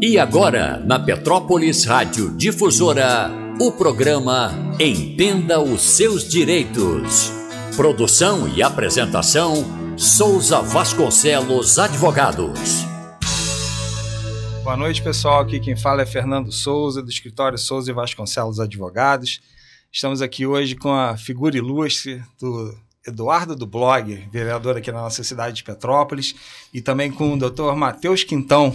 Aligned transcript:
E 0.00 0.18
agora, 0.18 0.78
na 0.78 0.98
Petrópolis 0.98 1.84
Rádio 1.84 2.34
Difusora, 2.36 3.30
o 3.60 3.70
programa 3.70 4.50
Entenda 4.80 5.60
os 5.60 5.82
Seus 5.82 6.26
Direitos. 6.26 7.30
Produção 7.76 8.48
e 8.48 8.62
apresentação: 8.62 9.54
Souza 9.98 10.62
Vasconcelos 10.62 11.78
Advogados. 11.78 12.86
Boa 14.64 14.76
noite, 14.76 15.02
pessoal. 15.02 15.40
Aqui 15.40 15.60
quem 15.60 15.76
fala 15.76 16.00
é 16.00 16.06
Fernando 16.06 16.50
Souza, 16.50 17.02
do 17.02 17.10
escritório 17.10 17.58
Souza 17.58 17.90
e 17.90 17.94
Vasconcelos 17.94 18.58
Advogados. 18.58 19.40
Estamos 19.92 20.22
aqui 20.22 20.46
hoje 20.46 20.74
com 20.74 20.94
a 20.94 21.16
figura 21.16 21.58
ilustre 21.58 22.22
do 22.40 22.74
Eduardo 23.08 23.56
do 23.56 23.66
Blog, 23.66 24.28
vereador 24.30 24.76
aqui 24.76 24.92
na 24.92 25.02
nossa 25.02 25.24
cidade 25.24 25.56
de 25.56 25.64
Petrópolis, 25.64 26.34
e 26.72 26.80
também 26.80 27.10
com 27.10 27.34
o 27.34 27.38
Dr. 27.38 27.74
Matheus 27.74 28.22
Quintão, 28.22 28.74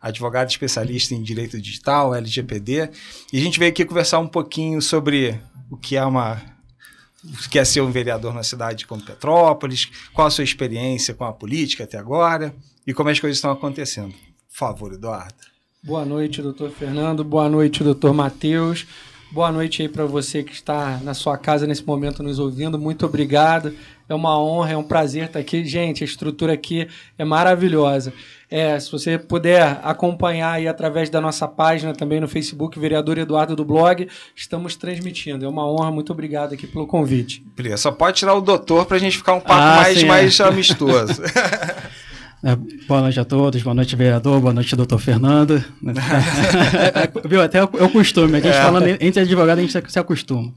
advogado 0.00 0.50
especialista 0.50 1.14
em 1.14 1.22
direito 1.22 1.60
digital, 1.60 2.14
LGPD. 2.14 2.90
E 3.32 3.38
a 3.38 3.40
gente 3.40 3.58
veio 3.58 3.70
aqui 3.70 3.84
conversar 3.84 4.18
um 4.18 4.28
pouquinho 4.28 4.80
sobre 4.82 5.38
o 5.70 5.76
que 5.76 5.96
é 5.96 6.04
uma 6.04 6.40
o 7.24 7.48
que 7.48 7.58
é 7.58 7.64
ser 7.64 7.80
um 7.80 7.90
vereador 7.90 8.32
na 8.32 8.44
cidade 8.44 8.86
como 8.86 9.02
Petrópolis, 9.02 9.90
qual 10.12 10.28
a 10.28 10.30
sua 10.30 10.44
experiência 10.44 11.12
com 11.12 11.24
a 11.24 11.32
política 11.32 11.82
até 11.82 11.98
agora 11.98 12.54
e 12.86 12.94
como 12.94 13.10
as 13.10 13.18
coisas 13.18 13.38
estão 13.38 13.50
acontecendo. 13.50 14.12
Por 14.12 14.56
favor, 14.56 14.92
Eduardo. 14.92 15.34
Boa 15.82 16.04
noite, 16.04 16.40
doutor 16.40 16.70
Fernando. 16.70 17.24
Boa 17.24 17.48
noite, 17.48 17.82
doutor 17.82 18.14
Matheus. 18.14 18.86
Boa 19.30 19.50
noite 19.50 19.82
aí 19.82 19.88
para 19.88 20.06
você 20.06 20.42
que 20.42 20.52
está 20.52 21.00
na 21.02 21.12
sua 21.12 21.36
casa 21.36 21.66
nesse 21.66 21.84
momento 21.84 22.22
nos 22.22 22.38
ouvindo. 22.38 22.78
Muito 22.78 23.04
obrigado. 23.04 23.74
É 24.08 24.14
uma 24.14 24.40
honra, 24.40 24.72
é 24.72 24.76
um 24.76 24.84
prazer 24.84 25.24
estar 25.24 25.40
aqui. 25.40 25.64
Gente, 25.64 26.04
a 26.04 26.06
estrutura 26.06 26.52
aqui 26.52 26.86
é 27.18 27.24
maravilhosa. 27.24 28.12
É, 28.48 28.78
se 28.78 28.90
você 28.90 29.18
puder 29.18 29.80
acompanhar 29.82 30.52
aí 30.52 30.68
através 30.68 31.10
da 31.10 31.20
nossa 31.20 31.48
página 31.48 31.92
também 31.92 32.20
no 32.20 32.28
Facebook, 32.28 32.78
Vereador 32.78 33.18
Eduardo 33.18 33.56
do 33.56 33.64
Blog, 33.64 34.08
estamos 34.34 34.76
transmitindo. 34.76 35.44
É 35.44 35.48
uma 35.48 35.68
honra, 35.68 35.90
muito 35.90 36.12
obrigado 36.12 36.54
aqui 36.54 36.66
pelo 36.66 36.86
convite. 36.86 37.44
Só 37.76 37.90
pode 37.90 38.18
tirar 38.18 38.34
o 38.34 38.40
doutor 38.40 38.86
para 38.86 38.96
a 38.96 39.00
gente 39.00 39.18
ficar 39.18 39.34
um 39.34 39.40
papo 39.40 39.60
ah, 39.60 39.76
mais, 39.76 39.98
sim, 39.98 40.04
é. 40.04 40.08
mais 40.08 40.40
amistoso. 40.40 41.20
É, 42.42 42.54
boa 42.86 43.00
noite 43.00 43.18
a 43.18 43.24
todos, 43.24 43.62
boa 43.62 43.74
noite, 43.74 43.96
vereador, 43.96 44.40
boa 44.40 44.52
noite, 44.52 44.76
doutor 44.76 44.98
Fernando. 44.98 45.64
é, 46.94 47.28
viu, 47.28 47.42
até 47.42 47.58
é 47.58 47.64
o 47.64 47.88
costume, 47.90 48.36
a 48.36 48.40
gente 48.40 48.54
é. 48.54 48.62
falando 48.62 48.86
entre 48.88 49.20
advogados, 49.20 49.64
a 49.64 49.66
gente 49.66 49.90
se 49.92 49.98
acostuma. 49.98 50.54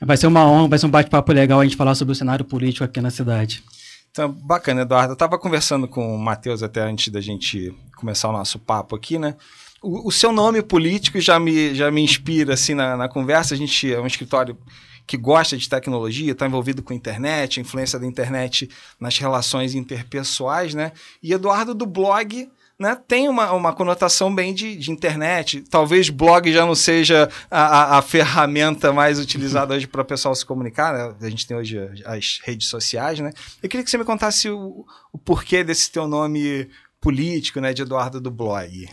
Vai 0.00 0.16
ser 0.16 0.26
uma 0.26 0.44
honra, 0.44 0.68
vai 0.68 0.78
ser 0.78 0.86
um 0.86 0.90
bate-papo 0.90 1.32
legal 1.32 1.60
a 1.60 1.64
gente 1.64 1.76
falar 1.76 1.94
sobre 1.94 2.12
o 2.12 2.14
cenário 2.14 2.44
político 2.44 2.84
aqui 2.84 3.00
na 3.00 3.10
cidade. 3.10 3.62
Então, 4.10 4.30
bacana, 4.30 4.82
Eduardo. 4.82 5.12
Eu 5.12 5.14
estava 5.14 5.38
conversando 5.38 5.86
com 5.86 6.14
o 6.14 6.18
Matheus 6.18 6.62
até 6.62 6.82
antes 6.82 7.08
da 7.08 7.20
gente 7.20 7.72
começar 7.96 8.28
o 8.28 8.32
nosso 8.32 8.58
papo 8.58 8.96
aqui, 8.96 9.18
né? 9.18 9.36
O, 9.80 10.08
o 10.08 10.12
seu 10.12 10.32
nome 10.32 10.60
político 10.60 11.20
já 11.20 11.38
me, 11.38 11.74
já 11.74 11.90
me 11.90 12.02
inspira, 12.02 12.54
assim, 12.54 12.74
na, 12.74 12.96
na 12.96 13.08
conversa. 13.08 13.54
A 13.54 13.56
gente 13.56 13.92
é 13.92 13.98
um 14.00 14.06
escritório 14.06 14.58
que 15.06 15.16
gosta 15.16 15.56
de 15.56 15.68
tecnologia, 15.68 16.32
está 16.32 16.46
envolvido 16.46 16.82
com 16.82 16.92
internet, 16.92 17.60
influência 17.60 17.98
da 17.98 18.06
internet 18.06 18.68
nas 19.00 19.18
relações 19.18 19.74
interpessoais, 19.74 20.74
né? 20.74 20.92
E 21.22 21.32
Eduardo 21.32 21.74
do 21.74 21.86
blog 21.86 22.50
né, 22.78 22.96
tem 23.06 23.28
uma, 23.28 23.52
uma 23.52 23.72
conotação 23.72 24.34
bem 24.34 24.52
de, 24.52 24.74
de 24.76 24.90
internet. 24.90 25.62
Talvez 25.70 26.10
blog 26.10 26.52
já 26.52 26.66
não 26.66 26.74
seja 26.74 27.30
a, 27.50 27.60
a, 27.60 27.98
a 27.98 28.02
ferramenta 28.02 28.92
mais 28.92 29.20
utilizada 29.20 29.74
hoje 29.74 29.86
para 29.86 30.02
o 30.02 30.04
pessoal 30.04 30.34
se 30.34 30.44
comunicar. 30.44 30.92
Né? 30.92 31.14
A 31.20 31.30
gente 31.30 31.46
tem 31.46 31.56
hoje 31.56 31.78
as 32.04 32.40
redes 32.42 32.68
sociais, 32.68 33.20
né? 33.20 33.30
Eu 33.62 33.68
queria 33.68 33.84
que 33.84 33.90
você 33.90 33.98
me 33.98 34.04
contasse 34.04 34.50
o, 34.50 34.84
o 35.12 35.18
porquê 35.18 35.62
desse 35.62 35.92
teu 35.92 36.08
nome 36.08 36.68
político, 37.00 37.60
né, 37.60 37.72
de 37.72 37.82
Eduardo 37.82 38.20
do 38.20 38.30
blog. 38.30 38.88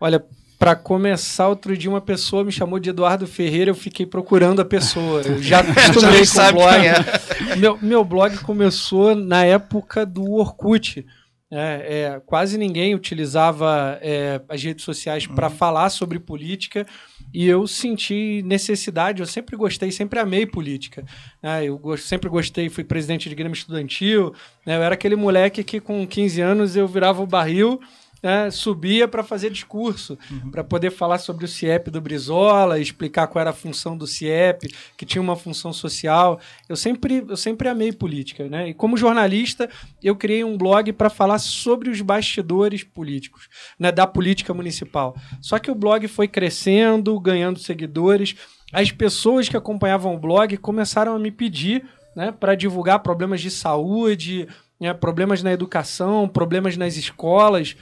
Olha, 0.00 0.24
para 0.64 0.74
começar, 0.74 1.48
outro 1.48 1.76
dia 1.76 1.90
uma 1.90 2.00
pessoa 2.00 2.42
me 2.42 2.50
chamou 2.50 2.78
de 2.78 2.88
Eduardo 2.88 3.26
Ferreira, 3.26 3.70
eu 3.70 3.74
fiquei 3.74 4.06
procurando 4.06 4.62
a 4.62 4.64
pessoa. 4.64 5.20
Eu 5.20 5.42
já 5.42 5.58
acostumei 5.60 6.26
com 6.26 6.40
o 6.40 6.52
blog. 6.54 6.86
É. 6.86 7.56
Meu, 7.60 7.78
meu 7.82 8.02
blog 8.02 8.38
começou 8.38 9.14
na 9.14 9.44
época 9.44 10.06
do 10.06 10.24
Orkut. 10.32 11.04
É, 11.52 12.14
é, 12.16 12.22
quase 12.24 12.56
ninguém 12.56 12.94
utilizava 12.94 13.98
é, 14.00 14.40
as 14.48 14.62
redes 14.62 14.84
sociais 14.86 15.26
para 15.26 15.48
uhum. 15.48 15.54
falar 15.54 15.90
sobre 15.90 16.18
política 16.18 16.86
e 17.32 17.46
eu 17.46 17.66
senti 17.66 18.42
necessidade. 18.46 19.20
Eu 19.20 19.26
sempre 19.26 19.56
gostei, 19.58 19.92
sempre 19.92 20.18
amei 20.18 20.46
política. 20.46 21.04
Né? 21.42 21.66
eu 21.66 21.76
go 21.76 21.94
sempre 21.98 22.30
gostei, 22.30 22.70
fui 22.70 22.84
presidente 22.84 23.28
de 23.28 23.34
Grêmio 23.34 23.54
Estudantil. 23.54 24.32
Né? 24.64 24.76
eu 24.76 24.82
era 24.82 24.94
aquele 24.94 25.14
moleque 25.14 25.62
que 25.62 25.78
com 25.78 26.06
15 26.06 26.40
anos 26.40 26.74
eu 26.74 26.88
virava 26.88 27.22
o 27.22 27.26
barril 27.26 27.78
né, 28.24 28.50
subia 28.50 29.06
para 29.06 29.22
fazer 29.22 29.50
discurso, 29.50 30.18
uhum. 30.30 30.50
para 30.50 30.64
poder 30.64 30.90
falar 30.90 31.18
sobre 31.18 31.44
o 31.44 31.48
CIEP 31.48 31.90
do 31.90 32.00
Brizola, 32.00 32.80
explicar 32.80 33.26
qual 33.26 33.42
era 33.42 33.50
a 33.50 33.52
função 33.52 33.98
do 33.98 34.06
CIEP, 34.06 34.74
que 34.96 35.04
tinha 35.04 35.20
uma 35.20 35.36
função 35.36 35.74
social. 35.74 36.40
Eu 36.66 36.74
sempre, 36.74 37.22
eu 37.28 37.36
sempre 37.36 37.68
amei 37.68 37.92
política. 37.92 38.48
Né? 38.48 38.70
E 38.70 38.74
como 38.74 38.96
jornalista, 38.96 39.68
eu 40.02 40.16
criei 40.16 40.42
um 40.42 40.56
blog 40.56 40.90
para 40.94 41.10
falar 41.10 41.38
sobre 41.38 41.90
os 41.90 42.00
bastidores 42.00 42.82
políticos, 42.82 43.46
né, 43.78 43.92
da 43.92 44.06
política 44.06 44.54
municipal. 44.54 45.14
Só 45.42 45.58
que 45.58 45.70
o 45.70 45.74
blog 45.74 46.08
foi 46.08 46.26
crescendo, 46.26 47.20
ganhando 47.20 47.58
seguidores. 47.58 48.34
As 48.72 48.90
pessoas 48.90 49.50
que 49.50 49.56
acompanhavam 49.56 50.14
o 50.14 50.18
blog 50.18 50.56
começaram 50.56 51.14
a 51.14 51.18
me 51.18 51.30
pedir 51.30 51.84
né, 52.16 52.32
para 52.32 52.54
divulgar 52.54 53.00
problemas 53.00 53.42
de 53.42 53.50
saúde, 53.50 54.48
né, 54.80 54.94
problemas 54.94 55.42
na 55.42 55.52
educação, 55.52 56.26
problemas 56.26 56.74
nas 56.78 56.96
escolas 56.96 57.76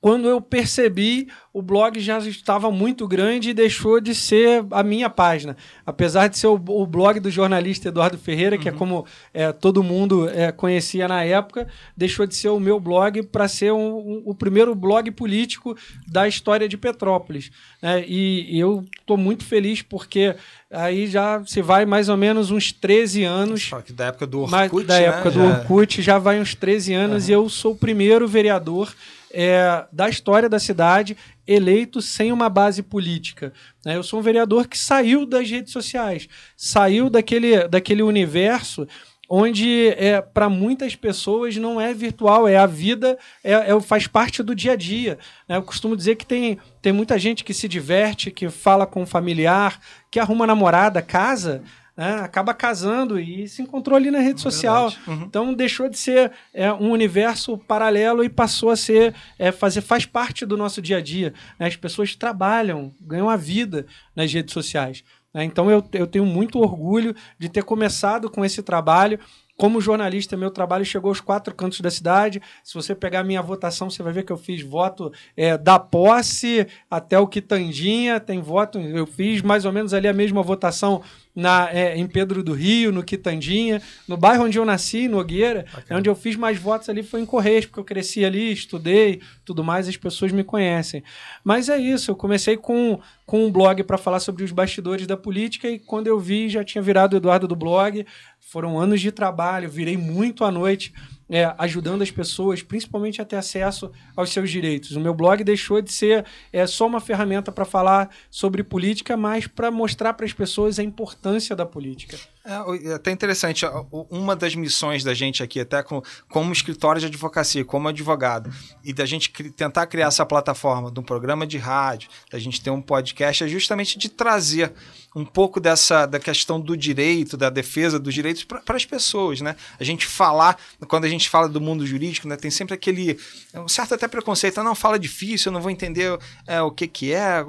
quando 0.00 0.28
eu 0.28 0.40
percebi, 0.40 1.28
o 1.52 1.60
blog 1.60 1.98
já 1.98 2.18
estava 2.18 2.70
muito 2.70 3.08
grande 3.08 3.50
e 3.50 3.54
deixou 3.54 4.00
de 4.00 4.14
ser 4.14 4.64
a 4.70 4.80
minha 4.82 5.10
página. 5.10 5.56
Apesar 5.84 6.28
de 6.28 6.38
ser 6.38 6.46
o, 6.46 6.54
o 6.54 6.86
blog 6.86 7.18
do 7.18 7.28
jornalista 7.30 7.88
Eduardo 7.88 8.16
Ferreira, 8.16 8.54
uhum. 8.54 8.62
que 8.62 8.68
é 8.68 8.72
uhum. 8.72 8.78
como 8.78 9.06
é, 9.34 9.50
todo 9.50 9.82
mundo 9.82 10.28
é, 10.28 10.52
conhecia 10.52 11.08
na 11.08 11.24
época, 11.24 11.66
deixou 11.96 12.28
de 12.28 12.36
ser 12.36 12.50
o 12.50 12.60
meu 12.60 12.78
blog 12.78 13.24
para 13.24 13.48
ser 13.48 13.72
um, 13.72 13.96
um, 13.96 14.22
o 14.26 14.34
primeiro 14.36 14.72
blog 14.72 15.10
político 15.10 15.76
da 16.06 16.28
história 16.28 16.68
de 16.68 16.76
Petrópolis. 16.76 17.50
Né? 17.82 18.04
E, 18.06 18.56
e 18.56 18.60
eu 18.60 18.84
estou 19.00 19.16
muito 19.16 19.44
feliz 19.44 19.82
porque 19.82 20.36
aí 20.70 21.08
já 21.08 21.42
se 21.44 21.60
vai 21.60 21.84
mais 21.84 22.08
ou 22.08 22.16
menos 22.16 22.52
uns 22.52 22.70
13 22.70 23.24
anos. 23.24 23.64
Só 23.64 23.80
que 23.80 23.92
da 23.92 24.06
época 24.06 24.28
do 24.28 24.42
Orkut, 24.42 24.86
Da 24.86 25.00
época 25.00 25.30
né? 25.30 25.34
do 25.34 25.42
Orkut 25.42 26.00
já 26.00 26.18
vai 26.18 26.38
uns 26.38 26.54
13 26.54 26.94
anos 26.94 27.24
uhum. 27.24 27.30
e 27.30 27.32
eu 27.32 27.48
sou 27.48 27.72
o 27.72 27.76
primeiro 27.76 28.28
vereador 28.28 28.94
é, 29.32 29.84
da 29.92 30.08
história 30.08 30.48
da 30.48 30.58
cidade 30.58 31.16
eleito 31.46 32.02
sem 32.02 32.32
uma 32.32 32.48
base 32.48 32.82
política. 32.82 33.52
Né? 33.84 33.96
Eu 33.96 34.02
sou 34.02 34.20
um 34.20 34.22
vereador 34.22 34.68
que 34.68 34.78
saiu 34.78 35.24
das 35.24 35.50
redes 35.50 35.72
sociais, 35.72 36.28
saiu 36.56 37.08
daquele, 37.08 37.66
daquele 37.68 38.02
universo 38.02 38.86
onde 39.28 39.88
é, 39.88 40.22
para 40.22 40.48
muitas 40.48 40.96
pessoas 40.96 41.54
não 41.56 41.78
é 41.78 41.92
virtual, 41.92 42.48
é 42.48 42.56
a 42.56 42.64
vida, 42.64 43.18
é, 43.44 43.52
é, 43.52 43.80
faz 43.80 44.06
parte 44.06 44.42
do 44.42 44.54
dia 44.54 44.72
a 44.72 44.76
dia. 44.76 45.18
Né? 45.46 45.56
Eu 45.56 45.62
costumo 45.62 45.94
dizer 45.94 46.16
que 46.16 46.24
tem, 46.24 46.58
tem 46.80 46.92
muita 46.94 47.18
gente 47.18 47.44
que 47.44 47.52
se 47.52 47.68
diverte, 47.68 48.30
que 48.30 48.48
fala 48.48 48.86
com 48.86 49.02
um 49.02 49.06
familiar, 49.06 49.78
que 50.10 50.18
arruma 50.18 50.46
namorada, 50.46 51.02
casa, 51.02 51.62
né, 51.98 52.20
acaba 52.20 52.54
casando 52.54 53.18
e 53.18 53.48
se 53.48 53.60
encontrou 53.60 53.96
ali 53.96 54.08
na 54.08 54.20
rede 54.20 54.38
é 54.38 54.42
social. 54.44 54.92
Uhum. 55.04 55.22
Então 55.24 55.52
deixou 55.52 55.88
de 55.88 55.98
ser 55.98 56.30
é, 56.54 56.72
um 56.72 56.92
universo 56.92 57.58
paralelo 57.58 58.22
e 58.22 58.28
passou 58.28 58.70
a 58.70 58.76
ser 58.76 59.16
é, 59.36 59.50
fazer 59.50 59.80
faz 59.80 60.06
parte 60.06 60.46
do 60.46 60.56
nosso 60.56 60.80
dia 60.80 60.98
a 60.98 61.00
dia. 61.00 61.34
Né? 61.58 61.66
As 61.66 61.74
pessoas 61.74 62.14
trabalham, 62.14 62.94
ganham 63.00 63.28
a 63.28 63.34
vida 63.34 63.84
nas 64.14 64.32
redes 64.32 64.54
sociais. 64.54 65.02
Né? 65.34 65.42
Então 65.42 65.68
eu, 65.68 65.84
eu 65.92 66.06
tenho 66.06 66.24
muito 66.24 66.60
orgulho 66.60 67.16
de 67.36 67.48
ter 67.48 67.64
começado 67.64 68.30
com 68.30 68.44
esse 68.44 68.62
trabalho 68.62 69.18
como 69.58 69.80
jornalista, 69.80 70.36
meu 70.36 70.52
trabalho 70.52 70.84
chegou 70.84 71.08
aos 71.08 71.20
quatro 71.20 71.52
cantos 71.52 71.80
da 71.80 71.90
cidade. 71.90 72.40
Se 72.62 72.74
você 72.74 72.94
pegar 72.94 73.20
a 73.20 73.24
minha 73.24 73.42
votação, 73.42 73.90
você 73.90 74.04
vai 74.04 74.12
ver 74.12 74.22
que 74.22 74.30
eu 74.30 74.38
fiz 74.38 74.62
voto 74.62 75.12
é, 75.36 75.58
da 75.58 75.80
posse 75.80 76.64
até 76.88 77.18
o 77.18 77.26
Quitandinha. 77.26 78.20
Tem 78.20 78.40
voto, 78.40 78.78
eu 78.78 79.04
fiz 79.04 79.42
mais 79.42 79.64
ou 79.64 79.72
menos 79.72 79.92
ali 79.92 80.06
a 80.06 80.12
mesma 80.12 80.44
votação 80.44 81.02
na, 81.38 81.70
é, 81.72 81.96
em 81.96 82.06
Pedro 82.06 82.42
do 82.42 82.52
Rio, 82.52 82.90
no 82.90 83.02
Quitandinha, 83.04 83.80
no 84.08 84.16
bairro 84.16 84.44
onde 84.44 84.58
eu 84.58 84.64
nasci, 84.64 85.06
Nogueira, 85.06 85.66
okay. 85.76 85.96
onde 85.96 86.08
eu 86.08 86.14
fiz 86.16 86.34
mais 86.34 86.58
votos 86.58 86.88
ali 86.88 87.02
foi 87.02 87.20
em 87.20 87.26
Correios, 87.26 87.64
porque 87.64 87.78
eu 87.78 87.84
cresci 87.84 88.24
ali, 88.24 88.52
estudei, 88.52 89.20
tudo 89.44 89.62
mais, 89.62 89.88
as 89.88 89.96
pessoas 89.96 90.32
me 90.32 90.42
conhecem. 90.42 91.02
Mas 91.44 91.68
é 91.68 91.78
isso, 91.78 92.10
eu 92.10 92.16
comecei 92.16 92.56
com, 92.56 93.00
com 93.24 93.44
um 93.44 93.52
blog 93.52 93.84
para 93.84 93.96
falar 93.96 94.18
sobre 94.18 94.42
os 94.42 94.50
bastidores 94.50 95.06
da 95.06 95.16
política 95.16 95.68
e 95.68 95.78
quando 95.78 96.08
eu 96.08 96.18
vi 96.18 96.48
já 96.48 96.64
tinha 96.64 96.82
virado 96.82 97.16
Eduardo 97.16 97.46
do 97.46 97.54
blog. 97.54 98.04
Foram 98.50 98.80
anos 98.80 99.02
de 99.02 99.12
trabalho, 99.12 99.68
virei 99.68 99.98
muito 99.98 100.42
à 100.42 100.50
noite 100.50 100.94
é, 101.30 101.54
ajudando 101.58 102.02
as 102.02 102.10
pessoas, 102.10 102.62
principalmente 102.62 103.20
a 103.20 103.24
ter 103.24 103.36
acesso 103.36 103.90
aos 104.16 104.30
seus 104.30 104.50
direitos. 104.50 104.92
O 104.92 105.00
meu 105.00 105.14
blog 105.14 105.42
deixou 105.44 105.80
de 105.80 105.92
ser 105.92 106.24
é, 106.52 106.66
só 106.66 106.86
uma 106.86 107.00
ferramenta 107.00 107.52
para 107.52 107.64
falar 107.64 108.10
sobre 108.30 108.62
política, 108.62 109.16
mas 109.16 109.46
para 109.46 109.70
mostrar 109.70 110.14
para 110.14 110.24
as 110.24 110.32
pessoas 110.32 110.78
a 110.78 110.82
importância 110.82 111.54
da 111.54 111.66
política. 111.66 112.18
É, 112.44 112.88
é 112.88 112.94
até 112.94 113.10
interessante. 113.10 113.66
Uma 114.08 114.34
das 114.34 114.54
missões 114.54 115.04
da 115.04 115.12
gente 115.12 115.42
aqui, 115.42 115.60
até 115.60 115.82
com, 115.82 116.02
como 116.30 116.50
escritório 116.50 116.98
de 116.98 117.06
advocacia, 117.06 117.62
como 117.62 117.88
advogado, 117.88 118.50
e 118.82 118.92
da 118.92 119.04
gente 119.04 119.30
cri, 119.30 119.50
tentar 119.50 119.86
criar 119.86 120.06
essa 120.06 120.24
plataforma 120.24 120.90
de 120.90 120.98
um 120.98 121.02
programa 121.02 121.46
de 121.46 121.58
rádio, 121.58 122.08
da 122.30 122.38
gente 122.38 122.62
ter 122.62 122.70
um 122.70 122.80
podcast, 122.80 123.44
é 123.44 123.48
justamente 123.48 123.98
de 123.98 124.08
trazer 124.08 124.72
um 125.14 125.24
pouco 125.24 125.60
dessa 125.60 126.06
da 126.06 126.18
questão 126.18 126.60
do 126.60 126.76
direito, 126.76 127.36
da 127.36 127.50
defesa 127.50 127.98
dos 127.98 128.14
direitos 128.14 128.44
para 128.44 128.76
as 128.76 128.84
pessoas, 128.84 129.40
né? 129.40 129.56
A 129.78 129.84
gente 129.84 130.06
falar, 130.06 130.58
quando 130.86 131.04
a 131.04 131.08
gente 131.08 131.17
fala 131.26 131.48
do 131.48 131.60
mundo 131.60 131.86
jurídico, 131.86 132.28
né, 132.28 132.36
tem 132.36 132.50
sempre 132.50 132.74
aquele 132.74 133.18
um 133.54 133.68
certo 133.68 133.94
até 133.94 134.06
preconceito, 134.06 134.62
não 134.62 134.74
fala 134.74 134.98
difícil, 134.98 135.48
eu 135.48 135.54
não 135.54 135.60
vou 135.60 135.70
entender 135.70 136.18
é, 136.46 136.60
o 136.60 136.70
que 136.70 136.86
que 136.86 137.12
é, 137.12 137.44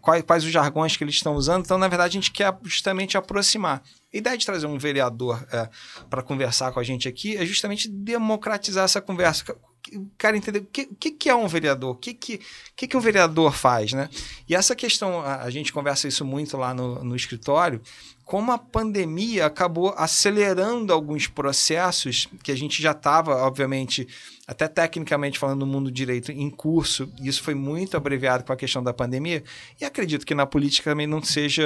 quais, 0.00 0.22
quais 0.22 0.44
os 0.44 0.50
jargões 0.50 0.96
que 0.96 1.04
eles 1.04 1.14
estão 1.14 1.34
usando. 1.34 1.64
Então, 1.64 1.78
na 1.78 1.88
verdade, 1.88 2.16
a 2.16 2.20
gente 2.20 2.32
quer 2.32 2.54
justamente 2.64 3.16
aproximar. 3.16 3.82
A 4.12 4.16
ideia 4.16 4.36
de 4.36 4.46
trazer 4.46 4.66
um 4.66 4.78
vereador 4.78 5.44
é, 5.52 5.68
para 6.08 6.22
conversar 6.22 6.72
com 6.72 6.80
a 6.80 6.84
gente 6.84 7.08
aqui 7.08 7.36
é 7.36 7.44
justamente 7.44 7.88
democratizar 7.88 8.84
essa 8.84 9.00
conversa. 9.00 9.44
O 9.92 10.08
cara 10.16 10.36
entender 10.36 10.60
o 10.60 10.64
que, 10.64 10.86
que, 11.10 11.28
é 11.28 11.34
um 11.34 11.46
vereador, 11.46 11.90
o 11.90 11.94
que, 11.94 12.14
que, 12.14 12.40
que, 12.74 12.88
que 12.88 12.96
um 12.96 13.00
vereador 13.00 13.52
faz, 13.52 13.92
né? 13.92 14.08
E 14.48 14.54
essa 14.54 14.74
questão, 14.74 15.20
a, 15.20 15.42
a 15.42 15.50
gente 15.50 15.72
conversa 15.72 16.08
isso 16.08 16.24
muito 16.24 16.56
lá 16.56 16.72
no, 16.72 17.04
no 17.04 17.14
escritório, 17.14 17.82
como 18.24 18.50
a 18.52 18.58
pandemia 18.58 19.44
acabou 19.44 19.94
acelerando 19.96 20.92
alguns 20.92 21.26
processos 21.26 22.26
que 22.42 22.50
a 22.50 22.56
gente 22.56 22.82
já 22.82 22.92
estava, 22.92 23.36
obviamente, 23.44 24.08
até 24.46 24.66
tecnicamente 24.66 25.38
falando 25.38 25.60
no 25.60 25.66
mundo 25.66 25.84
do 25.84 25.92
direito, 25.92 26.32
em 26.32 26.48
curso, 26.48 27.12
e 27.20 27.28
isso 27.28 27.42
foi 27.42 27.54
muito 27.54 27.96
abreviado 27.96 28.42
com 28.42 28.52
a 28.52 28.56
questão 28.56 28.82
da 28.82 28.94
pandemia, 28.94 29.44
e 29.78 29.84
acredito 29.84 30.24
que 30.24 30.34
na 30.34 30.46
política 30.46 30.90
também 30.90 31.06
não 31.06 31.22
seja, 31.22 31.64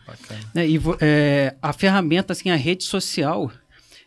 É, 0.54 0.68
e 0.68 0.80
é, 1.02 1.56
a 1.60 1.74
ferramenta, 1.74 2.34
assim, 2.34 2.52
a 2.52 2.56
rede 2.56 2.84
social, 2.84 3.52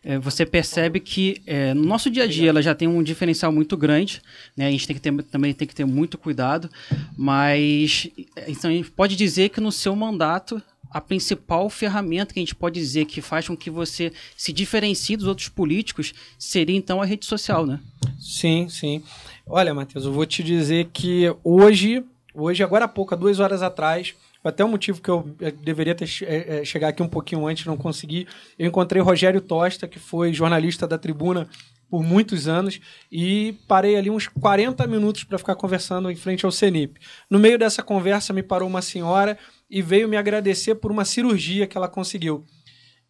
é, 0.05 0.19
você 0.19 0.47
percebe 0.47 1.01
que 1.01 1.43
é, 1.47 1.75
no 1.75 1.85
nosso 1.85 2.11
dia 2.11 2.25
a 2.25 2.27
dia 2.27 2.51
ela 2.51 2.63
já 2.63 2.75
tem 2.75 2.87
um 2.87 3.03
diferencial 3.03 3.51
muito 3.53 3.77
grande, 3.77 4.23
né? 4.57 4.69
A 4.69 4.71
gente 4.71 4.87
tem 4.87 4.95
que 4.95 5.03
ter, 5.03 5.23
também 5.25 5.53
tem 5.53 5.67
que 5.67 5.75
ter 5.75 5.85
muito 5.85 6.17
cuidado, 6.17 6.71
mas 7.17 8.09
então 8.47 8.71
a 8.71 8.75
gente 8.75 8.91
pode 8.91 9.17
dizer 9.17 9.49
que 9.51 9.61
no 9.61 9.73
seu 9.73 9.95
mandato 9.97 10.63
a 10.91 11.01
principal 11.01 11.69
ferramenta 11.69 12.33
que 12.33 12.41
a 12.41 12.43
gente 12.43 12.55
pode 12.55 12.81
dizer 12.81 13.05
que 13.05 13.21
faz 13.21 13.47
com 13.47 13.57
que 13.57 13.71
você 13.71 14.13
se 14.37 14.53
diferencie 14.53 15.17
dos 15.17 15.27
outros 15.27 15.49
políticos 15.49 16.15
seria 16.39 16.77
então 16.77 17.03
a 17.03 17.05
rede 17.05 17.27
social, 17.27 17.67
né? 17.67 17.79
Sim, 18.19 18.69
sim. 18.69 19.03
Olha, 19.47 19.75
Matheus, 19.75 20.05
eu 20.05 20.13
vou 20.13 20.27
te 20.27 20.43
dizer 20.43 20.89
que 20.93 21.25
hoje, 21.45 22.05
hoje 22.35 22.63
agora 22.63 22.87
há 22.87 22.89
pouco, 22.89 23.15
há 23.15 23.17
duas 23.17 23.39
horas 23.41 23.63
atrás, 23.63 24.15
até 24.43 24.65
o 24.65 24.69
motivo 24.69 25.03
que 25.03 25.11
eu 25.11 25.37
deveria 25.63 25.95
ter 25.95 26.09
é, 26.23 26.65
chegar 26.65 26.89
aqui 26.89 27.03
um 27.03 27.09
pouquinho 27.09 27.47
antes, 27.47 27.67
não 27.67 27.77
consegui. 27.77 28.27
Eu 28.59 28.67
encontrei 28.67 29.03
Rogério 29.03 29.41
Tosta, 29.41 29.89
que 29.89 29.99
foi 29.99 30.33
jornalista 30.33 30.87
da 30.87 30.97
Tribuna 30.97 31.49
por 31.91 32.03
muitos 32.03 32.47
anos, 32.47 32.81
e 33.11 33.55
parei 33.67 33.97
ali 33.97 34.11
uns 34.11 34.29
40 34.29 34.87
minutos 34.87 35.25
para 35.25 35.39
ficar 35.39 35.55
conversando 35.55 36.11
em 36.11 36.17
frente 36.17 36.45
ao 36.45 36.53
CENIP. 36.53 37.01
No 37.31 37.39
meio 37.39 37.59
dessa 37.59 37.83
conversa, 37.83 38.33
me 38.33 38.43
parou 38.43 38.69
uma 38.69 38.83
senhora 38.83 39.39
e 39.71 39.81
veio 39.81 40.09
me 40.09 40.17
agradecer 40.17 40.75
por 40.77 40.91
uma 40.91 41.05
cirurgia 41.05 41.67
que 41.67 41.77
ela 41.77 41.89
conseguiu. 41.89 42.45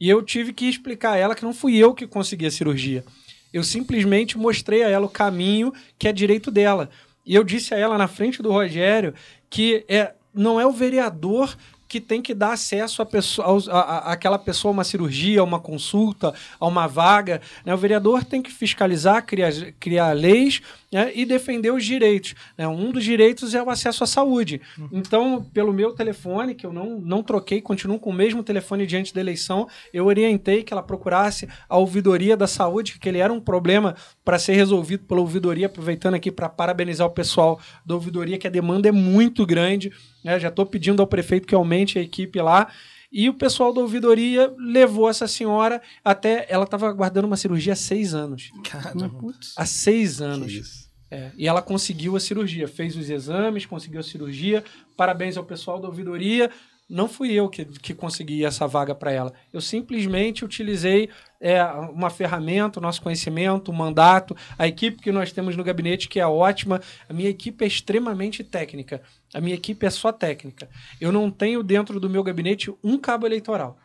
E 0.01 0.09
eu 0.09 0.23
tive 0.23 0.53
que 0.53 0.69
explicar 0.69 1.13
a 1.13 1.17
ela 1.17 1.35
que 1.35 1.45
não 1.45 1.53
fui 1.53 1.77
eu 1.77 1.93
que 1.93 2.07
consegui 2.07 2.47
a 2.47 2.51
cirurgia. 2.51 3.05
Eu 3.53 3.65
simplesmente 3.65 4.39
mostrei 4.39 4.85
a 4.85 4.89
ela 4.89 5.07
o 5.07 5.11
caminho 5.11 5.73
que 5.99 6.07
é 6.07 6.13
direito 6.13 6.51
dela. 6.51 6.89
E 7.27 7.35
eu 7.35 7.43
disse 7.43 7.75
a 7.75 7.79
ela 7.79 7.99
na 7.99 8.07
frente 8.07 8.43
do 8.43 8.53
Rogério 8.53 9.13
que 9.51 9.85
é 9.89 10.15
não 10.39 10.61
é 10.61 10.67
o 10.67 10.73
vereador 10.73 11.57
que 11.89 12.01
tem 12.01 12.21
que 12.21 12.35
dar 12.35 12.53
acesso 12.53 13.01
a, 13.01 13.07
pessoa, 13.07 13.65
a, 13.71 13.81
a, 13.81 14.13
aquela 14.13 14.39
pessoa 14.39 14.71
a 14.71 14.75
uma 14.75 14.85
cirurgia, 14.85 15.41
a 15.41 15.45
uma 15.45 15.59
consulta, 15.59 16.35
a 16.61 16.67
uma 16.67 16.87
vaga. 16.87 17.41
Né? 17.65 17.73
O 17.73 17.79
vereador 17.79 18.23
tem 18.23 18.43
que 18.43 18.53
fiscalizar, 18.53 19.25
criar, 19.25 19.51
criar 19.81 20.13
leis 20.13 20.61
né? 20.93 21.11
e 21.15 21.25
defender 21.25 21.73
os 21.73 21.85
direitos. 21.85 22.35
Né? 22.59 22.69
Um 22.69 22.93
dos 22.93 23.03
direitos 23.03 23.55
é 23.55 23.63
o 23.63 23.71
acesso 23.71 24.05
à 24.05 24.07
saúde. 24.07 24.61
Uhum. 24.77 24.89
Então, 24.93 25.43
pelo 25.55 25.73
meu 25.73 25.93
telefone, 25.93 26.55
que 26.55 26.67
eu 26.67 26.73
não, 26.73 27.01
não 27.01 27.23
troquei, 27.23 27.63
continuo 27.63 27.99
com 27.99 28.11
o 28.11 28.15
mesmo 28.15 28.43
telefone 28.43 28.87
diante 28.87 29.15
da 29.15 29.21
eleição, 29.21 29.67
eu 29.91 30.05
orientei 30.05 30.63
que 30.63 30.75
ela 30.75 30.83
procurasse 30.83 31.49
a 31.67 31.79
ouvidoria 31.79 32.37
da 32.37 32.47
saúde, 32.47 32.99
que 32.99 33.09
ele 33.09 33.19
era 33.19 33.33
um 33.33 33.41
problema 33.41 33.97
para 34.23 34.39
ser 34.39 34.53
resolvido 34.53 35.05
pela 35.05 35.21
ouvidoria, 35.21 35.67
aproveitando 35.67 36.15
aqui 36.15 36.31
para 36.31 36.51
parabenizar 36.51 37.07
o 37.07 37.11
pessoal 37.11 37.59
da 37.85 37.95
ouvidoria, 37.95 38.37
que 38.37 38.47
a 38.47 38.51
demanda 38.51 38.91
é 38.91 38.93
muito 38.93 39.47
grande. 39.47 39.91
Né? 40.23 40.39
Já 40.39 40.49
estou 40.49 40.67
pedindo 40.67 41.01
ao 41.01 41.07
prefeito 41.07 41.47
que 41.47 41.55
aumente 41.55 41.99
a 41.99 42.03
equipe 42.03 42.41
lá. 42.41 42.71
E 43.11 43.29
o 43.29 43.35
pessoal 43.35 43.73
da 43.73 43.81
ouvidoria 43.81 44.53
levou 44.59 45.09
essa 45.09 45.27
senhora 45.27 45.81
até. 46.05 46.47
Ela 46.49 46.65
estava 46.65 46.89
aguardando 46.89 47.27
uma 47.27 47.37
cirurgia 47.37 47.73
há 47.73 47.77
seis 47.77 48.15
anos. 48.15 48.51
Caramba. 48.65 49.33
Há 49.57 49.65
seis 49.65 50.21
anos. 50.21 50.89
É, 51.11 51.31
e 51.39 51.49
ela 51.49 51.63
conseguiu 51.63 52.17
a 52.17 52.21
cirurgia, 52.21 52.69
fez 52.69 52.95
os 52.95 53.09
exames, 53.09 53.65
conseguiu 53.65 54.01
a 54.01 54.03
cirurgia. 54.03 54.63
Parabéns 54.95 55.39
ao 55.39 55.45
pessoal 55.45 55.81
da 55.81 55.89
ouvidoria 55.89 56.51
não 56.89 57.07
fui 57.07 57.33
eu 57.33 57.49
que, 57.49 57.67
que 57.67 57.93
consegui 57.93 58.45
essa 58.45 58.67
vaga 58.67 58.95
para 58.95 59.13
ela. 59.13 59.33
Eu 59.53 59.61
simplesmente 59.61 60.45
utilizei 60.45 61.11
é, 61.39 61.63
uma 61.63 62.09
ferramenta, 62.09 62.79
o 62.79 62.83
nosso 62.83 63.03
conhecimento, 63.03 63.71
o 63.71 63.75
mandato, 63.75 64.35
a 64.59 64.67
equipe 64.67 65.03
que 65.03 65.13
nós 65.13 65.31
temos 65.31 65.55
no 65.55 65.63
gabinete, 65.63 66.09
que 66.09 66.19
é 66.19 66.27
ótima. 66.27 66.81
A 67.09 67.13
minha 67.13 67.29
equipe 67.29 67.63
é 67.63 67.69
extremamente 67.69 68.43
técnica. 68.43 69.03
A 69.35 69.41
minha 69.41 69.55
equipe 69.55 69.85
é 69.85 69.91
só 69.91 70.11
técnica. 70.11 70.69
Eu 70.99 71.13
não 71.13 71.31
tenho 71.31 71.63
dentro 71.63 72.01
do 72.01 72.09
meu 72.09 72.23
gabinete 72.23 72.73
um 72.83 72.97
cabo 72.99 73.27
eleitoral. 73.27 73.79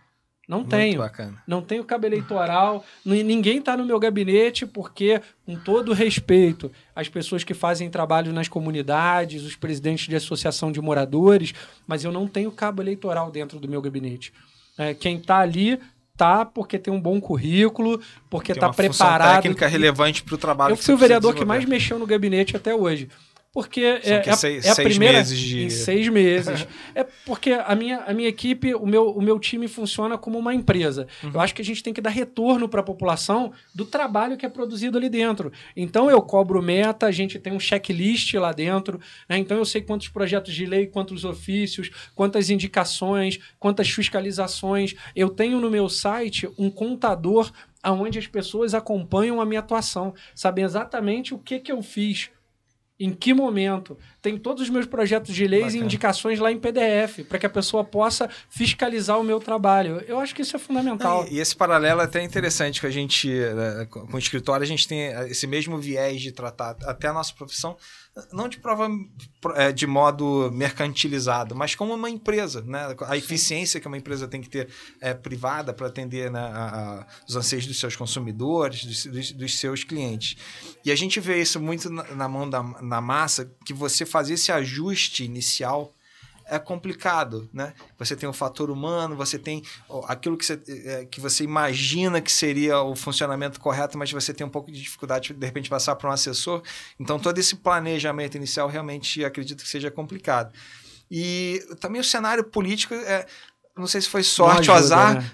Não 0.47 0.59
Muito 0.59 0.71
tenho. 0.71 0.99
Bacana. 0.99 1.41
Não 1.47 1.61
tenho 1.61 1.83
cabo 1.85 2.05
eleitoral. 2.05 2.83
ninguém 3.05 3.59
está 3.59 3.77
no 3.77 3.85
meu 3.85 3.97
gabinete 3.97 4.65
porque, 4.65 5.21
com 5.45 5.55
todo 5.55 5.93
respeito, 5.93 6.71
as 6.95 7.07
pessoas 7.07 7.43
que 7.43 7.53
fazem 7.53 7.89
trabalho 7.89 8.33
nas 8.33 8.49
comunidades, 8.49 9.43
os 9.43 9.55
presidentes 9.55 10.07
de 10.07 10.15
associação 10.15 10.71
de 10.71 10.81
moradores, 10.81 11.53
mas 11.87 12.03
eu 12.03 12.11
não 12.11 12.27
tenho 12.27 12.51
cabo 12.51 12.81
eleitoral 12.81 13.31
dentro 13.31 13.59
do 13.59 13.69
meu 13.69 13.81
gabinete. 13.81 14.33
É, 14.77 14.93
quem 14.93 15.17
está 15.17 15.37
ali 15.37 15.79
tá 16.17 16.45
porque 16.45 16.77
tem 16.77 16.93
um 16.93 17.01
bom 17.01 17.19
currículo, 17.19 17.99
porque 18.29 18.51
está 18.51 18.69
preparado. 18.69 19.41
técnica 19.41 19.67
relevante 19.67 20.23
para 20.23 20.35
o 20.35 20.37
trabalho. 20.37 20.73
Eu 20.73 20.77
fui 20.77 20.93
o 20.93 20.97
vereador 20.97 21.33
que 21.33 21.45
mais 21.45 21.65
mexeu 21.65 21.97
no 21.97 22.05
gabinete 22.05 22.55
até 22.55 22.75
hoje. 22.75 23.09
Porque 23.53 23.81
é, 23.81 24.27
é, 24.27 24.35
seis, 24.35 24.65
é, 24.65 24.71
a 24.71 24.75
primeira 24.75 25.19
meses 25.19 25.37
de... 25.37 25.65
em 25.65 25.69
seis 25.69 26.07
meses. 26.07 26.67
é 26.95 27.03
porque 27.23 27.51
a 27.51 27.75
minha, 27.75 27.99
a 27.99 28.11
minha 28.11 28.27
equipe, 28.27 28.73
o 28.73 28.83
meu, 28.83 29.11
o 29.11 29.21
meu 29.21 29.39
time 29.39 29.67
funciona 29.67 30.17
como 30.17 30.39
uma 30.39 30.55
empresa. 30.55 31.07
Uhum. 31.21 31.31
Eu 31.35 31.39
acho 31.39 31.53
que 31.53 31.61
a 31.61 31.65
gente 31.65 31.83
tem 31.83 31.93
que 31.93 32.01
dar 32.01 32.09
retorno 32.09 32.67
para 32.67 32.79
a 32.79 32.83
população 32.83 33.53
do 33.73 33.85
trabalho 33.85 34.37
que 34.37 34.45
é 34.45 34.49
produzido 34.49 34.97
ali 34.97 35.07
dentro. 35.07 35.53
Então 35.77 36.09
eu 36.09 36.19
cobro 36.23 36.63
meta, 36.63 37.05
a 37.05 37.11
gente 37.11 37.37
tem 37.37 37.53
um 37.53 37.59
checklist 37.59 38.33
lá 38.33 38.51
dentro, 38.51 38.99
né? 39.29 39.37
então 39.37 39.55
eu 39.55 39.65
sei 39.65 39.81
quantos 39.81 40.07
projetos 40.07 40.51
de 40.51 40.65
lei, 40.65 40.87
quantos 40.87 41.23
ofícios, 41.23 41.91
quantas 42.15 42.49
indicações, 42.49 43.39
quantas 43.59 43.87
fiscalizações. 43.87 44.95
Eu 45.15 45.29
tenho 45.29 45.59
no 45.59 45.69
meu 45.69 45.87
site 45.87 46.49
um 46.57 46.71
contador 46.71 47.51
aonde 47.83 48.17
as 48.17 48.25
pessoas 48.25 48.73
acompanham 48.73 49.39
a 49.39 49.45
minha 49.45 49.59
atuação, 49.59 50.15
sabem 50.33 50.63
exatamente 50.63 51.35
o 51.35 51.37
que, 51.37 51.59
que 51.59 51.71
eu 51.71 51.83
fiz, 51.83 52.31
em 52.99 53.11
que 53.11 53.33
momento. 53.33 53.97
Tem 54.21 54.37
todos 54.37 54.63
os 54.63 54.69
meus 54.69 54.85
projetos 54.85 55.33
de 55.33 55.47
leis 55.47 55.65
Bacana. 55.65 55.81
e 55.81 55.85
indicações 55.85 56.39
lá 56.39 56.51
em 56.51 56.59
PDF, 56.59 57.25
para 57.27 57.39
que 57.39 57.45
a 57.45 57.49
pessoa 57.49 57.83
possa 57.83 58.29
fiscalizar 58.49 59.19
o 59.19 59.23
meu 59.23 59.39
trabalho. 59.39 60.03
Eu 60.07 60.19
acho 60.19 60.33
que 60.33 60.41
isso 60.41 60.55
é 60.55 60.59
fundamental. 60.59 61.25
e 61.29 61.39
esse 61.39 61.55
paralelo 61.55 62.01
é 62.01 62.03
até 62.03 62.23
interessante 62.23 62.79
que 62.79 62.87
a 62.87 62.91
gente, 62.91 63.29
né, 63.29 63.87
com 63.89 64.15
o 64.15 64.19
escritório, 64.19 64.63
a 64.63 64.67
gente 64.67 64.87
tem 64.87 65.07
esse 65.29 65.47
mesmo 65.47 65.77
viés 65.77 66.21
de 66.21 66.31
tratar 66.31 66.77
até 66.83 67.07
a 67.07 67.13
nossa 67.13 67.33
profissão 67.33 67.75
não 68.31 68.47
de 68.47 68.59
prova 68.59 68.87
é, 69.55 69.71
de 69.71 69.87
modo 69.87 70.51
mercantilizado, 70.53 71.55
mas 71.55 71.73
como 71.73 71.93
uma 71.93 72.09
empresa, 72.09 72.61
né? 72.61 72.95
A 73.07 73.17
eficiência 73.17 73.79
que 73.79 73.87
uma 73.87 73.97
empresa 73.97 74.27
tem 74.27 74.39
que 74.39 74.49
ter 74.49 74.69
é, 75.01 75.13
privada 75.13 75.73
para 75.73 75.87
atender 75.87 76.29
né, 76.29 76.39
a, 76.39 77.01
a, 77.01 77.07
os 77.27 77.35
anseios 77.35 77.65
dos 77.65 77.79
seus 77.79 77.95
consumidores, 77.95 78.85
dos, 78.85 79.05
dos, 79.05 79.31
dos, 79.31 79.57
seus 79.57 79.83
clientes. 79.83 80.37
E 80.85 80.91
a 80.91 80.95
gente 80.95 81.19
vê 81.19 81.41
isso 81.41 81.59
muito 81.59 81.89
na, 81.89 82.03
na 82.15 82.27
mão 82.27 82.47
da 82.47 82.61
na 82.81 83.01
massa, 83.01 83.51
que 83.65 83.73
você 83.73 84.05
fazer 84.05 84.35
esse 84.35 84.51
ajuste 84.51 85.23
inicial 85.23 85.91
é 86.45 86.59
complicado, 86.59 87.49
né? 87.53 87.73
Você 87.97 88.15
tem 88.15 88.27
o 88.27 88.33
fator 88.33 88.69
humano, 88.69 89.15
você 89.15 89.37
tem 89.39 89.63
aquilo 90.07 90.37
que 90.37 90.45
você, 90.45 90.61
é, 90.67 91.05
que 91.05 91.19
você 91.19 91.43
imagina 91.43 92.21
que 92.21 92.31
seria 92.31 92.81
o 92.81 92.95
funcionamento 92.95 93.59
correto, 93.59 93.97
mas 93.97 94.11
você 94.11 94.33
tem 94.33 94.45
um 94.45 94.49
pouco 94.49 94.71
de 94.71 94.81
dificuldade 94.81 95.29
de, 95.29 95.33
de 95.33 95.45
repente, 95.45 95.69
passar 95.69 95.95
para 95.95 96.09
um 96.09 96.13
assessor. 96.13 96.61
Então, 96.99 97.19
todo 97.19 97.37
esse 97.37 97.55
planejamento 97.55 98.35
inicial 98.35 98.67
realmente 98.67 99.23
acredito 99.23 99.63
que 99.63 99.69
seja 99.69 99.89
complicado. 99.89 100.53
E 101.09 101.63
também 101.79 102.01
o 102.01 102.03
cenário 102.03 102.43
político, 102.43 102.93
é, 102.93 103.25
não 103.77 103.87
sei 103.87 104.01
se 104.01 104.09
foi 104.09 104.23
sorte 104.23 104.69
ou 104.69 104.75
azar, 104.75 105.15
né? 105.15 105.31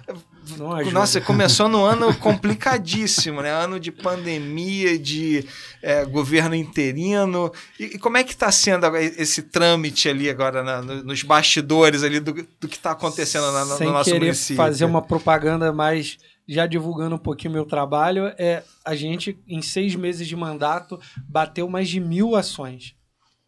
Nossa, 0.91 1.21
começou 1.21 1.67
no 1.67 1.83
ano 1.83 2.13
complicadíssimo, 2.15 3.41
né? 3.41 3.51
Ano 3.51 3.79
de 3.79 3.91
pandemia, 3.91 4.97
de 4.97 5.45
é, 5.81 6.05
governo 6.05 6.55
interino. 6.55 7.51
E, 7.79 7.85
e, 7.95 7.99
como 7.99 8.17
é 8.17 8.23
que 8.23 8.31
está 8.31 8.51
sendo 8.51 8.85
esse 8.95 9.43
trâmite 9.43 10.09
ali 10.09 10.29
agora 10.29 10.63
na, 10.63 10.81
no, 10.81 11.03
nos 11.03 11.23
bastidores 11.23 12.03
ali 12.03 12.19
do, 12.19 12.33
do 12.59 12.67
que 12.67 12.75
está 12.75 12.91
acontecendo 12.91 13.51
na, 13.51 13.65
no, 13.65 13.77
Sem 13.77 13.87
nosso 13.87 14.09
querer 14.09 14.25
município? 14.25 14.55
fazer 14.55 14.85
uma 14.85 15.01
propaganda 15.01 15.71
mais 15.71 16.17
já 16.47 16.65
divulgando 16.65 17.15
um 17.15 17.19
pouquinho 17.19 17.53
meu 17.53 17.65
trabalho, 17.65 18.33
é 18.35 18.63
a 18.83 18.95
gente, 18.95 19.37
em 19.47 19.61
seis 19.61 19.93
meses 19.93 20.27
de 20.27 20.35
mandato, 20.35 20.99
bateu 21.27 21.69
mais 21.69 21.87
de 21.87 21.99
mil 21.99 22.35
ações 22.35 22.95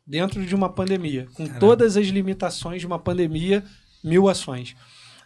dentro 0.06 0.46
de 0.46 0.54
uma 0.54 0.70
pandemia. 0.70 1.28
Com 1.34 1.46
Caramba. 1.46 1.60
todas 1.60 1.98
as 1.98 2.06
limitações 2.08 2.80
de 2.80 2.86
uma 2.86 3.00
pandemia, 3.00 3.64
mil 4.04 4.30
ações. 4.30 4.76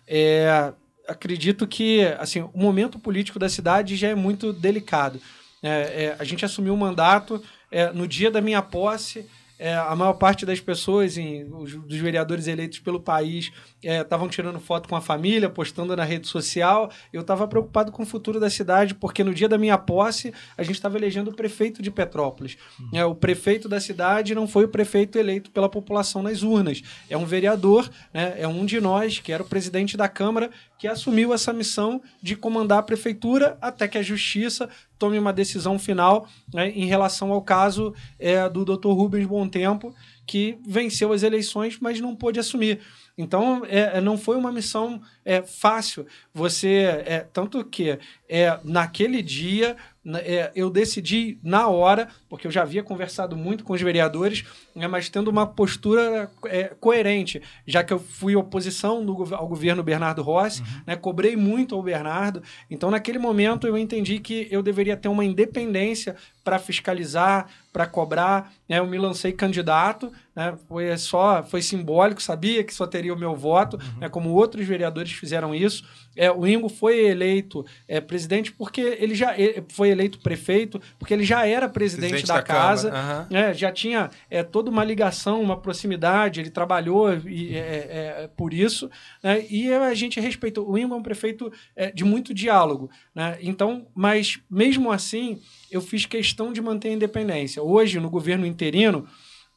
É, 0.08 0.74
acredito 1.08 1.68
que 1.68 2.04
assim, 2.20 2.42
o 2.42 2.60
momento 2.60 3.00
político 3.00 3.40
da 3.40 3.50
cidade 3.50 3.96
já 3.96 4.10
é 4.10 4.16
muito 4.16 4.52
delicado. 4.52 5.20
É, 5.62 5.70
é, 5.70 6.16
a 6.20 6.24
gente 6.24 6.46
assumiu 6.46 6.74
o 6.74 6.78
mandato 6.78 7.42
é, 7.72 7.92
no 7.92 8.08
dia 8.08 8.30
da 8.30 8.42
minha 8.42 8.62
posse 8.62 9.26
é, 9.58 9.74
a 9.74 9.96
maior 9.96 10.14
parte 10.14 10.46
das 10.46 10.60
pessoas, 10.60 11.18
em, 11.18 11.46
os, 11.54 11.74
dos 11.74 11.98
vereadores 11.98 12.48
eleitos 12.48 12.80
pelo 12.80 13.00
país, 13.00 13.52
estavam 13.82 14.28
é, 14.28 14.30
tirando 14.30 14.60
foto 14.60 14.90
com 14.90 14.96
a 14.96 15.02
família, 15.02 15.50
postando 15.50 15.96
na 15.96 16.04
rede 16.04 16.28
social. 16.28 16.92
Eu 17.14 17.22
estava 17.22 17.48
preocupado 17.48 17.92
com 17.92 18.04
o 18.04 18.06
futuro 18.06 18.40
da 18.40 18.50
cidade, 18.50 18.94
porque 18.94 19.24
no 19.24 19.34
dia 19.34 19.48
da 19.48 19.58
minha 19.58 19.78
posse, 19.78 20.34
a 20.58 20.64
gente 20.64 20.76
estava 20.76 20.98
elegendo 20.98 21.30
o 21.30 21.34
prefeito 21.34 21.82
de 21.82 21.90
Petrópolis. 21.90 22.58
Uhum. 22.80 22.90
É, 22.94 23.06
o 23.06 23.16
prefeito 23.16 23.70
da 23.70 23.80
cidade 23.80 24.36
não 24.36 24.48
foi 24.48 24.66
o 24.66 24.70
prefeito 24.70 25.18
eleito 25.18 25.50
pela 25.52 25.70
população 25.70 26.22
nas 26.22 26.44
urnas. 26.44 26.82
É 27.10 27.16
um 27.16 27.26
vereador, 27.26 27.90
né, 28.14 28.36
é 28.38 28.48
um 28.48 28.66
de 28.66 28.82
nós, 28.82 29.20
que 29.20 29.32
era 29.32 29.42
o 29.42 29.48
presidente 29.48 29.96
da 29.96 30.10
Câmara, 30.10 30.52
que 30.78 30.88
assumiu 30.88 31.34
essa 31.34 31.54
missão 31.54 32.02
de 32.22 32.36
comandar 32.36 32.80
a 32.80 32.84
prefeitura 32.84 33.58
até 33.62 33.88
que 33.88 33.98
a 33.98 34.04
justiça 34.04 34.70
tome 35.00 35.18
uma 35.18 35.34
decisão 35.34 35.80
final 35.80 36.28
né, 36.54 36.70
em 36.70 36.86
relação 36.86 37.32
ao 37.32 37.42
caso 37.42 37.94
é, 38.20 38.48
do 38.50 38.66
Dr. 38.66 38.90
Rubens 38.90 39.28
Tempo, 39.52 39.94
que 40.26 40.58
venceu 40.66 41.14
as 41.14 41.24
eleições, 41.24 41.78
mas 41.80 42.00
não 42.00 42.16
pôde 42.16 42.40
assumir. 42.40 42.82
Então, 43.18 43.64
é, 43.66 43.98
é, 43.98 44.02
não 44.02 44.18
foi 44.18 44.36
uma 44.36 44.52
missão 44.52 45.02
é, 45.24 45.42
fácil. 45.42 46.06
Você, 46.34 47.04
é, 47.06 47.26
tanto 47.32 47.64
que 47.64 47.98
é, 48.28 48.60
naquele 48.64 49.22
dia 49.22 49.78
é, 50.18 50.52
eu 50.56 50.70
decidi 50.70 51.40
na 51.42 51.68
hora, 51.68 52.10
porque 52.30 52.46
eu 52.46 52.52
já 52.52 52.62
havia 52.62 52.84
conversado 52.84 53.36
muito 53.36 53.64
com 53.64 53.74
os 53.74 53.82
vereadores, 53.82 54.44
né, 54.76 54.88
mas 54.88 55.10
tendo 55.10 55.30
uma 55.30 55.48
postura 55.48 56.30
é, 56.46 56.66
coerente, 56.80 57.42
já 57.66 57.84
que 57.84 57.92
eu 57.92 58.00
fui 58.00 58.36
oposição 58.36 59.04
no, 59.04 59.34
ao 59.34 59.48
governo 59.48 59.82
Bernardo 59.82 60.22
Rossi, 60.22 60.62
uhum. 60.62 60.82
né, 60.86 60.96
cobrei 60.96 61.36
muito 61.36 61.74
ao 61.74 61.82
Bernardo. 61.82 62.44
Então, 62.70 62.92
naquele 62.92 63.18
momento, 63.18 63.66
eu 63.66 63.78
entendi 63.78 64.20
que 64.20 64.48
eu 64.52 64.62
deveria 64.62 64.98
ter 64.98 65.08
uma 65.08 65.26
independência 65.26 66.16
para 66.44 66.60
fiscalizar, 66.60 67.48
para 67.74 67.88
cobrar. 67.88 68.54
Né, 68.70 68.78
eu 68.78 68.86
me 68.86 68.98
lancei 68.98 69.32
candidato, 69.32 70.12
né, 70.36 70.56
foi 70.68 70.96
só 70.98 71.42
foi 71.42 71.62
simbólico, 71.62 72.22
sabia 72.22 72.64
que 72.64 72.74
só 72.74 72.86
teria 72.86 73.05
o 73.12 73.18
meu 73.18 73.36
voto, 73.36 73.78
uhum. 73.78 74.00
né, 74.00 74.10
como 74.10 74.30
outros 74.32 74.66
vereadores 74.66 75.12
fizeram 75.12 75.54
isso. 75.54 75.84
É, 76.16 76.32
o 76.32 76.48
Ingo 76.48 76.70
foi 76.70 77.06
eleito 77.06 77.66
é, 77.88 78.00
presidente 78.00 78.52
porque 78.52 78.82
ele 78.82 79.14
já 79.14 79.36
foi 79.70 79.90
eleito 79.90 80.20
prefeito, 80.20 80.82
porque 80.98 81.14
ele 81.14 81.24
já 81.24 81.46
era 81.46 81.68
presidente, 81.68 82.12
presidente 82.12 82.28
da, 82.28 82.36
da, 82.36 82.44
casa, 82.44 82.90
uhum. 82.90 83.26
né, 83.30 83.54
já 83.54 83.72
tinha 83.72 84.10
é, 84.30 84.44
toda 84.44 84.70
uma 84.70 84.84
ligação, 84.84 85.42
uma 85.42 85.58
proximidade, 85.60 86.40
ele 86.40 86.50
trabalhou 86.50 87.14
e, 87.26 87.56
é, 87.56 87.60
é, 87.60 88.24
é, 88.24 88.30
por 88.36 88.54
isso, 88.54 88.90
né, 89.22 89.46
e 89.50 89.74
a 89.74 89.94
gente 89.94 90.20
respeitou. 90.20 90.70
O 90.70 90.78
Ingo 90.78 90.94
é 90.94 90.98
um 90.98 91.04
prefeito 91.04 91.52
de 91.94 92.04
muito 92.04 92.34
diálogo, 92.34 92.90
né, 93.14 93.38
então, 93.42 93.88
mas 93.94 94.40
mesmo 94.50 94.92
assim, 94.92 95.42
eu 95.70 95.82
fiz 95.82 96.06
questão 96.06 96.54
de 96.54 96.62
manter 96.62 96.90
a 96.90 96.94
independência. 96.94 97.62
Hoje, 97.62 98.00
no 98.00 98.10
governo 98.10 98.46
interino, 98.46 99.08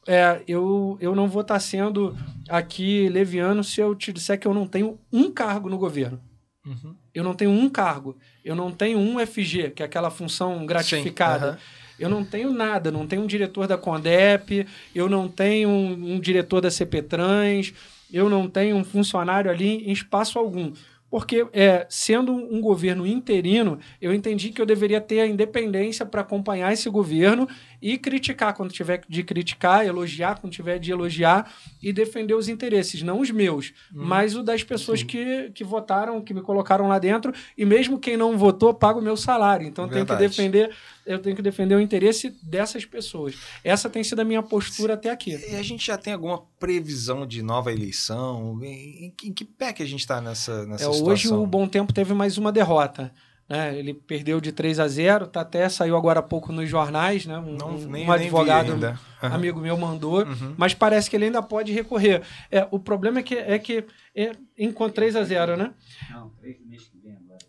é, 0.07 0.41
eu, 0.47 0.97
eu 0.99 1.15
não 1.15 1.27
vou 1.27 1.41
estar 1.41 1.59
sendo 1.59 2.15
aqui 2.47 3.09
leviano 3.09 3.63
se 3.63 3.79
eu 3.81 3.93
te 3.93 4.11
disser 4.11 4.39
que 4.39 4.47
eu 4.47 4.53
não 4.53 4.67
tenho 4.67 4.99
um 5.11 5.31
cargo 5.31 5.69
no 5.69 5.77
governo. 5.77 6.19
Uhum. 6.65 6.95
Eu 7.13 7.23
não 7.23 7.33
tenho 7.33 7.51
um 7.51 7.69
cargo. 7.69 8.17
Eu 8.43 8.55
não 8.55 8.71
tenho 8.71 8.97
um 8.99 9.19
FG, 9.25 9.71
que 9.71 9.83
é 9.83 9.85
aquela 9.85 10.09
função 10.09 10.65
gratificada. 10.65 11.53
Sim, 11.53 11.59
Eu 11.99 12.09
não 12.09 12.23
tenho 12.23 12.51
nada. 12.51 12.91
Não 12.91 13.07
tenho 13.07 13.23
um 13.23 13.27
diretor 13.27 13.67
da 13.67 13.77
Condep, 13.77 14.65
eu 14.95 15.09
não 15.09 15.27
tenho 15.27 15.69
um, 15.69 16.15
um 16.15 16.19
diretor 16.19 16.61
da 16.61 16.71
CP 16.71 17.01
Trans, 17.03 17.73
eu 18.11 18.29
não 18.29 18.47
tenho 18.47 18.75
um 18.75 18.83
funcionário 18.83 19.51
ali 19.51 19.87
em 19.87 19.91
espaço 19.91 20.39
algum. 20.39 20.71
Porque, 21.09 21.47
é, 21.53 21.87
sendo 21.89 22.31
um 22.31 22.61
governo 22.61 23.05
interino, 23.05 23.79
eu 23.99 24.13
entendi 24.13 24.49
que 24.49 24.61
eu 24.61 24.65
deveria 24.65 25.01
ter 25.01 25.21
a 25.21 25.27
independência 25.27 26.05
para 26.05 26.21
acompanhar 26.21 26.71
esse 26.71 26.87
governo 26.87 27.47
e 27.81 27.97
criticar 27.97 28.53
quando 28.53 28.71
tiver 28.71 29.01
de 29.07 29.23
criticar, 29.23 29.85
elogiar 29.85 30.39
quando 30.39 30.53
tiver 30.53 30.79
de 30.79 30.91
elogiar 30.91 31.51
e 31.81 31.93
defender 31.93 32.33
os 32.33 32.47
interesses, 32.47 33.01
não 33.01 33.19
os 33.19 33.31
meus, 33.31 33.73
hum. 33.93 34.05
mas 34.05 34.35
o 34.35 34.43
das 34.43 34.63
pessoas 34.63 35.03
que, 35.03 35.51
que 35.53 35.63
votaram, 35.63 36.21
que 36.21 36.33
me 36.33 36.41
colocaram 36.41 36.87
lá 36.87 36.99
dentro. 36.99 37.33
E 37.57 37.65
mesmo 37.65 37.99
quem 37.99 38.17
não 38.17 38.37
votou, 38.37 38.73
paga 38.73 38.99
o 38.99 39.01
meu 39.01 39.15
salário. 39.15 39.67
Então, 39.67 39.85
eu 39.85 39.91
tenho 39.91 40.05
que 40.05 40.15
defender 40.15 40.71
eu 41.09 41.17
tenho 41.17 41.35
que 41.35 41.41
defender 41.41 41.73
o 41.73 41.81
interesse 41.81 42.29
dessas 42.43 42.85
pessoas. 42.85 43.35
Essa 43.63 43.89
tem 43.89 44.03
sido 44.03 44.19
a 44.19 44.23
minha 44.23 44.43
postura 44.43 44.93
até 44.93 45.09
aqui. 45.09 45.31
E 45.49 45.55
a 45.55 45.63
gente 45.63 45.87
já 45.87 45.97
tem 45.97 46.13
alguma 46.13 46.43
previsão 46.59 47.25
de 47.25 47.41
nova 47.41 47.73
eleição? 47.73 48.59
Em, 48.61 49.11
em 49.23 49.33
que 49.33 49.43
pé 49.43 49.73
que 49.73 49.81
a 49.81 49.87
gente 49.87 50.01
está 50.01 50.21
nessa, 50.21 50.67
nessa 50.67 50.83
é, 50.83 50.93
situação? 50.93 51.07
Hoje 51.07 51.33
o 51.33 51.47
Bom 51.47 51.67
Tempo 51.67 51.91
teve 51.91 52.13
mais 52.13 52.37
uma 52.37 52.51
derrota. 52.51 53.11
Né? 53.49 53.77
Ele 53.77 53.95
perdeu 53.95 54.39
de 54.39 54.51
3 54.51 54.79
a 54.79 54.87
0, 54.87 55.25
tá 55.25 55.41
até 55.41 55.67
saiu 55.67 55.97
agora 55.97 56.19
há 56.19 56.23
pouco 56.23 56.51
nos 56.51 56.69
jornais, 56.69 57.25
né? 57.25 57.37
Um, 57.39 57.55
Não, 57.55 57.71
nem, 57.79 58.07
um 58.07 58.11
advogado 58.11 58.73
uhum. 58.73 58.93
amigo 59.21 59.59
meu 59.59 59.75
mandou, 59.75 60.23
uhum. 60.23 60.53
mas 60.55 60.75
parece 60.75 61.09
que 61.09 61.15
ele 61.15 61.25
ainda 61.25 61.41
pode 61.41 61.71
recorrer. 61.71 62.21
É, 62.51 62.67
o 62.69 62.79
problema 62.79 63.19
é 63.19 63.23
que 63.23 63.35
é 63.35 63.57
que 63.57 63.85
é, 64.15 64.33
enquanto 64.55 64.93
3 64.93 65.15
a 65.15 65.23
0, 65.23 65.57
né? 65.57 65.73
Não, 66.11 66.29
3 66.39 66.63
mês 66.67 66.83
que 66.89 66.99
vem 66.99 67.15
agora. 67.15 67.39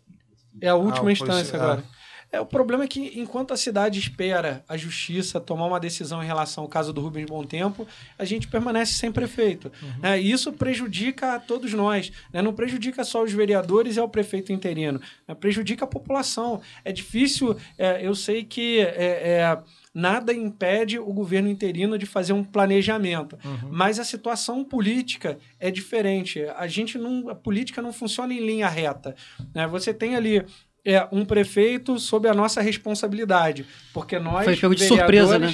É 0.59 0.69
a 0.69 0.75
última 0.75 1.09
ah, 1.09 1.13
instância 1.13 1.55
agora. 1.55 1.83
Ah. 1.87 2.00
É, 2.31 2.39
o 2.39 2.45
problema 2.45 2.85
é 2.85 2.87
que 2.87 3.19
enquanto 3.19 3.53
a 3.53 3.57
cidade 3.57 3.99
espera 3.99 4.63
a 4.67 4.77
justiça 4.77 5.39
tomar 5.39 5.65
uma 5.65 5.79
decisão 5.79 6.23
em 6.23 6.25
relação 6.25 6.63
ao 6.63 6.69
caso 6.69 6.93
do 6.93 7.01
Rubens 7.01 7.25
Bom 7.25 7.43
Tempo, 7.43 7.85
a 8.17 8.23
gente 8.23 8.47
permanece 8.47 8.93
sem 8.93 9.11
prefeito. 9.11 9.71
Uhum. 9.81 9.99
Né? 9.99 10.21
E 10.21 10.31
isso 10.31 10.53
prejudica 10.53 11.35
a 11.35 11.39
todos 11.39 11.73
nós. 11.73 12.11
Né? 12.31 12.41
Não 12.41 12.53
prejudica 12.53 13.03
só 13.03 13.23
os 13.23 13.33
vereadores 13.33 13.97
e 13.97 13.99
ao 13.99 14.07
prefeito 14.07 14.53
interino. 14.53 15.01
Né? 15.27 15.35
Prejudica 15.35 15.83
a 15.83 15.87
população. 15.87 16.61
É 16.85 16.91
difícil, 16.93 17.57
é, 17.77 18.05
eu 18.05 18.15
sei 18.15 18.45
que 18.45 18.79
é, 18.79 19.39
é 19.39 19.63
nada 19.93 20.33
impede 20.33 20.97
o 20.97 21.11
governo 21.11 21.49
interino 21.49 21.97
de 21.97 22.05
fazer 22.05 22.31
um 22.33 22.43
planejamento. 22.43 23.37
Uhum. 23.43 23.69
Mas 23.71 23.99
a 23.99 24.05
situação 24.05 24.63
política 24.63 25.37
é 25.59 25.69
diferente. 25.69 26.41
A 26.55 26.65
gente 26.67 26.97
não, 26.97 27.29
a 27.29 27.35
política 27.35 27.81
não 27.81 27.91
funciona 27.91 28.33
em 28.33 28.39
linha 28.39 28.69
reta. 28.69 29.15
Né? 29.53 29.67
Você 29.67 29.93
tem 29.93 30.15
ali 30.15 30.45
é, 30.85 31.07
um 31.11 31.23
prefeito 31.25 31.99
sob 31.99 32.27
a 32.27 32.33
nossa 32.33 32.61
responsabilidade, 32.61 33.65
porque 33.93 34.19
nós 34.19 34.45
foi 34.45 34.55
pego 34.55 34.75
de 34.75 34.85
surpresa, 34.85 35.39
né? 35.39 35.53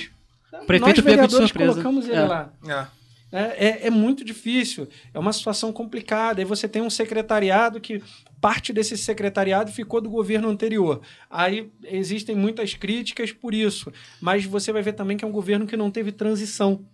O 0.53 0.65
prefeito 0.65 1.01
nós, 1.03 1.05
pego 1.05 1.27
de 1.27 1.33
surpresa. 1.33 1.71
colocamos 1.73 2.05
ele 2.05 2.15
é. 2.15 2.23
lá. 2.23 2.53
É. 2.67 2.97
É, 3.29 3.41
é, 3.41 3.87
é, 3.87 3.89
muito 3.89 4.23
difícil, 4.23 4.87
é 5.13 5.19
uma 5.19 5.33
situação 5.33 5.73
complicada. 5.73 6.39
Aí 6.39 6.45
você 6.45 6.67
tem 6.67 6.81
um 6.81 6.89
secretariado 6.89 7.81
que 7.81 8.01
parte 8.39 8.71
desse 8.71 8.97
secretariado 8.97 9.71
ficou 9.71 9.99
do 9.99 10.09
governo 10.09 10.47
anterior. 10.47 11.01
Aí 11.29 11.69
existem 11.83 12.35
muitas 12.35 12.73
críticas 12.73 13.33
por 13.33 13.53
isso, 13.53 13.91
mas 14.21 14.45
você 14.45 14.71
vai 14.71 14.81
ver 14.81 14.93
também 14.93 15.17
que 15.17 15.25
é 15.25 15.27
um 15.27 15.31
governo 15.31 15.67
que 15.67 15.75
não 15.75 15.91
teve 15.91 16.11
transição. 16.13 16.85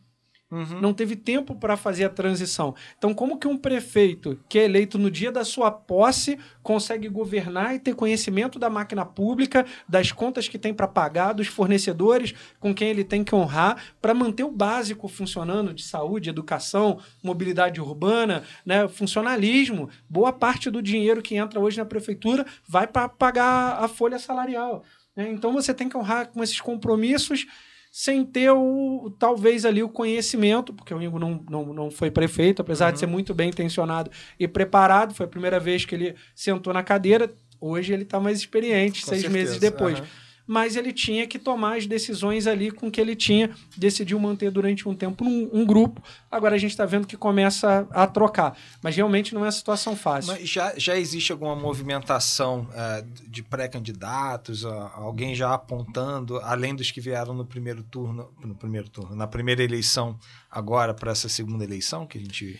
Uhum. 0.53 0.79
Não 0.79 0.93
teve 0.93 1.15
tempo 1.15 1.55
para 1.55 1.75
fazer 1.75 2.05
a 2.05 2.09
transição. 2.09 2.75
Então, 2.95 3.11
como 3.11 3.39
que 3.39 3.47
um 3.47 3.57
prefeito 3.57 4.39
que 4.47 4.59
é 4.59 4.65
eleito 4.65 4.99
no 4.99 5.09
dia 5.09 5.31
da 5.31 5.43
sua 5.43 5.71
posse 5.71 6.37
consegue 6.61 7.09
governar 7.09 7.73
e 7.73 7.79
ter 7.79 7.95
conhecimento 7.95 8.59
da 8.59 8.69
máquina 8.69 9.03
pública, 9.03 9.65
das 9.89 10.11
contas 10.11 10.47
que 10.47 10.59
tem 10.59 10.71
para 10.71 10.87
pagar, 10.87 11.33
dos 11.33 11.47
fornecedores 11.47 12.35
com 12.59 12.71
quem 12.71 12.89
ele 12.89 13.03
tem 13.03 13.23
que 13.23 13.33
honrar, 13.33 13.83
para 13.99 14.13
manter 14.13 14.43
o 14.43 14.51
básico 14.51 15.07
funcionando 15.07 15.73
de 15.73 15.81
saúde, 15.81 16.29
educação, 16.29 16.99
mobilidade 17.23 17.81
urbana, 17.81 18.43
né, 18.63 18.87
funcionalismo? 18.87 19.89
Boa 20.07 20.31
parte 20.31 20.69
do 20.69 20.83
dinheiro 20.83 21.23
que 21.23 21.35
entra 21.35 21.59
hoje 21.59 21.79
na 21.79 21.85
prefeitura 21.85 22.45
vai 22.67 22.85
para 22.85 23.09
pagar 23.09 23.83
a 23.83 23.87
folha 23.87 24.19
salarial. 24.19 24.83
Né? 25.15 25.31
Então, 25.31 25.51
você 25.51 25.73
tem 25.73 25.89
que 25.89 25.97
honrar 25.97 26.27
com 26.27 26.43
esses 26.43 26.61
compromissos 26.61 27.47
sem 27.95 28.25
ter 28.25 28.49
o, 28.49 29.15
talvez 29.19 29.65
ali 29.65 29.83
o 29.83 29.87
conhecimento, 29.87 30.73
porque 30.73 30.91
o 30.91 30.99
Ingo 30.99 31.19
não, 31.19 31.45
não, 31.47 31.65
não 31.71 31.91
foi 31.91 32.09
prefeito, 32.09 32.59
apesar 32.59 32.87
uhum. 32.87 32.93
de 32.93 32.99
ser 32.99 33.05
muito 33.05 33.35
bem 33.35 33.49
intencionado 33.49 34.09
e 34.39 34.47
preparado, 34.47 35.13
foi 35.13 35.27
a 35.27 35.29
primeira 35.29 35.59
vez 35.59 35.85
que 35.85 35.93
ele 35.93 36.15
sentou 36.33 36.73
na 36.73 36.81
cadeira, 36.81 37.31
hoje 37.61 37.93
ele 37.93 38.01
está 38.01 38.19
mais 38.19 38.39
experiente, 38.39 39.01
Com 39.01 39.09
seis 39.09 39.21
certeza. 39.21 39.43
meses 39.45 39.59
depois. 39.59 39.99
Uhum 39.99 40.05
mas 40.45 40.75
ele 40.75 40.91
tinha 40.91 41.25
que 41.25 41.39
tomar 41.39 41.77
as 41.77 41.87
decisões 41.87 42.47
ali 42.47 42.71
com 42.71 42.91
que 42.91 42.99
ele 42.99 43.15
tinha, 43.15 43.49
decidiu 43.77 44.19
manter 44.19 44.51
durante 44.51 44.87
um 44.87 44.95
tempo 44.95 45.23
um, 45.23 45.49
um 45.53 45.65
grupo. 45.65 46.01
Agora 46.29 46.55
a 46.55 46.57
gente 46.57 46.71
está 46.71 46.85
vendo 46.85 47.07
que 47.07 47.15
começa 47.15 47.87
a, 47.91 48.03
a, 48.03 48.07
trocar, 48.07 48.57
mas 48.81 48.95
realmente 48.95 49.33
não 49.33 49.41
é 49.41 49.45
uma 49.45 49.51
situação 49.51 49.95
fácil. 49.95 50.33
Mas 50.33 50.49
já, 50.49 50.73
já 50.77 50.97
existe 50.97 51.31
alguma 51.31 51.55
movimentação 51.55 52.67
uh, 52.71 53.29
de 53.29 53.41
pré-candidatos, 53.41 54.65
alguém 54.65 55.33
já 55.33 55.53
apontando, 55.53 56.37
além 56.39 56.75
dos 56.75 56.91
que 56.91 56.99
vieram 56.99 57.33
no 57.33 57.45
primeiro 57.45 57.83
turno, 57.83 58.29
no 58.43 58.55
primeiro 58.55 58.89
turno, 58.89 59.15
na 59.15 59.27
primeira 59.27 59.63
eleição, 59.63 60.17
agora 60.49 60.93
para 60.93 61.11
essa 61.11 61.29
segunda 61.29 61.63
eleição 61.63 62.05
que 62.05 62.17
a 62.17 62.21
gente 62.21 62.59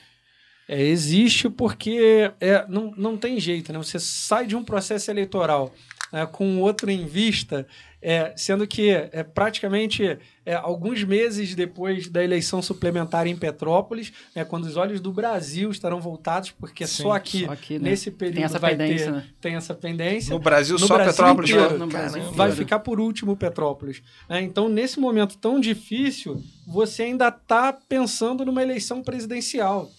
é, 0.68 0.82
existe 0.82 1.50
porque 1.50 2.32
é, 2.40 2.66
não, 2.68 2.94
não 2.96 3.18
tem 3.18 3.40
jeito, 3.40 3.74
né? 3.74 3.78
Você 3.78 4.00
sai 4.00 4.48
de 4.48 4.56
um 4.56 4.64
processo 4.64 5.12
eleitoral 5.12 5.74
né, 6.14 6.28
com 6.28 6.62
outro 6.62 6.92
em 6.92 7.08
vista, 7.08 7.66
é, 8.00 8.34
sendo 8.38 8.68
que 8.68 8.92
é, 8.92 9.24
praticamente 9.24 10.20
é, 10.46 10.54
alguns 10.54 11.04
meses 11.04 11.56
depois 11.56 12.08
da 12.08 12.24
eleição 12.24 12.62
suplementar 12.62 13.26
em 13.26 13.36
Petrópolis, 13.36 14.14
né, 14.36 14.46
quando 14.46 14.66
os 14.66 14.78
olhos 14.78 15.02
do 15.02 15.12
Brasil 15.12 15.72
estarão 15.72 16.00
voltados, 16.00 16.52
porque 16.52 16.86
Sim, 16.86 17.04
só 17.04 17.12
aqui, 17.14 17.46
só 17.46 17.52
aqui 17.52 17.80
né? 17.80 17.90
nesse 17.90 18.12
período 18.12 18.36
tem 18.36 18.44
essa 18.44 18.60
vai 18.60 18.76
pendência, 18.76 19.06
ter 19.06 19.12
né? 19.12 19.26
tem 19.42 19.56
essa 19.56 19.74
pendência. 19.74 20.34
No 20.34 20.40
Brasil 20.40 20.78
no 20.78 20.86
só 20.86 20.96
Brasil 20.96 21.14
Petrópolis, 21.14 21.50
inteiro, 21.50 21.80
no 21.80 21.88
Brasil 21.88 22.32
vai 22.34 22.52
ficar 22.52 22.80
por 22.80 23.00
último 23.00 23.36
Petrópolis. 23.36 24.04
É, 24.30 24.40
então, 24.40 24.70
nesse 24.70 25.00
momento 25.00 25.36
tão 25.40 25.60
difícil, 25.60 26.44
você 26.68 27.04
ainda 27.04 27.30
está 27.30 27.74
pensando 27.74 28.46
numa 28.46 28.62
eleição 28.62 29.02
presidencial 29.02 29.90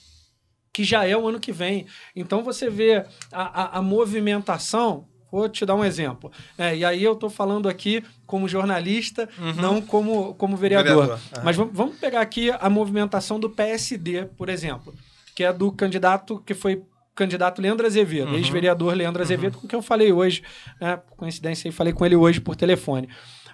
que 0.73 0.83
já 0.83 1.07
é 1.07 1.17
o 1.17 1.29
ano 1.29 1.39
que 1.39 1.53
vem. 1.53 1.87
Então 2.17 2.43
você 2.43 2.69
vê 2.69 3.05
a, 3.31 3.77
a, 3.77 3.79
a 3.79 3.83
movimentação 3.83 5.07
Vou 5.35 5.49
te 5.49 5.67
dar 5.67 5.75
um 5.75 5.85
exemplo. 5.85 6.31
É, 6.57 6.77
e 6.77 6.85
aí 6.85 7.03
eu 7.03 7.15
estou 7.15 7.29
falando 7.29 7.69
aqui 7.69 8.05
como 8.25 8.47
jornalista, 8.47 9.29
uhum. 9.37 9.53
não 9.55 9.83
como, 9.83 10.33
como 10.35 10.57
vereador. 10.57 11.07
vereador. 11.07 11.19
Uhum. 11.37 11.43
Mas 11.43 11.57
vamos 11.57 11.97
pegar 11.97 12.21
aqui 12.21 12.53
a 12.53 12.71
movimentação 12.71 13.41
do 13.41 13.51
PSD, 13.51 14.27
por 14.37 14.49
exemplo, 14.49 14.95
que 15.35 15.43
é 15.43 15.53
do 15.53 15.73
candidato 15.73 16.41
que 16.47 16.55
foi 16.55 16.85
candidato 17.17 17.61
Leandro 17.61 17.85
Azevedo, 17.85 18.29
uhum. 18.29 18.37
ex-vereador 18.37 18.95
Leandro 18.95 19.23
Azevedo, 19.23 19.57
uhum. 19.57 19.63
com 19.63 19.67
quem 19.67 19.77
eu 19.77 19.83
falei 19.83 20.13
hoje, 20.13 20.45
né, 20.81 20.99
por 20.99 21.17
coincidência, 21.17 21.73
falei 21.73 21.93
com 21.93 22.07
ele 22.07 22.15
hoje 22.15 22.41
por 22.41 22.55
telefone. 22.55 23.09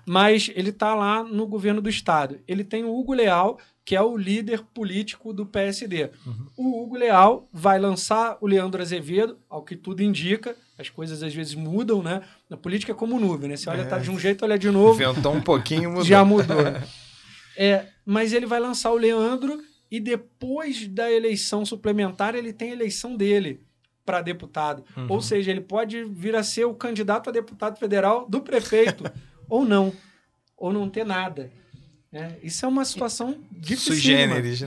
Mas 0.04 0.50
ele 0.54 0.68
está 0.68 0.94
lá 0.94 1.24
no 1.24 1.46
governo 1.46 1.80
do 1.80 1.88
estado. 1.88 2.40
Ele 2.46 2.62
tem 2.62 2.84
o 2.84 2.94
Hugo 2.94 3.14
Leal, 3.14 3.58
que 3.84 3.96
é 3.96 4.02
o 4.02 4.16
líder 4.16 4.62
político 4.74 5.32
do 5.32 5.44
PSD. 5.44 6.10
Uhum. 6.26 6.46
O 6.56 6.82
Hugo 6.82 6.96
Leal 6.96 7.48
vai 7.52 7.78
lançar 7.78 8.38
o 8.40 8.46
Leandro 8.46 8.80
Azevedo, 8.80 9.38
ao 9.48 9.62
que 9.62 9.74
tudo 9.74 10.02
indica, 10.02 10.54
as 10.78 10.88
coisas 10.88 11.22
às 11.22 11.34
vezes 11.34 11.54
mudam, 11.54 12.02
né? 12.02 12.22
Na 12.48 12.56
política 12.56 12.92
é 12.92 12.94
como 12.94 13.18
nuvem, 13.18 13.48
né? 13.48 13.56
Você 13.56 13.68
olha, 13.68 13.84
tá 13.84 13.96
é. 13.96 13.98
tá 13.98 13.98
de 13.98 14.10
um 14.10 14.18
jeito, 14.18 14.44
olha 14.44 14.58
de 14.58 14.70
novo. 14.70 14.94
Ventou 14.94 15.34
um 15.34 15.40
pouquinho, 15.40 15.90
mudou. 15.90 16.04
Já 16.04 16.24
mudou. 16.24 16.56
é, 17.56 17.86
mas 18.04 18.32
ele 18.32 18.46
vai 18.46 18.60
lançar 18.60 18.90
o 18.92 18.96
Leandro 18.96 19.60
e 19.90 19.98
depois 19.98 20.86
da 20.86 21.10
eleição 21.10 21.66
suplementar, 21.66 22.34
ele 22.34 22.52
tem 22.52 22.70
a 22.70 22.74
eleição 22.74 23.16
dele 23.16 23.60
para 24.04 24.22
deputado. 24.22 24.84
Uhum. 24.96 25.06
Ou 25.08 25.20
seja, 25.20 25.50
ele 25.50 25.60
pode 25.60 26.04
vir 26.04 26.36
a 26.36 26.42
ser 26.42 26.64
o 26.64 26.74
candidato 26.74 27.28
a 27.28 27.32
deputado 27.32 27.78
federal 27.78 28.26
do 28.28 28.40
prefeito, 28.40 29.04
ou 29.48 29.64
não. 29.64 29.92
Ou 30.56 30.72
não 30.72 30.88
ter 30.88 31.04
nada. 31.04 31.50
É, 32.12 32.38
isso 32.42 32.66
é 32.66 32.68
uma 32.68 32.84
situação 32.84 33.38
difícil. 33.52 33.94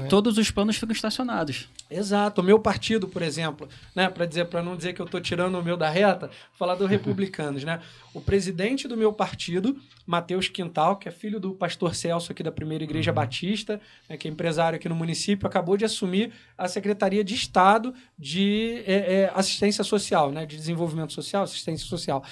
Né? 0.01 0.07
Todos 0.07 0.37
os 0.37 0.49
planos 0.49 0.77
ficam 0.77 0.93
estacionados. 0.93 1.69
Exato. 1.91 2.39
O 2.39 2.43
meu 2.43 2.57
partido, 2.57 3.05
por 3.05 3.21
exemplo, 3.21 3.67
né, 3.93 4.07
para 4.09 4.25
dizer, 4.25 4.45
para 4.45 4.63
não 4.63 4.77
dizer 4.77 4.93
que 4.93 5.01
eu 5.01 5.05
estou 5.05 5.19
tirando 5.19 5.55
o 5.55 5.61
meu 5.61 5.75
da 5.75 5.89
reta, 5.89 6.31
falar 6.57 6.75
do 6.75 6.85
Republicanos, 6.87 7.65
né? 7.65 7.81
O 8.13 8.21
presidente 8.21 8.87
do 8.87 8.95
meu 8.95 9.11
partido, 9.11 9.77
Matheus 10.05 10.47
Quintal, 10.47 10.95
que 10.95 11.09
é 11.09 11.11
filho 11.11 11.37
do 11.37 11.53
pastor 11.53 11.93
Celso 11.93 12.31
aqui 12.31 12.41
da 12.41 12.51
Primeira 12.51 12.85
Igreja 12.85 13.11
uhum. 13.11 13.15
Batista, 13.15 13.81
né, 14.07 14.15
que 14.15 14.25
é 14.25 14.31
empresário 14.31 14.77
aqui 14.77 14.87
no 14.87 14.95
município, 14.95 15.45
acabou 15.45 15.75
de 15.75 15.83
assumir 15.83 16.31
a 16.57 16.69
Secretaria 16.69 17.25
de 17.25 17.35
Estado 17.35 17.93
de 18.17 18.83
é, 18.87 18.93
é, 18.93 19.31
Assistência 19.35 19.83
Social, 19.83 20.31
né, 20.31 20.45
de 20.45 20.55
Desenvolvimento 20.55 21.11
Social, 21.11 21.43
Assistência 21.43 21.85
Social. 21.85 22.23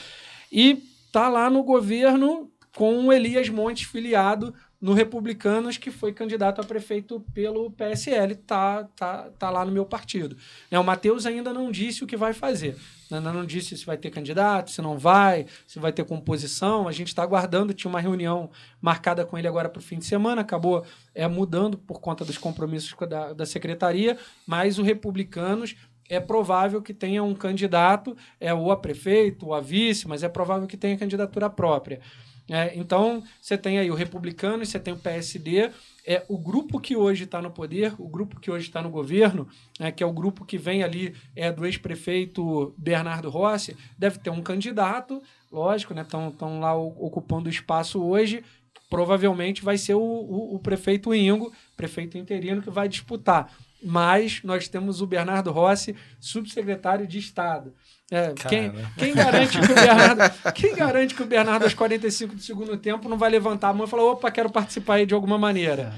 E 0.50 0.84
tá 1.12 1.28
lá 1.28 1.50
no 1.50 1.63
governo 1.63 2.50
com 2.74 3.08
o 3.08 3.12
Elias 3.12 3.50
Montes 3.50 3.89
filiado 3.89 4.54
no 4.81 4.93
Republicanos, 4.93 5.77
que 5.77 5.91
foi 5.91 6.11
candidato 6.11 6.59
a 6.59 6.63
prefeito 6.63 7.23
pelo 7.33 7.69
PSL, 7.69 8.33
tá, 8.35 8.85
tá, 8.95 9.29
tá 9.37 9.49
lá 9.51 9.63
no 9.63 9.71
meu 9.71 9.85
partido. 9.85 10.35
Né, 10.71 10.79
o 10.79 10.83
Matheus 10.83 11.27
ainda 11.27 11.53
não 11.53 11.71
disse 11.71 12.03
o 12.03 12.07
que 12.07 12.17
vai 12.17 12.33
fazer. 12.33 12.75
Ainda 13.11 13.31
não 13.31 13.45
disse 13.45 13.77
se 13.77 13.85
vai 13.85 13.97
ter 13.97 14.09
candidato, 14.09 14.71
se 14.71 14.81
não 14.81 14.97
vai, 14.97 15.45
se 15.67 15.77
vai 15.77 15.91
ter 15.91 16.03
composição. 16.03 16.87
A 16.87 16.91
gente 16.91 17.09
está 17.09 17.21
aguardando, 17.21 17.73
tinha 17.73 17.89
uma 17.89 18.01
reunião 18.01 18.49
marcada 18.81 19.23
com 19.23 19.37
ele 19.37 19.47
agora 19.47 19.69
para 19.69 19.79
o 19.79 19.83
fim 19.83 19.99
de 19.99 20.05
semana, 20.05 20.41
acabou 20.41 20.83
é, 21.13 21.27
mudando 21.27 21.77
por 21.77 22.01
conta 22.01 22.25
dos 22.25 22.39
compromissos 22.39 22.95
da, 23.07 23.33
da 23.33 23.45
secretaria, 23.45 24.17
mas 24.47 24.79
o 24.79 24.83
Republicanos 24.83 25.75
é 26.09 26.19
provável 26.19 26.81
que 26.81 26.93
tenha 26.93 27.23
um 27.23 27.35
candidato, 27.35 28.17
é 28.39 28.53
ou 28.53 28.71
a 28.71 28.77
prefeito, 28.77 29.45
ou 29.45 29.53
a 29.53 29.61
vice, 29.61 30.07
mas 30.07 30.23
é 30.23 30.29
provável 30.29 30.67
que 30.67 30.75
tenha 30.75 30.97
candidatura 30.97 31.49
própria. 31.49 32.01
É, 32.49 32.73
então, 32.75 33.23
você 33.39 33.58
tem 33.58 33.80
aí 33.80 33.89
o 33.89 33.95
republicano 33.95 34.63
e 34.63 34.65
você 34.65 34.80
tem 34.80 34.93
o 34.93 34.97
PSD. 34.97 35.71
É, 36.06 36.25
o 36.27 36.38
grupo 36.38 36.80
que 36.80 36.95
hoje 36.95 37.23
está 37.23 37.41
no 37.41 37.51
poder, 37.51 37.93
o 37.97 38.08
grupo 38.08 38.39
que 38.39 38.49
hoje 38.49 38.67
está 38.67 38.82
no 38.82 38.89
governo, 38.89 39.47
né, 39.80 39.91
que 39.91 40.04
é 40.04 40.06
o 40.06 40.12
grupo 40.12 40.45
que 40.45 40.58
vem 40.58 40.84
ali 40.84 41.15
é, 41.36 41.51
do 41.51 41.65
ex-prefeito 41.65 42.73
Bernardo 42.77 43.30
Rossi, 43.30 43.77
deve 43.97 44.19
ter 44.19 44.30
um 44.30 44.41
candidato, 44.41 45.21
lógico, 45.51 45.93
estão 45.93 46.30
né, 46.30 46.60
lá 46.60 46.75
ocupando 46.75 47.49
espaço 47.49 48.04
hoje. 48.04 48.43
Provavelmente 48.89 49.63
vai 49.63 49.77
ser 49.77 49.93
o, 49.93 50.01
o, 50.01 50.56
o 50.56 50.60
prefeito 50.60 51.13
Ingo, 51.13 51.54
prefeito 51.77 52.17
interino, 52.17 52.62
que 52.62 52.69
vai 52.69 52.89
disputar. 52.89 53.49
Mas 53.83 54.41
nós 54.43 54.67
temos 54.67 55.01
o 55.01 55.07
Bernardo 55.07 55.51
Rossi, 55.51 55.95
subsecretário 56.19 57.07
de 57.07 57.17
Estado. 57.17 57.73
É, 58.11 58.33
quem, 58.49 58.71
quem, 58.97 59.13
garante 59.13 59.57
que 59.57 59.65
o 59.65 59.75
Bernardo, 59.75 60.53
quem 60.53 60.75
garante 60.75 61.15
que 61.15 61.23
o 61.23 61.25
Bernardo, 61.25 61.63
aos 61.63 61.73
45 61.73 62.35
do 62.35 62.41
segundo 62.41 62.77
tempo, 62.77 63.07
não 63.07 63.17
vai 63.17 63.29
levantar 63.29 63.69
a 63.69 63.73
mão 63.73 63.85
e 63.85 63.89
falar: 63.89 64.03
opa, 64.03 64.29
quero 64.29 64.51
participar 64.51 64.95
aí 64.95 65.05
de 65.05 65.13
alguma 65.13 65.37
maneira? 65.37 65.93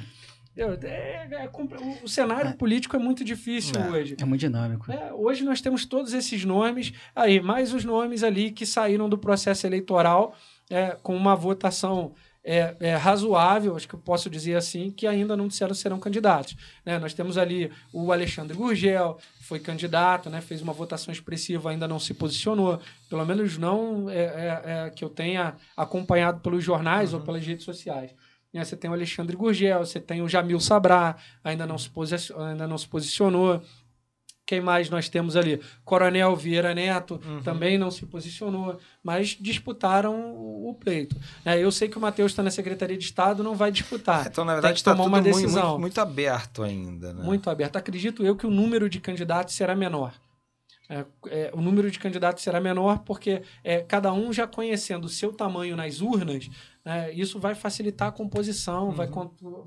É, 0.56 0.62
é, 0.62 1.28
é, 1.32 1.50
o 2.04 2.08
cenário 2.08 2.52
é. 2.52 2.54
político 2.54 2.96
é 2.96 3.00
muito 3.00 3.24
difícil 3.24 3.76
é, 3.76 3.90
hoje. 3.90 4.16
É 4.20 4.26
muito 4.26 4.42
dinâmico. 4.42 4.92
É, 4.92 5.12
hoje 5.12 5.44
nós 5.44 5.60
temos 5.60 5.86
todos 5.86 6.14
esses 6.14 6.46
nomes, 6.46 6.94
aí, 7.16 7.42
mais 7.42 7.74
os 7.74 7.84
nomes 7.84 8.24
ali 8.24 8.52
que 8.52 8.66
saíram 8.66 9.10
do 9.10 9.18
processo 9.18 9.66
eleitoral 9.66 10.36
com 11.04 11.16
uma 11.16 11.36
votação 11.36 12.14
é, 12.44 12.76
é, 12.80 12.96
razoável, 12.96 13.76
acho 13.76 13.88
que 13.88 13.96
eu 13.96 14.00
posso 14.00 14.30
dizer 14.30 14.56
assim, 14.56 14.92
que 14.92 15.08
ainda 15.08 15.38
não 15.38 15.48
disseram 15.48 15.74
serão 15.74 16.00
candidatos. 16.00 16.56
Né? 16.86 17.00
Nós 17.00 17.14
temos 17.14 17.38
ali 17.38 17.72
o 17.94 18.12
Alexandre 18.12 18.56
Gurgel, 18.56 19.18
foi 19.42 19.60
candidato, 19.60 20.30
né? 20.30 20.42
fez 20.42 20.62
uma 20.62 20.74
votação 20.74 21.14
expressiva, 21.14 21.70
ainda 21.70 21.88
não 21.88 22.00
se 22.00 22.14
posicionou, 22.14 22.80
pelo 23.10 23.26
menos 23.26 23.58
não 23.58 24.10
é, 24.10 24.18
é, 24.18 24.62
é 24.66 24.90
que 24.90 25.06
eu 25.06 25.10
tenha 25.10 25.56
acompanhado 25.78 26.42
pelos 26.42 26.64
jornais 26.64 27.14
uhum. 27.14 27.20
ou 27.20 27.26
pelas 27.26 27.46
redes 27.46 27.64
sociais. 27.64 28.14
Né? 28.54 28.64
Você 28.64 28.76
tem 28.76 28.90
o 28.90 28.94
Alexandre 28.94 29.36
Gurgel, 29.36 29.80
você 29.80 30.00
tem 30.00 30.22
o 30.22 30.28
Jamil 30.28 30.60
Sabrá, 30.60 31.16
ainda 31.44 31.66
não 31.66 31.78
se, 31.78 31.90
ainda 32.38 32.68
não 32.68 32.78
se 32.78 32.88
posicionou. 32.88 33.62
Quem 34.46 34.60
mais 34.60 34.90
nós 34.90 35.08
temos 35.08 35.38
ali? 35.38 35.62
Coronel 35.86 36.36
Vieira 36.36 36.76
Neto 36.76 37.20
uhum. 37.26 37.42
também 37.42 37.78
não 37.78 37.90
se 37.90 38.06
posicionou, 38.06 38.78
mas 39.02 39.38
disputaram 39.40 40.36
o, 40.36 40.76
pleito. 40.78 41.16
É, 41.46 41.58
eu 41.58 41.72
sei 41.72 41.88
que 41.88 41.98
o 41.98 42.02
Matheus 42.02 42.32
está 42.32 42.44
na 42.44 42.52
Secretaria 42.52 42.98
de 42.98 43.06
Estado, 43.06 43.42
não 43.42 43.56
vai 43.56 43.72
disputar. 43.72 44.28
Então, 44.28 44.44
na 44.44 44.54
verdade, 44.54 44.80
está 44.80 44.94
uma 44.94 45.22
decisão. 45.22 45.72
Muito, 45.72 45.82
muito, 45.82 46.02
aberto 46.02 46.62
ainda. 46.62 47.14
Né? 47.14 47.24
Muito 47.24 47.50
aberto. 47.50 47.78
Acredito 47.78 48.26
eu 48.26 48.36
que 48.36 48.46
o 48.46 48.52
número 48.52 48.90
de 48.90 49.00
candidatos 49.00 49.56
será 49.56 49.76
menor. 49.76 50.14
É, 50.90 51.06
é, 51.28 51.52
o 51.54 51.62
número 51.62 51.90
de 51.90 51.98
candidatos 51.98 52.44
será 52.44 52.60
menor 52.60 53.00
porque 53.00 53.42
é, 53.64 53.80
cada 53.80 54.12
um 54.12 54.34
já 54.34 54.46
conhecendo 54.46 55.06
o 55.06 55.10
seu 55.10 55.32
tamanho 55.32 55.78
nas 55.78 56.02
urnas, 56.02 56.50
é, 56.86 57.14
isso 57.14 57.40
vai 57.40 57.56
facilitar 57.56 58.10
a 58.10 58.12
composição, 58.12 58.88
uhum. 58.88 58.92
vai, 58.92 59.10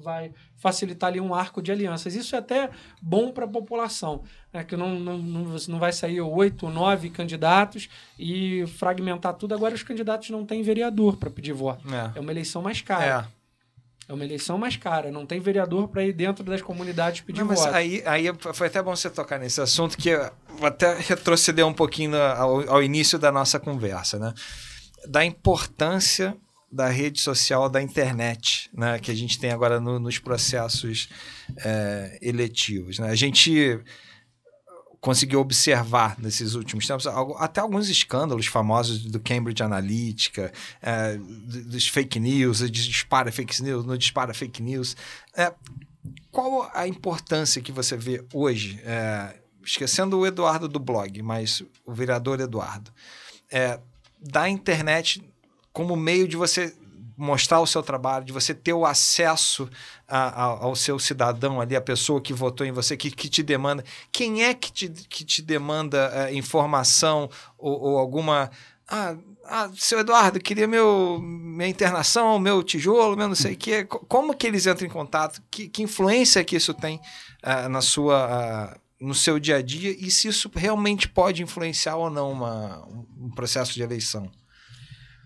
vai 0.03 0.33
facilitar 0.57 1.09
ali 1.09 1.19
um 1.19 1.35
arco 1.35 1.63
de 1.63 1.73
alianças. 1.73 2.15
Isso 2.15 2.37
é 2.37 2.39
até 2.39 2.69
bom 3.01 3.33
para 3.33 3.47
a 3.47 3.49
população, 3.49 4.23
é, 4.53 4.63
que 4.63 4.77
não, 4.77 5.01
não, 5.01 5.17
não, 5.17 5.57
não 5.69 5.79
vai 5.79 5.93
sair 5.93 6.21
oito, 6.21 6.69
nove 6.69 7.09
candidatos 7.09 7.89
e 8.19 8.67
fragmentar 8.67 9.33
tudo. 9.33 9.55
Agora 9.55 9.75
os 9.75 9.83
candidatos 9.83 10.29
não 10.29 10.45
têm 10.45 10.63
vereador 10.63 11.17
para 11.17 11.31
pedir 11.31 11.55
voto. 11.55 11.87
É. 11.93 12.19
é. 12.19 12.21
uma 12.21 12.31
eleição 12.31 12.61
mais 12.61 12.83
cara. 12.83 13.31
É. 13.33 13.37
É 14.09 14.13
uma 14.13 14.25
eleição 14.25 14.57
mais 14.57 14.77
cara, 14.77 15.11
não 15.11 15.27
tem 15.27 15.41
vereador 15.41 15.89
para 15.89 16.05
ir 16.05 16.13
dentro 16.13 16.45
das 16.45 16.63
comunidades 16.63 17.23
pedir 17.23 17.41
não, 17.41 17.47
mas 17.49 17.59
voto. 17.59 17.75
Aí, 17.75 18.05
aí 18.07 18.27
foi 18.53 18.69
até 18.69 18.81
bom 18.81 18.95
você 18.95 19.11
tocar 19.11 19.37
nesse 19.37 19.61
assunto, 19.61 19.97
que 19.97 20.15
vou 20.59 20.69
até 20.69 20.97
retroceder 20.97 21.67
um 21.67 21.75
pouquinho 21.75 22.17
ao, 22.17 22.71
ao 22.71 22.83
início 22.85 23.19
da 23.19 23.33
nossa 23.33 23.59
conversa, 23.59 24.17
né? 24.17 24.33
Da 25.09 25.25
importância 25.25 26.37
da 26.71 26.89
rede 26.89 27.21
social 27.21 27.69
da 27.69 27.81
internet, 27.81 28.69
né, 28.75 28.99
que 28.99 29.11
a 29.11 29.15
gente 29.15 29.39
tem 29.39 29.51
agora 29.51 29.81
no, 29.81 29.99
nos 29.99 30.19
processos 30.19 31.09
é, 31.59 32.19
eletivos. 32.21 32.99
Né? 32.99 33.09
A 33.09 33.15
gente 33.15 33.81
conseguiu 35.01 35.41
observar 35.41 36.19
nesses 36.19 36.55
últimos 36.55 36.87
tempos 36.87 37.07
até 37.39 37.61
alguns 37.61 37.89
escândalos 37.89 38.47
famosos 38.47 39.05
do 39.05 39.21
Cambridge 39.21 39.63
Analytica, 39.63 40.53
é, 40.83 41.17
dos 41.17 41.87
fake 41.87 42.19
news, 42.19 42.69
dispara 42.71 43.31
fake 43.31 43.63
news, 43.63 43.85
não 43.85 43.97
dispara 43.97 44.35
fake 44.35 44.61
news. 44.61 44.97
É, 45.37 45.55
qual 46.33 46.69
a 46.75 46.89
importância 46.89 47.63
que 47.63 47.71
você 47.71 47.97
vê 47.97 48.25
hoje, 48.35 48.81
é, 48.85 49.37
esquecendo 49.65 50.19
o 50.19 50.27
Eduardo 50.27 50.69
do 50.69 50.81
blog, 50.81 51.23
mas 51.23 51.63
o 51.85 51.95
vereador 51.95 52.41
Eduardo, 52.41 52.91
é, 53.51 53.79
da 54.21 54.49
internet 54.49 55.23
como 55.77 55.95
meio 55.95 56.27
de 56.27 56.39
você 56.39 56.75
mostrar 57.19 57.61
o 57.61 57.67
seu 57.67 57.83
trabalho, 57.83 58.25
de 58.25 58.33
você 58.33 58.55
ter 58.55 58.73
o 58.73 58.87
acesso 58.87 59.69
a, 60.09 60.29
a, 60.29 60.45
ao 60.45 60.75
seu 60.75 60.99
cidadão 60.99 61.61
ali, 61.61 61.77
a 61.77 61.83
pessoa 61.83 62.19
que 62.19 62.33
votou 62.33 62.67
em 62.67 62.73
você, 62.73 62.97
que, 62.97 63.11
que 63.11 63.29
te 63.29 63.43
demanda. 63.43 63.85
Quem 64.11 64.43
é 64.43 64.55
que 64.55 64.73
te, 64.73 64.89
que 64.89 65.23
te 65.23 65.43
demanda 65.43 66.11
uh, 66.31 66.35
informação 66.35 67.29
ou, 67.59 67.79
ou, 67.79 67.99
alguma. 67.99 68.51
Ah, 68.89 69.15
ah, 69.45 69.71
seu 69.77 70.01
Eduardo, 70.01 70.41
queria 70.41 70.67
meu, 70.67 71.21
minha 71.21 71.69
internação, 71.69 72.39
meu 72.39 72.63
tijolo, 72.63 73.15
meu 73.15 73.29
não 73.29 73.35
sei 73.35 73.53
o 73.53 73.57
quê. 73.59 73.85
Como 73.85 74.35
que 74.35 74.47
eles 74.47 74.67
entram 74.67 74.87
em 74.87 74.91
contato? 74.91 75.43
Que, 75.51 75.69
que 75.69 75.83
influência 75.83 76.43
que 76.43 76.57
isso 76.57 76.73
tem 76.73 76.99
uh, 77.45 77.69
na 77.69 77.83
sua. 77.83 78.75
No 78.99 79.15
seu 79.15 79.39
dia 79.39 79.57
a 79.57 79.63
dia 79.63 79.91
e 79.91 80.11
se 80.11 80.27
isso 80.29 80.51
realmente 80.55 81.07
pode 81.07 81.43
influenciar 81.43 81.97
ou 81.97 82.09
não 82.09 82.33
uma, 82.33 82.83
um 83.21 83.31
processo 83.31 83.75
de 83.75 83.83
eleição. 83.83 84.33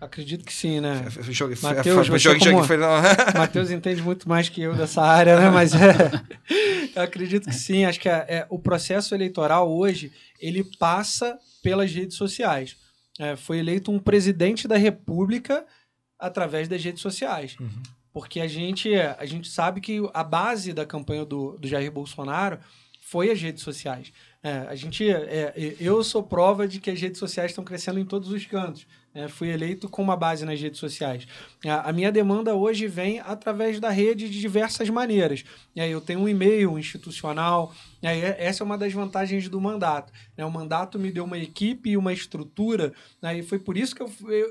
Acredito 0.01 0.43
que 0.43 0.51
sim, 0.51 0.79
né? 0.79 1.05
Matheus, 1.61 2.09
Matheus 3.37 3.69
entende 3.69 4.01
muito 4.01 4.27
mais 4.27 4.49
que 4.49 4.59
eu 4.59 4.73
dessa 4.73 4.99
área, 4.99 5.39
né? 5.39 5.51
Mas 5.51 5.73
é, 5.75 6.11
eu 6.95 7.03
acredito 7.03 7.47
que 7.47 7.53
sim. 7.53 7.85
Acho 7.85 7.99
que 7.99 8.09
é, 8.09 8.25
é, 8.27 8.47
o 8.49 8.57
processo 8.57 9.13
eleitoral 9.13 9.71
hoje 9.71 10.11
ele 10.39 10.63
passa 10.79 11.37
pelas 11.61 11.93
redes 11.93 12.17
sociais. 12.17 12.75
É, 13.19 13.35
foi 13.35 13.59
eleito 13.59 13.91
um 13.91 13.99
presidente 13.99 14.67
da 14.67 14.75
República 14.75 15.63
através 16.17 16.67
das 16.67 16.83
redes 16.83 17.01
sociais. 17.01 17.55
Uhum. 17.59 17.69
Porque 18.11 18.39
a 18.39 18.47
gente, 18.47 18.91
a 18.95 19.25
gente 19.27 19.49
sabe 19.49 19.79
que 19.79 19.99
a 20.15 20.23
base 20.23 20.73
da 20.73 20.83
campanha 20.83 21.23
do, 21.23 21.59
do 21.59 21.67
Jair 21.67 21.91
Bolsonaro 21.91 22.57
foi 22.99 23.29
as 23.29 23.39
redes 23.39 23.61
sociais. 23.61 24.11
É, 24.41 24.65
a 24.67 24.73
gente, 24.73 25.07
é, 25.07 25.75
eu 25.79 26.03
sou 26.03 26.23
prova 26.23 26.67
de 26.67 26.79
que 26.79 26.89
as 26.89 26.99
redes 26.99 27.19
sociais 27.19 27.51
estão 27.51 27.63
crescendo 27.63 27.99
em 27.99 28.05
todos 28.05 28.31
os 28.31 28.43
cantos. 28.47 28.87
É, 29.13 29.27
fui 29.27 29.49
eleito 29.49 29.89
com 29.89 30.01
uma 30.01 30.15
base 30.15 30.45
nas 30.45 30.59
redes 30.59 30.79
sociais. 30.79 31.27
A, 31.65 31.91
minha 31.91 32.11
demanda 32.11 32.55
hoje 32.55 32.87
vem 32.87 33.19
através 33.19 33.77
da 33.77 33.89
rede 33.89 34.29
de 34.29 34.39
diversas 34.39 34.89
maneiras. 34.89 35.43
Eu 35.75 35.99
tenho 35.99 36.21
um 36.21 36.29
e-mail 36.29 36.79
institucional. 36.79 37.73
Aí 38.01 38.21
essa 38.21 38.63
é 38.63 38.65
uma 38.65 38.77
das 38.77 38.93
vantagens 38.93 39.49
do 39.49 39.59
mandato. 39.59 40.13
Né? 40.37 40.45
O 40.45 40.51
mandato 40.51 40.97
me 40.97 41.11
deu 41.11 41.25
uma 41.25 41.37
equipe 41.37 41.89
e 41.89 41.97
uma 41.97 42.13
estrutura. 42.13 42.93
Né? 43.21 43.39
E 43.39 43.43
foi 43.43 43.59
por 43.59 43.77
isso 43.77 43.93
que 43.93 44.01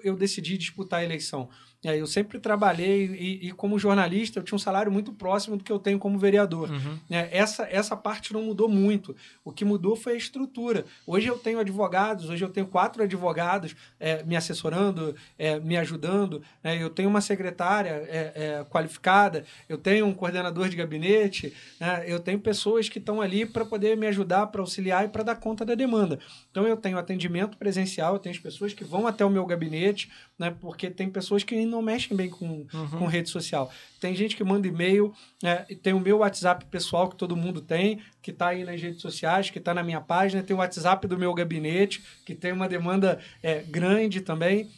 eu 0.05 0.15
decidi 0.15 0.59
disputar 0.59 1.01
a 1.01 1.05
eleição. 1.05 1.49
É, 1.83 1.99
eu 1.99 2.07
sempre 2.07 2.39
trabalhei 2.39 3.07
e, 3.07 3.49
e, 3.49 3.53
como 3.53 3.79
jornalista 3.79 4.39
eu 4.39 4.43
tinha 4.43 4.57
um 4.57 4.59
salário 4.59 4.93
muito 4.93 5.15
próximo 5.15 5.57
do 5.57 5.65
que 5.65 5.73
eu 5.73 5.79
tenho 5.79 5.99
como 5.99 6.19
vereador. 6.19 6.71
Uhum. 6.71 6.99
É, 7.09 7.29
essa, 7.33 7.67
essa 7.71 7.97
parte 7.97 8.35
não 8.35 8.43
mudou 8.43 8.69
muito. 8.69 9.17
O 9.43 9.51
que 9.51 9.65
mudou 9.65 9.97
foi 9.97 10.13
a 10.13 10.17
estrutura. 10.17 10.85
Hoje 11.07 11.29
eu 11.29 11.39
tenho 11.39 11.59
advogados, 11.59 12.29
hoje 12.29 12.45
eu 12.45 12.51
tenho 12.51 12.67
quatro 12.67 13.03
advogados 13.03 13.75
é, 13.99 14.23
me 14.25 14.37
assessorando, 14.37 15.17
é, 15.39 15.59
me 15.59 15.77
ajudando. 15.79 16.43
Né? 16.63 16.83
eu 16.83 16.91
tenho 16.91 17.09
uma 17.09 17.23
secretária 17.23 17.91
é, 18.09 18.33
é, 18.35 18.65
qualificada, 18.65 19.45
eu 19.67 19.79
tenho 19.79 20.05
um 20.05 20.13
coordenador 20.13 20.69
de 20.69 20.77
gabinete, 20.77 21.55
né? 21.81 22.05
eu 22.07 22.21
tenho 22.21 22.39
pessoas 22.39 22.91
que 22.91 22.99
estão 22.99 23.23
ali 23.23 23.47
para 23.47 23.65
poder 23.65 23.97
me 23.97 24.07
ajudar, 24.07 24.49
para 24.49 24.61
auxiliar 24.61 25.07
e 25.07 25.09
para 25.09 25.23
dar 25.23 25.37
conta 25.37 25.65
da 25.65 25.75
demanda. 25.75 26.19
Então 26.51 26.67
eu 26.67 26.77
tenho 26.77 26.99
atendimento 26.99 27.57
presencial, 27.57 28.15
eu 28.15 28.19
tenho 28.19 28.35
as 28.35 28.41
pessoas 28.41 28.75
que 28.75 28.85
vão 28.85 29.07
até 29.07 29.25
o 29.25 29.31
meu 29.31 29.47
gabinete, 29.47 30.11
né? 30.41 30.57
porque 30.59 30.91
tem 30.91 31.11
pessoas 31.11 31.45
que 31.45 31.67
não 31.67 31.83
mexem 31.83 32.17
bem 32.17 32.31
com, 32.31 32.67
uhum. 32.73 32.89
com 32.99 33.07
rede 33.07 33.29
social. 33.29 33.71
Tem 34.01 34.15
gente 34.15 34.35
que 34.35 34.43
manda 34.43 34.67
e-mail, 34.67 35.13
né? 35.43 35.67
tem 35.83 35.93
o 35.93 36.01
meu 36.01 36.19
WhatsApp 36.19 36.65
pessoal 36.65 37.11
que 37.11 37.17
todo 37.17 37.37
mundo 37.37 37.61
tem, 37.61 38.01
que 38.23 38.31
está 38.31 38.49
aí 38.49 38.65
nas 38.65 38.81
redes 38.81 39.03
sociais, 39.03 39.51
que 39.51 39.59
está 39.59 39.75
na 39.75 39.83
minha 39.83 40.01
página, 40.01 40.43
tem 40.43 40.57
o 40.57 40.61
WhatsApp 40.61 41.07
do 41.07 41.19
meu 41.19 41.35
gabinete, 41.35 42.03
que 42.25 42.35
tem 42.35 42.53
uma 42.53 42.67
demanda 42.67 43.21
é, 43.43 43.61
grande 43.61 44.23
também 44.23 44.71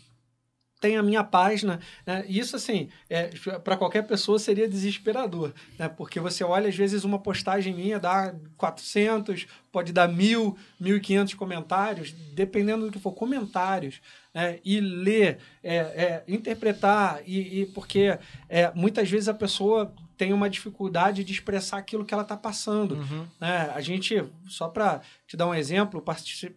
tem 0.81 0.97
a 0.97 1.03
minha 1.03 1.23
página. 1.23 1.79
Né? 2.05 2.25
Isso, 2.29 2.57
assim, 2.57 2.89
é, 3.09 3.31
para 3.63 3.77
qualquer 3.77 4.03
pessoa 4.03 4.37
seria 4.37 4.69
desesperador, 4.69 5.55
né? 5.79 5.89
porque 5.89 6.19
você 6.19 6.43
olha, 6.43 6.69
às 6.69 6.75
vezes, 6.75 7.05
uma 7.05 7.21
postagem 7.21 7.73
minha 7.73 8.01
dá 8.01 8.35
400, 8.57 9.47
pode 9.73 9.93
dar 9.93 10.07
mil, 10.07 10.57
1.500 10.81 11.35
comentários, 11.35 12.13
dependendo 12.35 12.85
do 12.85 12.93
que 12.93 12.99
for, 12.99 13.13
comentários 13.13 14.01
é, 14.35 14.61
e 14.63 14.79
ler, 14.81 15.39
é, 15.65 15.77
é, 15.77 16.25
interpretar, 16.29 17.23
e, 17.27 17.63
e 17.63 17.67
porque 17.67 18.19
é, 18.49 18.71
muitas 18.75 19.11
vezes 19.11 19.29
a 19.29 19.35
pessoa 19.35 19.93
tem 20.17 20.33
uma 20.33 20.49
dificuldade 20.49 21.25
de 21.25 21.33
expressar 21.33 21.79
aquilo 21.79 22.05
que 22.05 22.15
ela 22.15 22.23
está 22.23 22.37
passando. 22.37 22.95
Uhum. 22.95 23.27
Né? 23.41 23.73
A 23.75 23.81
gente, 23.81 24.23
só 24.47 24.69
para 24.69 25.01
te 25.27 25.37
dar 25.37 25.49
um 25.49 25.55
exemplo, 25.55 26.05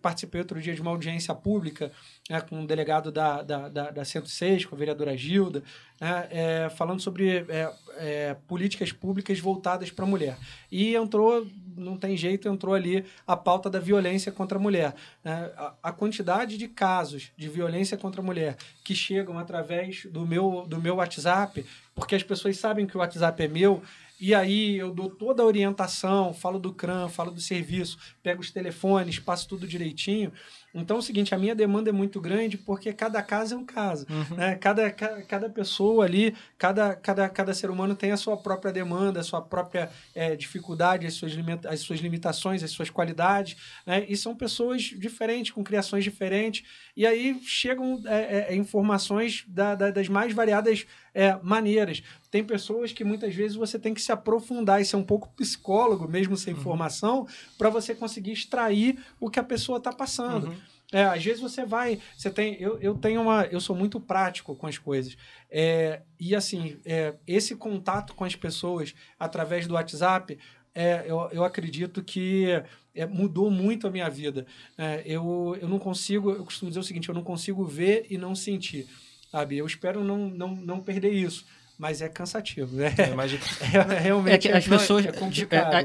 participei 0.01 0.41
outro 0.41 0.61
dia 0.61 0.75
de 0.75 0.81
uma 0.81 0.91
audiência 0.91 1.33
pública 1.33 1.91
né, 2.29 2.41
com 2.41 2.59
um 2.59 2.65
delegado 2.65 3.11
da, 3.11 3.41
da, 3.41 3.67
da, 3.67 3.89
da 3.89 4.05
106, 4.05 4.65
com 4.65 4.75
a 4.75 4.77
vereadora 4.77 5.17
Gilda, 5.17 5.63
né, 5.99 6.27
é, 6.29 6.69
falando 6.69 7.01
sobre 7.01 7.45
é, 7.49 7.73
é, 7.97 8.33
políticas 8.47 8.91
públicas 8.91 9.39
voltadas 9.39 9.91
para 9.91 10.05
a 10.05 10.07
mulher. 10.07 10.37
E 10.71 10.95
entrou, 10.95 11.47
não 11.75 11.97
tem 11.97 12.17
jeito, 12.17 12.47
entrou 12.47 12.73
ali 12.73 13.05
a 13.25 13.35
pauta 13.35 13.69
da 13.69 13.79
violência 13.79 14.31
contra 14.31 14.57
a 14.57 14.61
mulher. 14.61 14.93
Né? 15.23 15.51
A, 15.57 15.73
a, 15.83 15.91
quantidade 15.91 16.57
de 16.57 16.67
casos 16.67 17.31
de 17.37 17.47
violência 17.47 17.97
contra 17.97 18.21
a 18.21 18.23
mulher 18.23 18.57
que 18.83 18.95
chegam 18.95 19.39
através 19.39 20.05
do 20.05 20.25
meu, 20.25 20.65
do 20.67 20.81
meu 20.81 20.95
WhatsApp, 20.95 21.65
porque 21.93 22.15
as 22.15 22.23
pessoas 22.23 22.57
sabem 22.57 22.85
que 22.85 22.97
o 22.97 22.99
WhatsApp 22.99 23.43
é 23.43 23.47
meu, 23.47 23.81
e 24.19 24.33
aí 24.33 24.77
eu 24.77 24.93
dou 24.93 25.09
toda 25.09 25.43
a 25.43 25.45
orientação, 25.45 26.33
falo 26.33 26.57
do 26.57 26.73
CRAM, 26.73 27.09
falo 27.09 27.31
do 27.31 27.41
serviço, 27.41 27.97
pego 28.23 28.41
os 28.41 28.49
telefones, 28.49 29.19
passo 29.19 29.47
tudo 29.47 29.67
direitinho. 29.67 30.31
Então 30.75 30.97
é 30.97 30.99
o 30.99 31.01
seguinte, 31.01 31.33
a 31.33 31.37
minha 31.37 31.55
demanda 31.55 31.89
é 31.89 31.93
muito 31.93 32.19
grande 32.19 32.57
porque 32.57 32.91
cada 32.91 33.21
caso 33.21 33.55
é 33.55 33.57
um 33.57 33.65
caso. 33.65 34.05
Uhum. 34.09 34.37
Né? 34.37 34.55
Cada, 34.55 34.91
cada, 34.91 35.21
cada, 35.21 35.49
pessoa 35.49 36.03
ali, 36.03 36.35
cada, 36.57 36.93
cada, 36.95 37.29
cada 37.29 37.53
ser 37.53 37.69
humano 37.69 37.95
tem 37.95 38.11
a 38.11 38.17
sua 38.17 38.35
própria 38.35 38.73
demanda, 38.73 39.21
a 39.21 39.23
sua 39.23 39.41
própria 39.41 39.89
é, 40.13 40.35
dificuldade, 40.35 41.07
as 41.07 41.13
suas, 41.13 41.31
limita 41.31 41.69
as 41.69 41.79
suas 41.79 41.99
limitações, 41.99 42.61
as 42.61 42.71
suas 42.71 42.89
qualidades. 42.89 43.55
Né? 43.85 44.05
E 44.09 44.17
são 44.17 44.35
pessoas 44.35 44.81
diferentes, 44.83 45.51
com 45.51 45.63
criações 45.63 46.03
diferentes. 46.03 46.65
E 46.95 47.05
aí 47.05 47.39
chegam 47.41 48.01
é, 48.05 48.47
é, 48.49 48.55
informações 48.55 49.45
da, 49.47 49.75
da, 49.75 49.91
das 49.91 50.09
mais 50.09 50.33
variadas 50.33 50.85
é, 51.13 51.39
maneiras. 51.41 52.03
Tem 52.29 52.43
pessoas 52.43 52.91
que 52.91 53.05
muitas 53.05 53.33
vezes 53.33 53.55
você 53.55 53.79
tem 53.79 53.93
que 53.93 54.01
se 54.01 54.11
aprofundar 54.11 54.81
e 54.81 54.85
ser 54.85 54.97
um 54.97 55.03
pouco 55.03 55.29
psicólogo, 55.37 56.05
mesmo 56.05 56.35
sem 56.35 56.53
uhum. 56.53 56.59
formação, 56.59 57.27
para 57.57 57.69
você 57.69 57.95
conseguir 57.95 58.33
extrair 58.33 58.99
o 59.21 59.29
que 59.29 59.39
a 59.39 59.43
pessoa 59.43 59.77
está 59.77 59.93
passando. 59.93 60.47
Uhum. 60.47 60.55
É, 60.91 61.03
às 61.03 61.23
vezes 61.23 61.41
você 61.41 61.65
vai, 61.65 61.99
você 62.15 62.29
tem, 62.29 62.55
eu, 62.61 62.79
eu 62.79 62.95
tenho 62.95 63.21
uma, 63.21 63.45
eu 63.45 63.59
sou 63.59 63.75
muito 63.75 63.99
prático 63.99 64.55
com 64.55 64.67
as 64.67 64.77
coisas. 64.77 65.17
É, 65.49 66.01
e 66.19 66.35
assim, 66.35 66.77
é, 66.85 67.15
esse 67.27 67.55
contato 67.55 68.13
com 68.13 68.23
as 68.23 68.35
pessoas 68.35 68.93
através 69.19 69.67
do 69.67 69.73
WhatsApp, 69.73 70.37
é, 70.73 71.05
eu, 71.07 71.29
eu 71.31 71.43
acredito 71.43 72.03
que 72.03 72.47
é, 72.93 73.05
mudou 73.05 73.49
muito 73.49 73.87
a 73.87 73.91
minha 73.91 74.09
vida. 74.09 74.45
É, 74.77 75.03
eu, 75.05 75.57
eu 75.59 75.67
não 75.67 75.79
consigo, 75.79 76.31
eu 76.31 76.45
costumo 76.45 76.69
dizer 76.69 76.79
o 76.79 76.83
seguinte, 76.83 77.09
eu 77.09 77.15
não 77.15 77.23
consigo 77.23 77.63
ver 77.65 78.05
e 78.09 78.17
não 78.17 78.35
sentir, 78.35 78.87
sabe? 79.31 79.57
Eu 79.57 79.65
espero 79.65 80.03
não, 80.03 80.29
não, 80.29 80.55
não 80.55 80.81
perder 80.81 81.11
isso 81.11 81.45
mas 81.77 82.01
é 82.01 82.07
cansativo. 82.07 82.81
É, 82.81 82.87
é, 82.97 83.95
é 83.95 83.99
realmente 83.99 84.33
é 84.33 84.37
que 84.37 84.57
as 84.57 84.67
pessoas, 84.67 85.05
é 85.05 85.11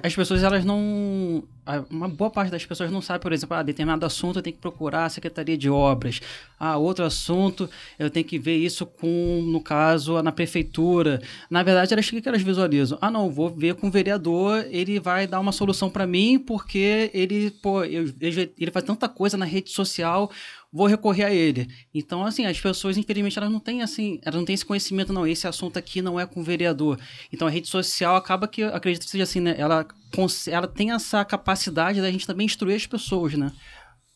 as 0.03 0.15
pessoas 0.15 0.43
elas 0.43 0.65
não, 0.65 1.43
uma 1.91 2.09
boa 2.09 2.31
parte 2.31 2.51
das 2.51 2.65
pessoas 2.65 2.91
não 2.91 3.03
sabe, 3.03 3.21
por 3.21 3.33
exemplo, 3.33 3.57
ah, 3.57 3.63
determinado 3.63 4.07
assunto 4.07 4.39
eu 4.39 4.43
tenho 4.43 4.55
que 4.55 4.63
procurar 4.63 5.05
a 5.05 5.09
secretaria 5.09 5.59
de 5.59 5.69
obras, 5.69 6.21
ah, 6.59 6.77
outro 6.77 7.05
assunto 7.05 7.69
eu 7.99 8.09
tenho 8.09 8.25
que 8.25 8.39
ver 8.39 8.57
isso 8.57 8.87
com, 8.87 9.43
no 9.47 9.61
caso, 9.61 10.23
na 10.23 10.33
prefeitura. 10.33 11.21
Na 11.49 11.63
verdade, 11.63 11.93
elas 11.93 12.09
que 12.09 12.23
elas 12.25 12.43
visualizam. 12.43 12.99
Ah, 13.01 13.11
não, 13.11 13.31
vou 13.31 13.51
ver 13.51 13.75
com 13.75 13.89
o 13.89 13.91
vereador, 13.91 14.65
ele 14.71 15.01
vai 15.01 15.27
dar 15.27 15.41
uma 15.41 15.53
solução 15.53 15.91
para 15.91 16.07
mim 16.07 16.39
porque 16.39 17.11
ele, 17.13 17.51
pô, 17.51 17.85
eu, 17.85 18.13
ele 18.21 18.71
faz 18.71 18.85
tanta 18.85 19.09
coisa 19.09 19.37
na 19.37 19.45
rede 19.45 19.71
social 19.71 20.31
vou 20.73 20.87
recorrer 20.87 21.25
a 21.25 21.33
ele. 21.33 21.69
Então, 21.93 22.25
assim, 22.25 22.47
as 22.47 22.61
pessoas, 22.61 22.97
infelizmente, 22.97 23.37
elas 23.37 23.51
não 23.51 23.59
têm 23.59 23.83
assim, 23.83 24.21
elas 24.23 24.37
não 24.37 24.45
têm 24.45 24.55
esse 24.55 24.65
conhecimento, 24.65 25.13
não. 25.13 25.27
Esse 25.27 25.47
assunto 25.47 25.79
aqui 25.79 26.01
não 26.01 26.19
é 26.19 26.27
com 26.27 26.41
o 26.41 26.45
vereador. 26.45 26.99
Então 27.33 27.49
a 27.49 27.51
rede 27.51 27.69
social 27.69 28.17
acaba 28.17 28.47
que, 28.47 28.63
acredito 28.63 29.05
que 29.05 29.11
seja 29.11 29.25
assim, 29.25 29.41
né? 29.41 29.55
Ela, 29.59 29.87
ela 30.47 30.69
tem 30.69 30.93
essa 30.93 31.25
capacidade 31.25 32.01
da 32.01 32.11
gente 32.11 32.27
também 32.27 32.47
instruir 32.47 32.77
as 32.77 32.87
pessoas, 32.87 33.35
né? 33.35 33.53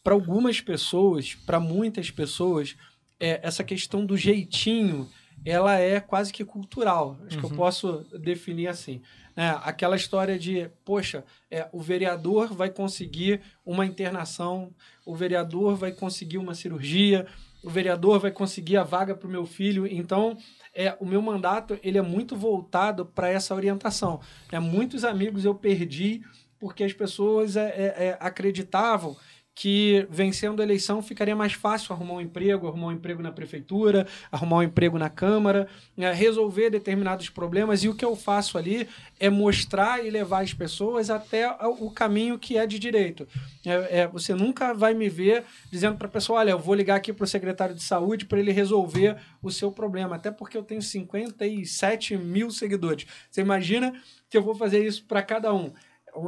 Para 0.03 0.15
algumas 0.15 0.61
pessoas, 0.61 1.35
para 1.35 1.59
muitas 1.59 2.11
pessoas, 2.11 2.77
é, 3.19 3.41
essa 3.43 3.65
questão 3.65 4.05
do 4.05 4.17
jeitinho, 4.17 5.09
ela 5.45 5.79
é 5.79 5.99
quase 5.99 6.33
que 6.33 6.45
cultural. 6.45 7.19
Acho 7.27 7.37
uhum. 7.37 7.41
que 7.41 7.47
eu 7.47 7.51
uhum. 7.51 7.57
posso 7.57 8.07
definir 8.21 8.69
assim. 8.69 9.01
É, 9.37 9.49
aquela 9.65 9.97
história 9.97 10.39
de, 10.39 10.71
poxa, 10.85 11.25
é, 11.51 11.69
o 11.73 11.81
vereador 11.81 12.55
vai 12.55 12.71
conseguir 12.71 13.41
uma 13.67 13.85
internação, 13.85 14.73
o 15.05 15.15
vereador 15.15 15.75
vai 15.75 15.91
conseguir 15.91 16.39
uma 16.39 16.55
cirurgia, 16.55 17.27
o 17.63 17.71
vereador 17.71 18.21
vai 18.21 18.31
conseguir 18.31 18.77
a 18.77 18.85
vaga 18.85 19.15
para 19.15 19.27
o 19.27 19.31
meu 19.31 19.47
filho. 19.47 19.87
Então, 19.87 20.37
é, 20.75 20.97
o 21.01 21.07
meu 21.07 21.21
mandato 21.23 21.79
ele 21.83 21.99
é 21.99 22.03
muito 22.03 22.37
voltado 22.37 23.07
para 23.07 23.29
essa 23.29 23.55
orientação. 23.55 24.21
É, 24.53 24.61
muitos 24.61 25.05
amigos 25.05 25.45
eu 25.45 25.55
perdi 25.55 26.23
porque 26.61 26.85
as 26.85 26.93
pessoas 26.93 27.57
é, 27.57 27.69
é, 27.69 28.05
é 28.07 28.19
acreditavam 28.21 29.17
que 29.55 30.07
vencendo 30.11 30.61
a 30.61 30.65
eleição 30.65 31.01
ficaria 31.01 31.37
mais 31.37 31.53
fácil 31.53 31.93
arrumar 31.93 32.15
um 32.15 32.21
emprego, 32.21 32.67
arrumar 32.67 32.89
um 32.89 32.93
emprego 32.93 33.23
na 33.23 33.31
prefeitura, 33.31 34.07
arrumar 34.31 34.57
um 34.57 34.63
emprego 34.65 34.99
na 34.99 35.09
Câmara, 35.09 35.69
né, 35.97 36.13
resolver 36.13 36.71
determinados 36.71 37.31
problemas. 37.31 37.85
E 37.85 37.89
o 37.89 37.95
que 37.95 38.05
eu 38.05 38.17
faço 38.17 38.59
ali 38.59 38.89
é 39.21 39.31
mostrar 39.31 40.05
e 40.05 40.11
levar 40.11 40.43
as 40.43 40.53
pessoas 40.53 41.09
até 41.09 41.49
o 41.49 41.89
caminho 41.91 42.39
que 42.39 42.59
é 42.59 42.67
de 42.67 42.79
direito. 42.79 43.29
É, 43.65 44.01
é 44.01 44.09
você 44.09 44.35
nunca 44.35 44.75
vai 44.75 44.93
me 44.93 45.09
ver 45.09 45.45
dizendo 45.71 45.97
para 45.97 46.09
a 46.09 46.11
pessoa: 46.11 46.41
olha, 46.41 46.51
eu 46.51 46.59
vou 46.59 46.75
ligar 46.75 46.97
aqui 46.97 47.13
para 47.13 47.25
o 47.25 47.29
secretário 47.29 47.77
de 47.77 47.83
saúde 47.83 48.27
para 48.27 48.41
ele 48.41 48.51
resolver 48.51 49.17
o 49.41 49.53
seu 49.53 49.71
problema, 49.71 50.17
até 50.17 50.33
porque 50.33 50.57
eu 50.57 50.65
tenho 50.65 50.83
57 50.83 52.17
mil 52.17 52.51
seguidores. 52.51 53.07
Você 53.31 53.41
imagina 53.41 53.95
que 54.29 54.37
eu 54.37 54.43
vou 54.43 54.55
fazer 54.55 54.85
isso 54.85 55.05
para 55.05 55.23
cada 55.23 55.55
um? 55.55 55.73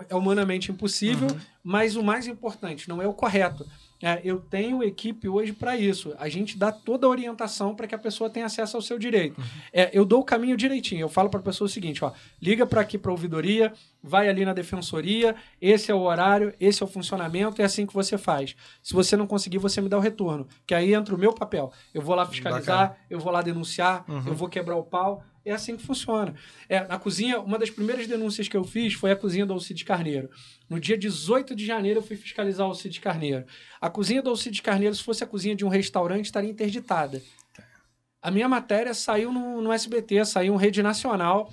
É 0.08 0.14
humanamente 0.14 0.70
impossível, 0.70 1.28
uhum. 1.28 1.38
mas 1.62 1.96
o 1.96 2.02
mais 2.02 2.26
importante, 2.26 2.88
não 2.88 3.00
é 3.00 3.06
o 3.06 3.12
correto. 3.12 3.66
É, 4.02 4.20
eu 4.22 4.38
tenho 4.38 4.82
equipe 4.82 5.26
hoje 5.26 5.52
para 5.52 5.76
isso. 5.76 6.14
A 6.18 6.28
gente 6.28 6.58
dá 6.58 6.70
toda 6.70 7.06
a 7.06 7.10
orientação 7.10 7.74
para 7.74 7.86
que 7.86 7.94
a 7.94 7.98
pessoa 7.98 8.28
tenha 8.28 8.44
acesso 8.44 8.76
ao 8.76 8.82
seu 8.82 8.98
direito. 8.98 9.40
Uhum. 9.40 9.46
É, 9.72 9.90
eu 9.92 10.04
dou 10.04 10.20
o 10.20 10.24
caminho 10.24 10.56
direitinho. 10.56 11.00
Eu 11.00 11.08
falo 11.08 11.30
para 11.30 11.40
a 11.40 11.42
pessoa 11.42 11.66
o 11.66 11.68
seguinte: 11.68 12.04
ó, 12.04 12.12
liga 12.40 12.66
para 12.66 12.82
aqui 12.82 12.98
para 12.98 13.10
a 13.10 13.14
ouvidoria, 13.14 13.72
vai 14.02 14.28
ali 14.28 14.44
na 14.44 14.52
defensoria, 14.52 15.34
esse 15.60 15.90
é 15.90 15.94
o 15.94 16.00
horário, 16.00 16.52
esse 16.60 16.82
é 16.82 16.86
o 16.86 16.88
funcionamento, 16.88 17.62
é 17.62 17.64
assim 17.64 17.86
que 17.86 17.94
você 17.94 18.18
faz. 18.18 18.54
Se 18.82 18.92
você 18.92 19.16
não 19.16 19.26
conseguir, 19.26 19.58
você 19.58 19.80
me 19.80 19.88
dá 19.88 19.96
o 19.96 20.00
retorno, 20.00 20.46
que 20.66 20.74
aí 20.74 20.92
entra 20.92 21.14
o 21.14 21.18
meu 21.18 21.32
papel. 21.32 21.72
Eu 21.94 22.02
vou 22.02 22.14
lá 22.14 22.26
fiscalizar, 22.26 22.88
Bacana. 22.90 23.06
eu 23.08 23.18
vou 23.18 23.32
lá 23.32 23.40
denunciar, 23.40 24.04
uhum. 24.06 24.24
eu 24.26 24.34
vou 24.34 24.48
quebrar 24.48 24.76
o 24.76 24.84
pau. 24.84 25.24
É 25.46 25.52
assim 25.52 25.76
que 25.76 25.86
funciona. 25.86 26.34
É, 26.68 26.84
na 26.84 26.98
cozinha, 26.98 27.38
uma 27.38 27.56
das 27.56 27.70
primeiras 27.70 28.08
denúncias 28.08 28.48
que 28.48 28.56
eu 28.56 28.64
fiz 28.64 28.94
foi 28.94 29.12
a 29.12 29.16
cozinha 29.16 29.46
do 29.46 29.52
Alcides 29.52 29.84
Carneiro. 29.84 30.28
No 30.68 30.80
dia 30.80 30.98
18 30.98 31.54
de 31.54 31.64
janeiro, 31.64 32.00
eu 32.00 32.02
fui 32.02 32.16
fiscalizar 32.16 32.66
o 32.66 32.70
Alcides 32.70 32.98
Carneiro. 32.98 33.46
A 33.80 33.88
cozinha 33.88 34.20
do 34.20 34.28
Alcides 34.28 34.58
Carneiro, 34.58 34.92
se 34.96 35.04
fosse 35.04 35.22
a 35.22 35.26
cozinha 35.26 35.54
de 35.54 35.64
um 35.64 35.68
restaurante, 35.68 36.24
estaria 36.24 36.50
interditada. 36.50 37.22
A 38.20 38.28
minha 38.28 38.48
matéria 38.48 38.92
saiu 38.92 39.32
no, 39.32 39.62
no 39.62 39.72
SBT, 39.72 40.24
saiu 40.24 40.52
em 40.52 40.58
rede 40.58 40.82
nacional. 40.82 41.48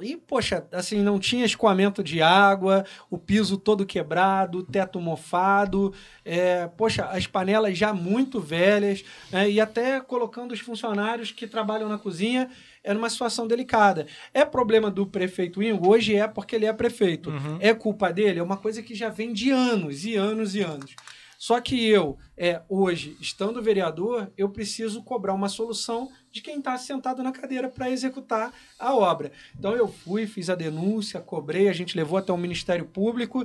E, 0.00 0.16
poxa, 0.16 0.64
assim, 0.72 1.02
não 1.02 1.18
tinha 1.18 1.44
escoamento 1.44 2.04
de 2.04 2.22
água, 2.22 2.84
o 3.10 3.18
piso 3.18 3.58
todo 3.58 3.84
quebrado, 3.84 4.58
o 4.58 4.62
teto 4.62 5.00
mofado, 5.00 5.92
é, 6.24 6.66
poxa, 6.66 7.04
as 7.06 7.26
panelas 7.26 7.76
já 7.76 7.92
muito 7.92 8.40
velhas, 8.40 9.04
né, 9.30 9.50
e 9.50 9.60
até 9.60 10.00
colocando 10.00 10.52
os 10.52 10.60
funcionários 10.60 11.30
que 11.30 11.46
trabalham 11.46 11.88
na 11.88 11.98
cozinha 11.98 12.48
é 12.84 12.92
numa 12.92 13.08
situação 13.08 13.46
delicada. 13.46 14.06
É 14.34 14.44
problema 14.44 14.90
do 14.90 15.06
prefeito 15.06 15.62
Ingo? 15.62 15.90
Hoje 15.90 16.14
é 16.14 16.26
porque 16.26 16.56
ele 16.56 16.66
é 16.66 16.72
prefeito. 16.72 17.30
Uhum. 17.30 17.58
É 17.60 17.72
culpa 17.72 18.12
dele? 18.12 18.40
É 18.40 18.42
uma 18.42 18.56
coisa 18.56 18.82
que 18.82 18.94
já 18.94 19.08
vem 19.08 19.32
de 19.32 19.50
anos 19.50 20.04
e 20.04 20.16
anos 20.16 20.54
e 20.54 20.60
anos. 20.60 20.94
Só 21.42 21.60
que 21.60 21.84
eu, 21.84 22.16
é, 22.36 22.62
hoje, 22.68 23.16
estando 23.20 23.60
vereador, 23.60 24.30
eu 24.38 24.48
preciso 24.48 25.02
cobrar 25.02 25.34
uma 25.34 25.48
solução 25.48 26.08
de 26.30 26.40
quem 26.40 26.58
está 26.58 26.78
sentado 26.78 27.20
na 27.20 27.32
cadeira 27.32 27.68
para 27.68 27.90
executar 27.90 28.52
a 28.78 28.94
obra. 28.94 29.32
Então 29.58 29.74
eu 29.74 29.88
fui, 29.88 30.24
fiz 30.24 30.48
a 30.48 30.54
denúncia, 30.54 31.20
cobrei, 31.20 31.68
a 31.68 31.72
gente 31.72 31.96
levou 31.96 32.16
até 32.16 32.32
o 32.32 32.38
Ministério 32.38 32.84
Público 32.84 33.44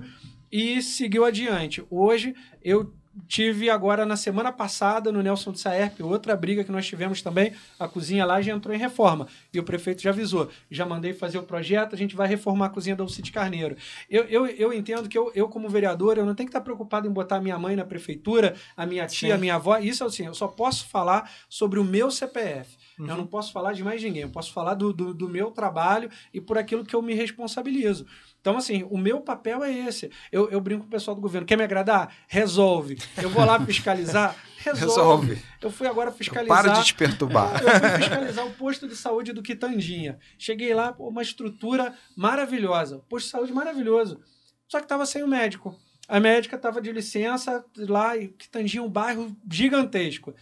e 0.51 0.79
seguiu 0.79 1.25
adiante. 1.25 1.83
Hoje 1.89 2.35
eu 2.63 2.93
tive 3.27 3.69
agora 3.69 4.05
na 4.05 4.15
semana 4.15 4.51
passada 4.51 5.11
no 5.11 5.21
Nelson 5.21 5.51
de 5.51 5.59
Saerp, 5.59 5.99
outra 6.01 6.35
briga 6.35 6.63
que 6.63 6.71
nós 6.71 6.85
tivemos 6.85 7.21
também, 7.21 7.53
a 7.79 7.87
cozinha 7.87 8.25
lá 8.25 8.41
já 8.41 8.53
entrou 8.53 8.75
em 8.75 8.77
reforma 8.77 9.27
e 9.53 9.59
o 9.59 9.63
prefeito 9.63 10.01
já 10.01 10.09
avisou, 10.09 10.49
já 10.69 10.85
mandei 10.85 11.13
fazer 11.13 11.37
o 11.37 11.43
projeto, 11.43 11.95
a 11.95 11.97
gente 11.97 12.15
vai 12.15 12.27
reformar 12.27 12.67
a 12.67 12.69
cozinha 12.69 12.95
da 12.95 13.03
Alcide 13.03 13.31
Carneiro. 13.31 13.75
Eu, 14.09 14.23
eu, 14.25 14.45
eu 14.47 14.73
entendo 14.73 15.09
que 15.09 15.17
eu, 15.17 15.31
eu, 15.33 15.47
como 15.47 15.69
vereador, 15.69 16.17
eu 16.17 16.25
não 16.25 16.35
tenho 16.35 16.47
que 16.47 16.51
estar 16.51 16.61
preocupado 16.61 17.07
em 17.07 17.11
botar 17.11 17.37
a 17.37 17.41
minha 17.41 17.57
mãe 17.57 17.75
na 17.75 17.85
prefeitura, 17.85 18.55
a 18.75 18.85
minha 18.85 19.07
tia, 19.07 19.29
Sim. 19.29 19.35
a 19.35 19.37
minha 19.37 19.55
avó, 19.55 19.77
isso 19.77 20.03
assim, 20.03 20.25
eu 20.25 20.33
só 20.33 20.47
posso 20.47 20.87
falar 20.87 21.31
sobre 21.49 21.79
o 21.79 21.83
meu 21.83 22.11
CPF. 22.11 22.77
Uhum. 22.99 23.07
Eu 23.07 23.17
não 23.17 23.27
posso 23.27 23.51
falar 23.51 23.73
de 23.73 23.83
mais 23.83 24.01
ninguém, 24.01 24.23
eu 24.23 24.29
posso 24.29 24.51
falar 24.51 24.73
do, 24.73 24.91
do, 24.91 25.13
do 25.13 25.29
meu 25.29 25.51
trabalho 25.51 26.09
e 26.33 26.41
por 26.41 26.57
aquilo 26.57 26.83
que 26.83 26.95
eu 26.95 27.01
me 27.01 27.13
responsabilizo. 27.13 28.05
Então, 28.47 28.55
assim, 28.55 28.87
o 28.89 28.97
meu 28.97 29.19
papel 29.19 29.61
é 29.61 29.73
esse. 29.73 30.09
Eu, 30.31 30.49
eu 30.49 30.61
brinco 30.61 30.83
com 30.83 30.87
o 30.87 30.89
pessoal 30.89 31.13
do 31.13 31.19
governo. 31.19 31.45
Quer 31.45 31.57
me 31.57 31.65
agradar? 31.65 32.15
Resolve. 32.29 32.97
Eu 33.21 33.29
vou 33.29 33.43
lá 33.43 33.59
fiscalizar? 33.59 34.37
Resolve. 34.63 34.85
Resolve. 34.85 35.43
Eu 35.61 35.69
fui 35.69 35.85
agora 35.85 36.13
fiscalizar. 36.13 36.63
Para 36.63 36.73
de 36.75 36.85
te 36.85 36.93
perturbar. 36.93 37.61
Eu, 37.61 37.67
eu 37.67 37.79
fui 37.79 37.89
fiscalizar 37.97 38.47
o 38.47 38.51
posto 38.51 38.87
de 38.87 38.95
saúde 38.95 39.33
do 39.33 39.43
Quitandinha. 39.43 40.17
Cheguei 40.39 40.73
lá, 40.73 40.95
uma 40.97 41.21
estrutura 41.21 41.93
maravilhosa. 42.15 42.99
Posto 43.09 43.25
de 43.25 43.31
saúde 43.31 43.51
maravilhoso. 43.51 44.17
Só 44.65 44.77
que 44.77 44.85
estava 44.85 45.05
sem 45.05 45.23
o 45.23 45.27
médico. 45.27 45.77
A 46.07 46.17
médica 46.17 46.55
estava 46.55 46.79
de 46.79 46.89
licença 46.93 47.65
lá, 47.79 48.15
e 48.15 48.29
Quitandinha, 48.29 48.81
um 48.81 48.89
bairro 48.89 49.35
gigantesco. 49.51 50.33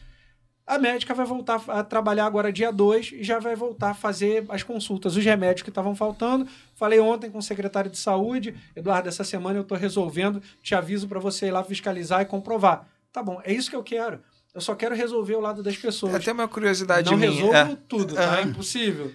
A 0.68 0.80
médica 0.80 1.14
vai 1.14 1.26
voltar 1.26 1.64
a 1.68 1.84
trabalhar 1.84 2.26
agora 2.26 2.52
dia 2.52 2.72
2 2.72 3.14
e 3.14 3.24
já 3.24 3.38
vai 3.38 3.56
voltar 3.56 3.92
a 3.92 3.94
fazer 3.94 4.46
as 4.50 4.64
consultas, 4.64 5.16
os 5.16 5.24
remédios 5.24 5.62
que 5.62 5.70
estavam 5.70 5.96
faltando. 5.96 6.48
Falei 6.74 7.00
ontem 7.00 7.30
com 7.30 7.38
o 7.38 7.42
secretário 7.42 7.92
de 7.92 8.00
saúde, 8.00 8.56
Eduardo, 8.76 9.08
essa 9.08 9.24
semana 9.24 9.60
eu 9.60 9.62
estou 9.62 9.78
resolvendo, 9.78 10.42
te 10.64 10.74
aviso 10.74 11.08
para 11.08 11.20
você 11.20 11.48
ir 11.48 11.52
lá 11.52 11.64
fiscalizar 11.64 12.22
e 12.22 12.26
comprovar. 12.26 12.88
Tá 13.14 13.22
bom, 13.22 13.40
é 13.44 13.54
isso 13.54 13.70
que 13.70 13.76
eu 13.76 13.84
quero. 13.84 14.20
Eu 14.56 14.62
só 14.62 14.74
quero 14.74 14.96
resolver 14.96 15.36
o 15.36 15.40
lado 15.40 15.62
das 15.62 15.78
pessoas. 15.78 16.14
É 16.14 16.18
até 16.18 16.32
uma 16.32 16.48
curiosidade 16.48 17.12
Não 17.12 17.18
minha. 17.18 17.30
resolvo 17.30 17.56
é. 17.56 17.78
tudo, 17.88 18.16
tá? 18.16 18.40
É 18.40 18.44
impossível. 18.44 19.14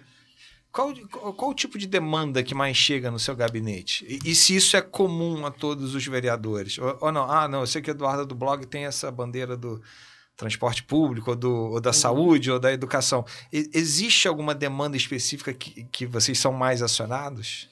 Qual, 0.70 0.94
qual 1.34 1.50
o 1.50 1.54
tipo 1.54 1.76
de 1.76 1.86
demanda 1.86 2.44
que 2.44 2.54
mais 2.54 2.76
chega 2.76 3.10
no 3.10 3.18
seu 3.18 3.34
gabinete? 3.34 4.06
E, 4.08 4.30
e 4.30 4.34
se 4.36 4.54
isso 4.54 4.76
é 4.76 4.80
comum 4.80 5.44
a 5.44 5.50
todos 5.50 5.96
os 5.96 6.06
vereadores? 6.06 6.78
Ou, 6.78 6.96
ou, 7.00 7.10
não? 7.10 7.28
Ah, 7.28 7.48
não, 7.48 7.60
eu 7.60 7.66
sei 7.66 7.82
que 7.82 7.90
o 7.90 7.92
Eduardo 7.92 8.24
do 8.24 8.36
blog 8.36 8.64
tem 8.66 8.84
essa 8.84 9.10
bandeira 9.10 9.56
do 9.56 9.82
transporte 10.40 10.82
público, 10.82 11.30
ou, 11.30 11.36
do, 11.36 11.52
ou 11.52 11.80
da 11.80 11.90
uhum. 11.90 11.94
saúde, 11.94 12.50
ou 12.50 12.58
da 12.58 12.72
educação. 12.72 13.24
E, 13.52 13.70
existe 13.74 14.26
alguma 14.26 14.54
demanda 14.54 14.96
específica 14.96 15.52
que, 15.52 15.84
que 15.84 16.06
vocês 16.06 16.38
são 16.38 16.52
mais 16.52 16.82
acionados? 16.82 17.68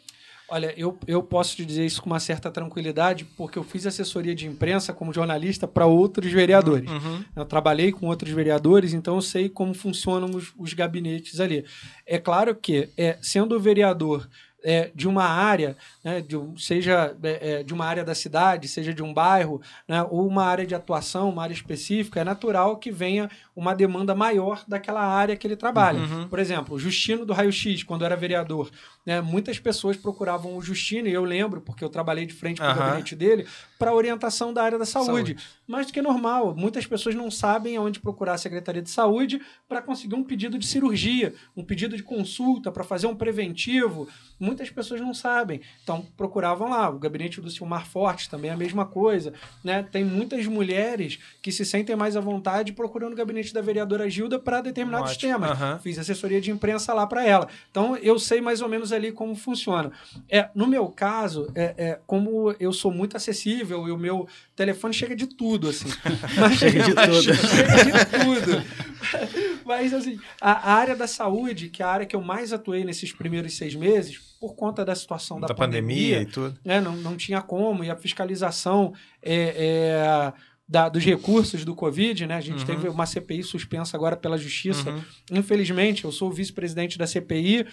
Olha, 0.50 0.72
eu, 0.78 0.98
eu 1.06 1.22
posso 1.22 1.56
te 1.56 1.64
dizer 1.64 1.84
isso 1.84 2.00
com 2.00 2.08
uma 2.08 2.20
certa 2.20 2.50
tranquilidade, 2.50 3.26
porque 3.36 3.58
eu 3.58 3.62
fiz 3.62 3.86
assessoria 3.86 4.34
de 4.34 4.46
imprensa 4.46 4.94
como 4.94 5.12
jornalista 5.12 5.68
para 5.68 5.84
outros 5.84 6.32
vereadores. 6.32 6.90
Uhum. 6.90 7.22
Eu 7.36 7.44
trabalhei 7.44 7.92
com 7.92 8.06
outros 8.06 8.32
vereadores, 8.32 8.94
então 8.94 9.16
eu 9.16 9.20
sei 9.20 9.50
como 9.50 9.74
funcionam 9.74 10.30
os, 10.30 10.54
os 10.56 10.72
gabinetes 10.72 11.38
ali. 11.38 11.66
É 12.06 12.18
claro 12.18 12.54
que, 12.54 12.88
é, 12.96 13.18
sendo 13.20 13.60
vereador 13.60 14.26
é, 14.62 14.90
de 14.94 15.06
uma 15.06 15.24
área, 15.24 15.76
né, 16.02 16.20
de, 16.20 16.36
seja 16.56 17.16
é, 17.22 17.60
é, 17.60 17.62
de 17.62 17.72
uma 17.72 17.86
área 17.86 18.04
da 18.04 18.14
cidade, 18.14 18.68
seja 18.68 18.92
de 18.92 19.02
um 19.02 19.14
bairro, 19.14 19.60
né, 19.86 20.02
ou 20.10 20.26
uma 20.26 20.44
área 20.44 20.66
de 20.66 20.74
atuação, 20.74 21.30
uma 21.30 21.42
área 21.42 21.54
específica, 21.54 22.20
é 22.20 22.24
natural 22.24 22.76
que 22.76 22.90
venha 22.90 23.30
uma 23.54 23.74
demanda 23.74 24.14
maior 24.14 24.64
daquela 24.66 25.04
área 25.04 25.36
que 25.36 25.46
ele 25.46 25.56
trabalha. 25.56 26.00
Uhum. 26.00 26.28
Por 26.28 26.38
exemplo, 26.38 26.76
o 26.76 26.78
Justino 26.78 27.24
do 27.24 27.32
Raio 27.32 27.52
X, 27.52 27.82
quando 27.82 28.04
era 28.04 28.16
vereador, 28.16 28.70
né, 29.06 29.20
muitas 29.20 29.58
pessoas 29.58 29.96
procuravam 29.96 30.56
o 30.56 30.62
Justino, 30.62 31.08
e 31.08 31.12
eu 31.12 31.24
lembro, 31.24 31.60
porque 31.60 31.84
eu 31.84 31.88
trabalhei 31.88 32.26
de 32.26 32.34
frente 32.34 32.60
com 32.60 32.66
uhum. 32.66 32.72
o 32.72 32.76
gabinete 32.76 33.16
dele, 33.16 33.46
para 33.78 33.94
orientação 33.94 34.52
da 34.52 34.62
área 34.62 34.78
da 34.78 34.84
saúde. 34.84 35.08
saúde. 35.08 35.36
Mais 35.66 35.86
do 35.86 35.92
que 35.92 36.02
normal. 36.02 36.54
Muitas 36.56 36.86
pessoas 36.86 37.14
não 37.14 37.30
sabem 37.30 37.76
aonde 37.76 38.00
procurar 38.00 38.34
a 38.34 38.38
Secretaria 38.38 38.82
de 38.82 38.90
Saúde 38.90 39.40
para 39.68 39.80
conseguir 39.80 40.14
um 40.14 40.24
pedido 40.24 40.58
de 40.58 40.66
cirurgia, 40.66 41.34
um 41.56 41.62
pedido 41.62 41.96
de 41.96 42.02
consulta, 42.02 42.72
para 42.72 42.82
fazer 42.82 43.06
um 43.06 43.14
preventivo. 43.14 44.08
Muitas 44.48 44.70
pessoas 44.70 45.00
não 45.00 45.12
sabem. 45.12 45.60
Então, 45.82 46.06
procuravam 46.16 46.70
lá. 46.70 46.88
O 46.88 46.98
gabinete 46.98 47.40
do 47.40 47.50
Silmar 47.50 47.86
Fortes 47.86 48.28
também 48.28 48.50
é 48.50 48.54
a 48.54 48.56
mesma 48.56 48.86
coisa. 48.86 49.34
Né? 49.62 49.82
Tem 49.82 50.02
muitas 50.02 50.46
mulheres 50.46 51.18
que 51.42 51.52
se 51.52 51.64
sentem 51.64 51.94
mais 51.94 52.16
à 52.16 52.20
vontade 52.20 52.72
procurando 52.72 53.12
o 53.12 53.16
gabinete 53.16 53.52
da 53.52 53.60
vereadora 53.60 54.08
Gilda 54.08 54.38
para 54.38 54.62
determinados 54.62 55.12
Ótimo. 55.12 55.32
temas. 55.32 55.60
Uhum. 55.60 55.78
Fiz 55.80 55.98
assessoria 55.98 56.40
de 56.40 56.50
imprensa 56.50 56.94
lá 56.94 57.06
para 57.06 57.26
ela. 57.26 57.46
Então, 57.70 57.96
eu 57.96 58.18
sei 58.18 58.40
mais 58.40 58.62
ou 58.62 58.68
menos 58.68 58.90
ali 58.90 59.12
como 59.12 59.34
funciona. 59.34 59.92
É, 60.30 60.48
no 60.54 60.66
meu 60.66 60.88
caso, 60.88 61.50
é, 61.54 61.74
é, 61.76 61.98
como 62.06 62.54
eu 62.58 62.72
sou 62.72 62.90
muito 62.90 63.16
acessível 63.16 63.86
e 63.86 63.90
o 63.90 63.98
meu 63.98 64.26
telefone 64.56 64.94
chega 64.94 65.14
de 65.14 65.26
tudo, 65.26 65.68
assim. 65.68 65.88
Mas, 66.40 66.54
chega 66.54 66.82
de 66.82 66.94
tudo. 66.94 67.22
Chega 67.22 68.04
de 68.04 68.24
tudo. 68.24 68.88
Mas, 69.64 69.92
assim, 69.92 70.18
a 70.40 70.72
área 70.72 70.96
da 70.96 71.06
saúde, 71.06 71.68
que 71.68 71.82
é 71.82 71.86
a 71.86 71.90
área 71.90 72.06
que 72.06 72.16
eu 72.16 72.22
mais 72.22 72.52
atuei 72.52 72.84
nesses 72.84 73.12
primeiros 73.12 73.56
seis 73.56 73.74
meses, 73.74 74.27
por 74.40 74.54
conta 74.54 74.84
da 74.84 74.94
situação 74.94 75.40
da, 75.40 75.48
da 75.48 75.54
pandemia, 75.54 76.18
pandemia, 76.18 76.22
e 76.22 76.26
tudo. 76.26 76.58
Né, 76.64 76.80
não, 76.80 76.96
não 76.96 77.16
tinha 77.16 77.40
como, 77.40 77.82
e 77.82 77.90
a 77.90 77.96
fiscalização 77.96 78.92
é, 79.22 79.54
é 79.56 80.32
da, 80.68 80.88
dos 80.88 81.02
recursos 81.02 81.64
do 81.64 81.74
Covid, 81.74 82.26
né? 82.26 82.36
A 82.36 82.40
gente 82.40 82.60
uhum. 82.60 82.66
teve 82.66 82.88
uma 82.88 83.06
CPI 83.06 83.42
suspensa 83.42 83.96
agora 83.96 84.16
pela 84.16 84.36
Justiça. 84.36 84.90
Uhum. 84.90 85.02
Infelizmente, 85.32 86.04
eu 86.04 86.12
sou 86.12 86.30
vice-presidente 86.30 86.98
da 86.98 87.06
CPI. 87.06 87.66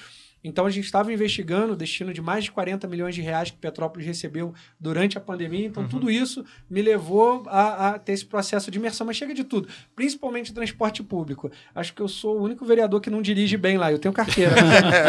Então 0.45 0.67
a 0.67 0.69
gente 0.69 0.85
estava 0.85 1.11
investigando 1.11 1.73
o 1.73 1.75
destino 1.75 2.13
de 2.13 2.21
mais 2.21 2.43
de 2.43 2.51
40 2.51 2.87
milhões 2.87 3.15
de 3.15 3.21
reais 3.21 3.49
que 3.49 3.57
Petrópolis 3.57 4.05
recebeu 4.05 4.53
durante 4.79 5.17
a 5.17 5.21
pandemia. 5.21 5.65
Então 5.65 5.83
uhum. 5.83 5.89
tudo 5.89 6.11
isso 6.11 6.45
me 6.69 6.83
levou 6.83 7.43
a, 7.47 7.89
a, 7.89 7.99
ter 7.99 8.13
esse 8.13 8.25
processo 8.25 8.69
de 8.69 8.77
imersão. 8.77 9.07
Mas 9.07 9.17
chega 9.17 9.33
de 9.33 9.43
tudo, 9.43 9.67
principalmente 9.95 10.53
transporte 10.53 11.01
público. 11.01 11.51
Acho 11.73 11.93
que 11.95 12.01
eu 12.01 12.07
sou 12.07 12.37
o 12.37 12.43
único 12.43 12.63
vereador 12.63 13.01
que 13.01 13.09
não 13.09 13.23
dirige 13.23 13.57
bem 13.57 13.77
lá. 13.77 13.91
Eu 13.91 13.97
tenho 13.97 14.13
carteira. 14.13 14.53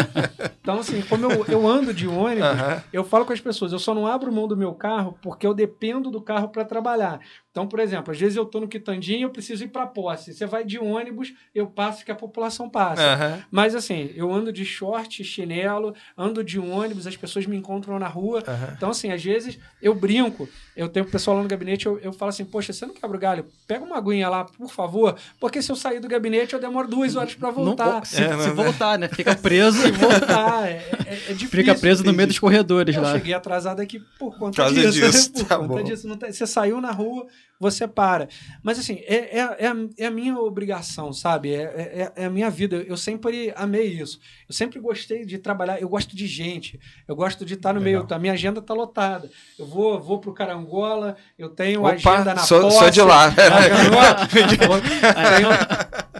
então, 0.59 0.79
assim, 0.79 1.03
como 1.03 1.31
eu, 1.31 1.45
eu 1.45 1.67
ando 1.67 1.93
de 1.93 2.07
ônibus, 2.07 2.49
uhum. 2.49 2.81
eu 2.91 3.03
falo 3.03 3.23
com 3.23 3.33
as 3.33 3.39
pessoas, 3.39 3.71
eu 3.71 3.79
só 3.79 3.93
não 3.93 4.07
abro 4.07 4.31
mão 4.31 4.47
do 4.47 4.57
meu 4.57 4.73
carro 4.73 5.17
porque 5.21 5.45
eu 5.45 5.53
dependo 5.53 6.09
do 6.09 6.19
carro 6.19 6.49
para 6.49 6.65
trabalhar. 6.65 7.19
Então, 7.57 7.65
por 7.65 7.79
exemplo, 7.79 8.11
às 8.11 8.19
vezes 8.19 8.35
eu 8.35 8.43
estou 8.43 8.61
no 8.61 8.67
Quitandinho 8.67 9.25
eu 9.25 9.31
preciso 9.31 9.63
ir 9.63 9.69
para 9.69 9.87
posse. 9.87 10.31
Você 10.31 10.45
vai 10.45 10.63
de 10.63 10.77
ônibus, 10.77 11.33
eu 11.55 11.65
passo 11.65 12.05
que 12.05 12.11
a 12.11 12.15
população 12.15 12.69
passa. 12.69 13.01
Uhum. 13.01 13.41
Mas 13.49 13.73
assim, 13.73 14.11
eu 14.15 14.31
ando 14.31 14.53
de 14.53 14.63
short, 14.63 15.23
chinelo, 15.23 15.95
ando 16.15 16.43
de 16.43 16.59
ônibus, 16.59 17.07
as 17.07 17.17
pessoas 17.17 17.47
me 17.47 17.57
encontram 17.57 17.97
na 17.97 18.07
rua. 18.07 18.43
Uhum. 18.47 18.73
Então, 18.77 18.91
assim, 18.91 19.11
às 19.11 19.23
vezes 19.23 19.57
eu 19.81 19.95
brinco. 19.95 20.47
Eu 20.75 20.87
tenho 20.87 21.03
o 21.03 21.09
pessoal 21.09 21.37
lá 21.37 21.41
no 21.41 21.49
gabinete, 21.49 21.87
eu, 21.87 21.97
eu 21.97 22.13
falo 22.13 22.29
assim, 22.29 22.45
poxa, 22.45 22.71
você 22.71 22.85
não 22.85 22.93
quebra 22.93 23.17
o 23.17 23.19
galho? 23.19 23.47
Pega 23.65 23.83
uma 23.83 23.97
aguinha 23.97 24.29
lá, 24.29 24.45
por 24.45 24.69
favor, 24.69 25.15
porque 25.39 25.59
se 25.59 25.71
eu 25.71 25.75
sair 25.75 25.99
do 25.99 26.07
gabinete 26.07 26.53
eu 26.53 26.59
demoro 26.59 26.87
duas 26.87 27.15
horas 27.15 27.33
para 27.33 27.49
voltar. 27.49 27.93
Não, 27.93 28.05
se, 28.05 28.21
é, 28.21 28.37
se 28.37 28.51
voltar, 28.51 28.99
né? 28.99 29.07
Fica 29.07 29.33
preso. 29.41 29.81
se 29.81 29.89
voltar, 29.89 30.67
é, 30.67 30.73
é, 31.07 31.31
é 31.31 31.33
difícil. 31.33 31.49
Fica 31.49 31.73
preso 31.73 32.03
no 32.03 32.13
meio 32.13 32.27
dos 32.27 32.37
corredores 32.37 32.95
eu 32.95 33.01
lá. 33.01 33.13
Eu 33.13 33.17
cheguei 33.17 33.33
atrasado 33.33 33.79
aqui 33.79 33.99
por 34.19 34.37
conta 34.37 34.63
por 34.63 34.71
disso. 34.71 34.91
disso. 34.91 35.31
por 35.33 35.45
tá 35.45 35.57
conta 35.57 35.67
bom. 35.67 35.83
disso. 35.83 36.17
Tá, 36.17 36.31
você 36.31 36.45
saiu 36.45 36.79
na 36.79 36.91
rua, 36.91 37.25
você 37.59 37.87
para. 37.87 38.27
Mas 38.61 38.79
assim, 38.79 39.01
é, 39.05 39.39
é, 39.39 39.55
é, 39.59 39.67
a, 39.67 39.75
é 39.97 40.09
minha 40.09 40.37
obrigação, 40.37 41.11
sabe? 41.11 41.53
É, 41.53 41.61
é, 41.61 42.11
é, 42.15 42.25
a 42.25 42.29
minha 42.29 42.49
vida. 42.49 42.77
Eu 42.87 42.97
sempre 42.97 43.53
amei 43.55 43.87
isso. 43.87 44.19
Eu 44.47 44.53
sempre 44.53 44.79
gostei 44.79 45.25
de 45.25 45.37
trabalhar. 45.37 45.81
Eu 45.81 45.89
gosto 45.89 46.15
de 46.15 46.27
gente. 46.27 46.79
Eu 47.07 47.15
gosto 47.15 47.45
de 47.45 47.55
estar 47.55 47.73
no 47.73 47.79
Legal. 47.79 48.03
meio. 48.03 48.15
A 48.15 48.19
minha 48.19 48.33
agenda 48.33 48.59
está 48.59 48.73
lotada. 48.73 49.29
Eu 49.57 49.65
vou, 49.65 49.99
vou 49.99 50.19
pro 50.19 50.33
Carangola, 50.33 51.15
eu 51.37 51.49
tenho 51.49 51.81
Opa, 51.81 51.91
agenda 51.91 52.35
na 52.35 52.41
sou, 52.41 52.61
posse. 52.61 52.79
Sou 52.79 52.89
de 52.89 53.01
lá. 53.01 53.33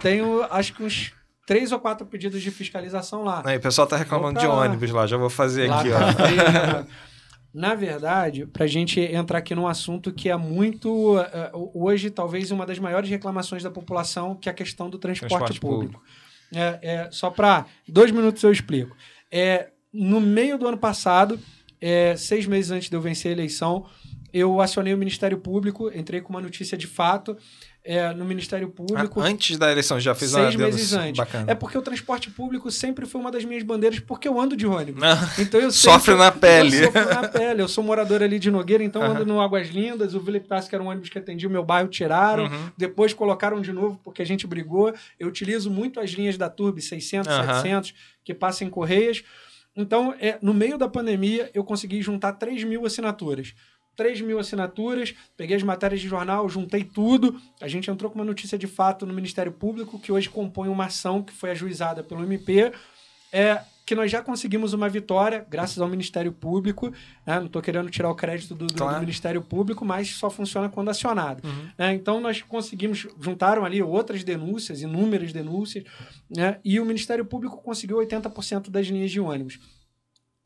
tenho, 0.00 0.42
acho 0.50 0.74
que 0.74 0.82
uns 0.82 1.12
três 1.46 1.72
ou 1.72 1.80
quatro 1.80 2.06
pedidos 2.06 2.42
de 2.42 2.50
fiscalização 2.50 3.24
lá. 3.24 3.42
Aí, 3.44 3.56
o 3.56 3.60
pessoal 3.60 3.86
tá 3.86 3.96
reclamando 3.96 4.38
de 4.38 4.46
lá. 4.46 4.54
ônibus 4.54 4.90
lá, 4.90 5.06
já 5.06 5.16
vou 5.16 5.30
fazer 5.30 5.68
lá 5.68 5.80
aqui, 5.80 5.90
ó. 5.90 5.98
Né? 5.98 6.86
Na 7.52 7.74
verdade, 7.74 8.46
para 8.46 8.64
a 8.64 8.68
gente 8.68 9.00
entrar 9.00 9.38
aqui 9.38 9.54
num 9.54 9.66
assunto 9.66 10.12
que 10.12 10.28
é 10.28 10.36
muito. 10.36 11.18
Uh, 11.18 11.70
hoje, 11.74 12.10
talvez, 12.10 12.50
uma 12.50 12.66
das 12.66 12.78
maiores 12.78 13.08
reclamações 13.08 13.62
da 13.62 13.70
população, 13.70 14.34
que 14.34 14.48
é 14.48 14.52
a 14.52 14.54
questão 14.54 14.90
do 14.90 14.98
transporte, 14.98 15.30
transporte 15.30 15.60
público. 15.60 15.94
público. 15.94 16.28
É, 16.54 16.78
é, 16.82 17.10
só 17.10 17.30
para. 17.30 17.66
Dois 17.88 18.10
minutos 18.10 18.42
eu 18.42 18.52
explico. 18.52 18.96
É, 19.30 19.70
no 19.92 20.20
meio 20.20 20.58
do 20.58 20.66
ano 20.66 20.78
passado, 20.78 21.40
é, 21.80 22.16
seis 22.16 22.46
meses 22.46 22.70
antes 22.70 22.90
de 22.90 22.96
eu 22.96 23.00
vencer 23.00 23.30
a 23.30 23.32
eleição, 23.32 23.86
eu 24.32 24.60
acionei 24.60 24.92
o 24.92 24.98
Ministério 24.98 25.38
Público, 25.38 25.90
entrei 25.94 26.20
com 26.20 26.30
uma 26.30 26.40
notícia 26.40 26.76
de 26.76 26.86
fato 26.86 27.36
é, 27.84 28.12
no 28.12 28.24
Ministério 28.24 28.68
Público. 28.68 29.20
Antes 29.20 29.56
da 29.56 29.70
eleição, 29.70 29.98
já 29.98 30.14
fiz 30.14 30.30
seis 30.30 30.54
uma 30.54 30.64
meses 30.64 30.92
antes. 30.92 31.16
Bacana. 31.16 31.50
É 31.50 31.54
porque 31.54 31.78
o 31.78 31.82
transporte 31.82 32.30
público 32.30 32.70
sempre 32.70 33.06
foi 33.06 33.20
uma 33.20 33.30
das 33.30 33.44
minhas 33.44 33.62
bandeiras, 33.62 33.98
porque 34.00 34.28
eu 34.28 34.40
ando 34.40 34.56
de 34.56 34.66
ônibus. 34.66 35.02
Ah, 35.02 35.34
então 35.38 35.60
eu 35.60 35.70
Sofre 35.72 36.14
na 36.14 36.30
pele. 36.30 36.76
Eu 36.76 36.92
sofro 36.92 37.14
na 37.14 37.28
pele. 37.28 37.62
Eu 37.62 37.68
sou 37.68 37.82
morador 37.82 38.22
ali 38.22 38.38
de 38.38 38.50
Nogueira, 38.50 38.84
então 38.84 39.02
ando 39.02 39.24
no 39.24 39.40
Águas 39.40 39.68
Lindas. 39.68 40.14
O 40.14 40.20
Vila 40.20 40.38
Pitácio, 40.38 40.68
que 40.68 40.74
era 40.74 40.84
um 40.84 40.88
ônibus 40.88 41.08
que 41.08 41.18
atendia 41.18 41.48
o 41.48 41.52
meu 41.52 41.64
bairro, 41.64 41.88
tiraram. 41.88 42.44
Uhum. 42.44 42.70
Depois 42.76 43.14
colocaram 43.14 43.60
de 43.60 43.72
novo, 43.72 43.98
porque 44.04 44.22
a 44.22 44.26
gente 44.26 44.46
brigou. 44.46 44.92
Eu 45.18 45.28
utilizo 45.28 45.70
muito 45.70 45.98
as 46.00 46.10
linhas 46.10 46.36
da 46.36 46.50
Turb 46.50 46.80
600, 46.80 47.32
uhum. 47.32 47.44
700, 47.44 47.94
que 48.24 48.34
passam 48.34 48.66
em 48.66 48.70
Correias. 48.70 49.22
Então, 49.74 50.14
é, 50.20 50.38
no 50.42 50.52
meio 50.52 50.76
da 50.76 50.88
pandemia, 50.88 51.50
eu 51.54 51.62
consegui 51.62 52.02
juntar 52.02 52.32
3 52.32 52.64
mil 52.64 52.84
assinaturas. 52.84 53.54
3 53.98 54.20
mil 54.20 54.38
assinaturas, 54.38 55.12
peguei 55.36 55.56
as 55.56 55.62
matérias 55.64 56.00
de 56.00 56.06
jornal, 56.06 56.48
juntei 56.48 56.84
tudo. 56.84 57.38
A 57.60 57.66
gente 57.66 57.90
entrou 57.90 58.08
com 58.08 58.16
uma 58.16 58.24
notícia 58.24 58.56
de 58.56 58.68
fato 58.68 59.04
no 59.04 59.12
Ministério 59.12 59.50
Público, 59.50 59.98
que 59.98 60.12
hoje 60.12 60.30
compõe 60.30 60.68
uma 60.68 60.84
ação 60.84 61.20
que 61.20 61.32
foi 61.32 61.50
ajuizada 61.50 62.04
pelo 62.04 62.22
MP. 62.22 62.72
É, 63.32 63.60
que 63.84 63.96
nós 63.96 64.08
já 64.08 64.22
conseguimos 64.22 64.72
uma 64.72 64.88
vitória, 64.88 65.44
graças 65.50 65.78
ao 65.80 65.88
Ministério 65.88 66.30
Público. 66.30 66.92
Né? 67.26 67.40
Não 67.40 67.46
estou 67.46 67.60
querendo 67.60 67.90
tirar 67.90 68.08
o 68.08 68.14
crédito 68.14 68.54
do, 68.54 68.68
do, 68.68 68.74
claro. 68.74 68.94
do, 68.94 69.00
Ministério 69.00 69.42
Público, 69.42 69.84
mas 69.84 70.10
só 70.10 70.30
funciona 70.30 70.68
quando 70.68 70.90
acionado. 70.90 71.44
Uhum. 71.44 71.68
Né? 71.76 71.94
Então, 71.94 72.20
nós 72.20 72.40
conseguimos, 72.40 73.08
juntaram 73.20 73.64
ali 73.64 73.82
outras 73.82 74.22
denúncias, 74.22 74.80
inúmeras 74.80 75.32
denúncias, 75.32 75.82
né? 76.30 76.60
e 76.64 76.78
o 76.78 76.84
Ministério 76.84 77.24
Público 77.24 77.60
conseguiu 77.60 77.96
80% 77.96 78.70
das 78.70 78.86
linhas 78.86 79.10
de 79.10 79.18
ônibus 79.18 79.58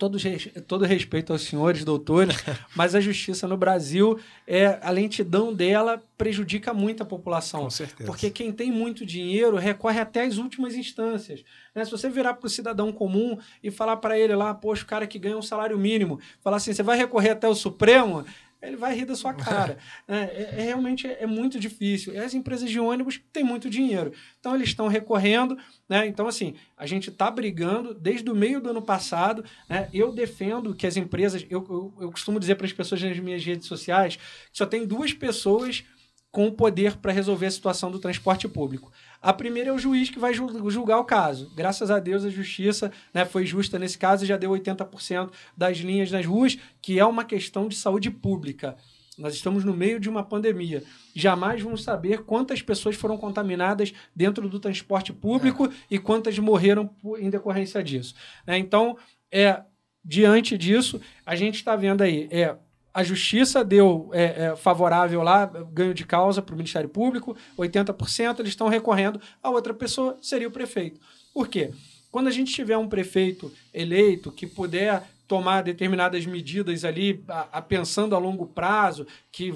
todo, 0.02 0.18
todo 0.66 0.84
respeito 0.84 1.32
aos 1.32 1.42
senhores 1.42 1.84
doutores, 1.84 2.36
mas 2.74 2.96
a 2.96 3.00
justiça 3.00 3.46
no 3.46 3.56
Brasil, 3.56 4.18
é, 4.44 4.80
a 4.82 4.90
lentidão 4.90 5.54
dela 5.54 6.02
prejudica 6.18 6.74
muito 6.74 7.04
a 7.04 7.06
população. 7.06 7.62
Com 7.62 7.70
certeza. 7.70 8.10
Porque 8.10 8.28
quem 8.28 8.50
tem 8.50 8.72
muito 8.72 9.06
dinheiro 9.06 9.56
recorre 9.56 10.00
até 10.00 10.24
as 10.24 10.38
últimas 10.38 10.74
instâncias. 10.74 11.44
Né? 11.72 11.84
Se 11.84 11.90
você 11.92 12.08
virar 12.08 12.34
para 12.34 12.48
o 12.48 12.50
cidadão 12.50 12.90
comum 12.90 13.38
e 13.62 13.70
falar 13.70 13.96
para 13.98 14.18
ele 14.18 14.34
lá, 14.34 14.52
poxa, 14.52 14.82
o 14.82 14.86
cara 14.86 15.06
que 15.06 15.20
ganha 15.20 15.38
um 15.38 15.42
salário 15.42 15.78
mínimo, 15.78 16.18
falar 16.40 16.56
assim, 16.56 16.72
você 16.72 16.82
vai 16.82 16.98
recorrer 16.98 17.30
até 17.30 17.48
o 17.48 17.54
Supremo, 17.54 18.24
ele 18.62 18.76
vai 18.76 18.94
rir 18.94 19.04
da 19.04 19.16
sua 19.16 19.34
cara. 19.34 19.76
É, 20.06 20.16
é, 20.16 20.54
é, 20.58 20.62
realmente 20.62 21.06
é, 21.06 21.22
é, 21.22 21.26
muito 21.26 21.58
difícil. 21.58 22.14
E 22.14 22.18
as 22.18 22.32
empresas 22.32 22.70
de 22.70 22.78
ônibus 22.78 23.20
têm 23.32 23.42
muito 23.42 23.68
dinheiro. 23.68 24.12
Então, 24.38 24.54
eles 24.54 24.68
estão 24.68 24.86
recorrendo. 24.86 25.58
Né? 25.88 26.06
Então, 26.06 26.26
assim, 26.26 26.54
a 26.76 26.86
gente 26.86 27.10
está 27.10 27.30
brigando 27.30 27.92
desde 27.92 28.30
o 28.30 28.34
meio 28.34 28.60
do 28.60 28.70
ano 28.70 28.82
passado. 28.82 29.44
Né? 29.68 29.88
Eu 29.92 30.12
defendo 30.12 30.74
que 30.74 30.86
as 30.86 30.96
empresas. 30.96 31.44
Eu, 31.50 31.66
eu, 31.68 31.94
eu 32.02 32.12
costumo 32.12 32.38
dizer 32.38 32.54
para 32.54 32.66
as 32.66 32.72
pessoas 32.72 33.02
nas 33.02 33.18
minhas 33.18 33.44
redes 33.44 33.66
sociais 33.66 34.16
que 34.16 34.58
só 34.58 34.64
tem 34.64 34.86
duas 34.86 35.12
pessoas 35.12 35.84
com 36.32 36.46
o 36.46 36.52
poder 36.52 36.96
para 36.96 37.12
resolver 37.12 37.46
a 37.46 37.50
situação 37.50 37.90
do 37.90 37.98
transporte 37.98 38.48
público. 38.48 38.90
A 39.22 39.32
primeira 39.32 39.70
é 39.70 39.72
o 39.72 39.78
juiz 39.78 40.10
que 40.10 40.18
vai 40.18 40.34
julgar 40.34 40.98
o 40.98 41.04
caso. 41.04 41.52
Graças 41.54 41.90
a 41.90 42.00
Deus 42.00 42.24
a 42.24 42.30
justiça 42.30 42.90
né, 43.14 43.24
foi 43.24 43.46
justa 43.46 43.78
nesse 43.78 43.96
caso 43.96 44.24
e 44.24 44.26
já 44.26 44.36
deu 44.36 44.50
80% 44.50 45.30
das 45.56 45.78
linhas 45.78 46.10
nas 46.10 46.26
ruas, 46.26 46.58
que 46.80 46.98
é 46.98 47.04
uma 47.06 47.24
questão 47.24 47.68
de 47.68 47.76
saúde 47.76 48.10
pública. 48.10 48.76
Nós 49.16 49.34
estamos 49.34 49.62
no 49.62 49.74
meio 49.74 50.00
de 50.00 50.08
uma 50.08 50.24
pandemia. 50.24 50.82
Jamais 51.14 51.62
vamos 51.62 51.84
saber 51.84 52.24
quantas 52.24 52.62
pessoas 52.62 52.96
foram 52.96 53.16
contaminadas 53.16 53.92
dentro 54.16 54.48
do 54.48 54.58
transporte 54.58 55.12
público 55.12 55.66
é. 55.66 55.70
e 55.90 55.98
quantas 55.98 56.38
morreram 56.38 56.90
em 57.18 57.30
decorrência 57.30 57.82
disso. 57.82 58.14
É, 58.46 58.56
então, 58.56 58.96
é, 59.30 59.62
diante 60.04 60.58
disso, 60.58 61.00
a 61.24 61.36
gente 61.36 61.56
está 61.56 61.76
vendo 61.76 62.02
aí 62.02 62.26
é, 62.30 62.56
a 62.94 63.02
justiça 63.02 63.64
deu 63.64 64.10
é, 64.12 64.46
é, 64.46 64.56
favorável 64.56 65.22
lá, 65.22 65.46
ganho 65.46 65.94
de 65.94 66.04
causa 66.04 66.42
para 66.42 66.52
o 66.52 66.56
Ministério 66.56 66.88
Público, 66.88 67.36
80%, 67.58 68.40
eles 68.40 68.50
estão 68.50 68.68
recorrendo, 68.68 69.20
a 69.42 69.50
outra 69.50 69.72
pessoa 69.72 70.16
seria 70.20 70.48
o 70.48 70.50
prefeito. 70.50 71.00
Por 71.32 71.48
quê? 71.48 71.70
Quando 72.10 72.28
a 72.28 72.30
gente 72.30 72.52
tiver 72.52 72.76
um 72.76 72.88
prefeito 72.88 73.50
eleito 73.72 74.30
que 74.30 74.46
puder 74.46 75.02
tomar 75.32 75.62
determinadas 75.62 76.26
medidas 76.26 76.84
ali, 76.84 77.24
a, 77.26 77.46
a 77.52 77.62
pensando 77.62 78.14
a 78.14 78.18
longo 78.18 78.44
prazo, 78.44 79.06
que 79.32 79.50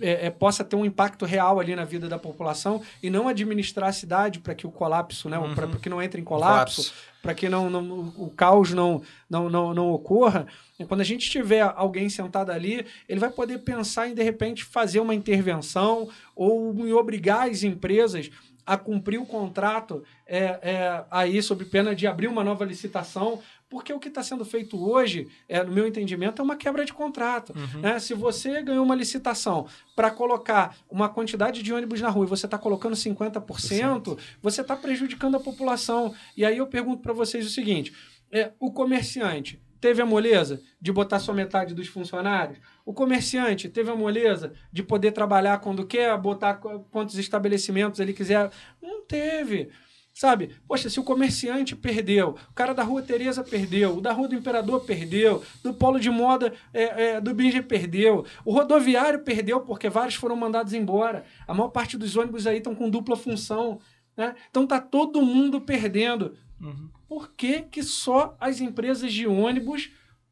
é, 0.00 0.26
é, 0.26 0.30
possa 0.30 0.62
ter 0.62 0.76
um 0.76 0.84
impacto 0.84 1.24
real 1.24 1.58
ali 1.58 1.74
na 1.74 1.84
vida 1.84 2.08
da 2.08 2.20
população 2.20 2.80
e 3.02 3.10
não 3.10 3.26
administrar 3.26 3.88
a 3.88 3.92
cidade 3.92 4.38
para 4.38 4.54
que 4.54 4.64
o 4.64 4.70
colapso, 4.70 5.28
né, 5.28 5.36
uhum. 5.36 5.56
para 5.56 5.66
que 5.66 5.88
não 5.88 6.00
entre 6.00 6.20
em 6.20 6.24
colapso, 6.24 6.94
para 7.20 7.34
que 7.34 7.48
não, 7.48 7.68
não, 7.68 8.12
o 8.16 8.30
caos 8.30 8.72
não, 8.72 9.02
não, 9.28 9.50
não, 9.50 9.74
não 9.74 9.90
ocorra. 9.90 10.46
E 10.78 10.84
quando 10.84 11.00
a 11.00 11.04
gente 11.04 11.28
tiver 11.28 11.62
alguém 11.62 12.08
sentado 12.08 12.50
ali, 12.50 12.86
ele 13.08 13.18
vai 13.18 13.30
poder 13.30 13.58
pensar 13.58 14.06
em, 14.06 14.14
de 14.14 14.22
repente, 14.22 14.62
fazer 14.62 15.00
uma 15.00 15.16
intervenção 15.16 16.08
ou 16.36 16.72
em 16.78 16.92
obrigar 16.92 17.50
as 17.50 17.64
empresas 17.64 18.30
a 18.66 18.76
cumprir 18.76 19.18
o 19.18 19.26
contrato 19.26 20.04
é, 20.26 20.58
é, 20.62 21.04
aí 21.10 21.42
sob 21.42 21.64
pena 21.64 21.94
de 21.94 22.06
abrir 22.06 22.28
uma 22.28 22.44
nova 22.44 22.64
licitação, 22.64 23.40
porque 23.68 23.92
o 23.92 23.98
que 23.98 24.08
está 24.08 24.22
sendo 24.22 24.44
feito 24.44 24.78
hoje, 24.78 25.28
é, 25.48 25.62
no 25.64 25.72
meu 25.72 25.86
entendimento, 25.86 26.40
é 26.40 26.44
uma 26.44 26.56
quebra 26.56 26.84
de 26.84 26.92
contrato. 26.92 27.54
Uhum. 27.56 27.80
Né? 27.80 27.98
Se 27.98 28.12
você 28.12 28.62
ganhou 28.62 28.84
uma 28.84 28.94
licitação 28.94 29.66
para 29.96 30.10
colocar 30.10 30.76
uma 30.90 31.08
quantidade 31.08 31.62
de 31.62 31.72
ônibus 31.72 32.00
na 32.00 32.10
rua 32.10 32.26
e 32.26 32.28
você 32.28 32.46
está 32.46 32.58
colocando 32.58 32.94
50%, 32.94 34.18
você 34.42 34.60
está 34.60 34.76
prejudicando 34.76 35.36
a 35.36 35.40
população. 35.40 36.14
E 36.36 36.44
aí 36.44 36.58
eu 36.58 36.66
pergunto 36.66 37.02
para 37.02 37.12
vocês 37.12 37.46
o 37.46 37.50
seguinte: 37.50 37.94
é, 38.30 38.52
o 38.60 38.70
comerciante 38.70 39.58
teve 39.82 40.00
a 40.00 40.06
moleza 40.06 40.62
de 40.80 40.92
botar 40.92 41.18
só 41.18 41.34
metade 41.34 41.74
dos 41.74 41.88
funcionários? 41.88 42.58
O 42.86 42.94
comerciante 42.94 43.68
teve 43.68 43.90
a 43.90 43.96
moleza 43.96 44.52
de 44.72 44.80
poder 44.80 45.10
trabalhar 45.10 45.58
quando 45.58 45.84
quer, 45.84 46.16
botar 46.16 46.54
quantos 46.54 47.18
estabelecimentos 47.18 47.98
ele 47.98 48.12
quiser? 48.12 48.48
Não 48.80 49.04
teve. 49.04 49.70
Sabe? 50.14 50.50
Poxa, 50.68 50.88
se 50.88 51.00
o 51.00 51.02
comerciante 51.02 51.74
perdeu, 51.74 52.36
o 52.50 52.52
cara 52.54 52.72
da 52.72 52.82
Rua 52.84 53.02
Tereza 53.02 53.42
perdeu, 53.42 53.96
o 53.96 54.00
da 54.00 54.12
Rua 54.12 54.28
do 54.28 54.34
Imperador 54.36 54.84
perdeu, 54.84 55.42
do 55.64 55.74
Polo 55.74 55.98
de 55.98 56.10
Moda 56.10 56.52
é, 56.72 56.82
é, 57.14 57.20
do 57.20 57.34
Binger 57.34 57.66
perdeu, 57.66 58.24
o 58.44 58.52
rodoviário 58.52 59.24
perdeu 59.24 59.62
porque 59.62 59.88
vários 59.88 60.14
foram 60.14 60.36
mandados 60.36 60.74
embora. 60.74 61.24
A 61.48 61.54
maior 61.54 61.70
parte 61.70 61.96
dos 61.96 62.14
ônibus 62.16 62.46
aí 62.46 62.58
estão 62.58 62.74
com 62.74 62.88
dupla 62.88 63.16
função. 63.16 63.80
Né? 64.16 64.34
Então 64.48 64.64
tá 64.66 64.80
todo 64.80 65.22
mundo 65.22 65.60
perdendo. 65.60 66.36
Uhum. 66.62 66.88
Por 67.08 67.32
que, 67.32 67.62
que 67.62 67.82
só 67.82 68.36
as 68.40 68.60
empresas 68.60 69.12
de 69.12 69.26
ônibus 69.26 69.90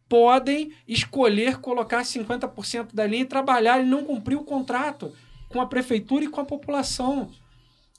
podem 0.08 0.72
escolher 0.88 1.58
colocar 1.60 2.02
50% 2.02 2.94
da 2.94 3.06
linha 3.06 3.22
e 3.22 3.26
trabalhar 3.26 3.80
e 3.80 3.86
não 3.86 4.04
cumprir 4.04 4.36
o 4.36 4.44
contrato 4.44 5.12
com 5.48 5.60
a 5.60 5.66
prefeitura 5.66 6.24
e 6.24 6.28
com 6.28 6.40
a 6.40 6.44
população? 6.44 7.30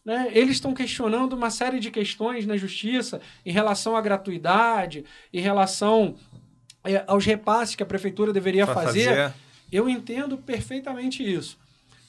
Né? 0.04 0.32
Eles 0.34 0.54
estão 0.54 0.74
questionando 0.74 1.34
uma 1.34 1.50
série 1.50 1.80
de 1.80 1.92
questões 1.92 2.46
na 2.46 2.58
justiça 2.58 3.22
em 3.46 3.52
relação 3.52 3.96
à 3.96 4.02
gratuidade, 4.02 5.06
em 5.32 5.40
relação 5.40 6.16
é, 6.84 7.04
aos 7.06 7.26
repasses 7.26 7.76
que 7.76 7.84
a 7.84 7.86
prefeitura 7.86 8.34
deveria 8.34 8.66
fazer. 8.66 9.10
fazer. 9.10 9.34
Eu 9.72 9.88
entendo 9.88 10.38
perfeitamente 10.38 11.24
isso. 11.24 11.58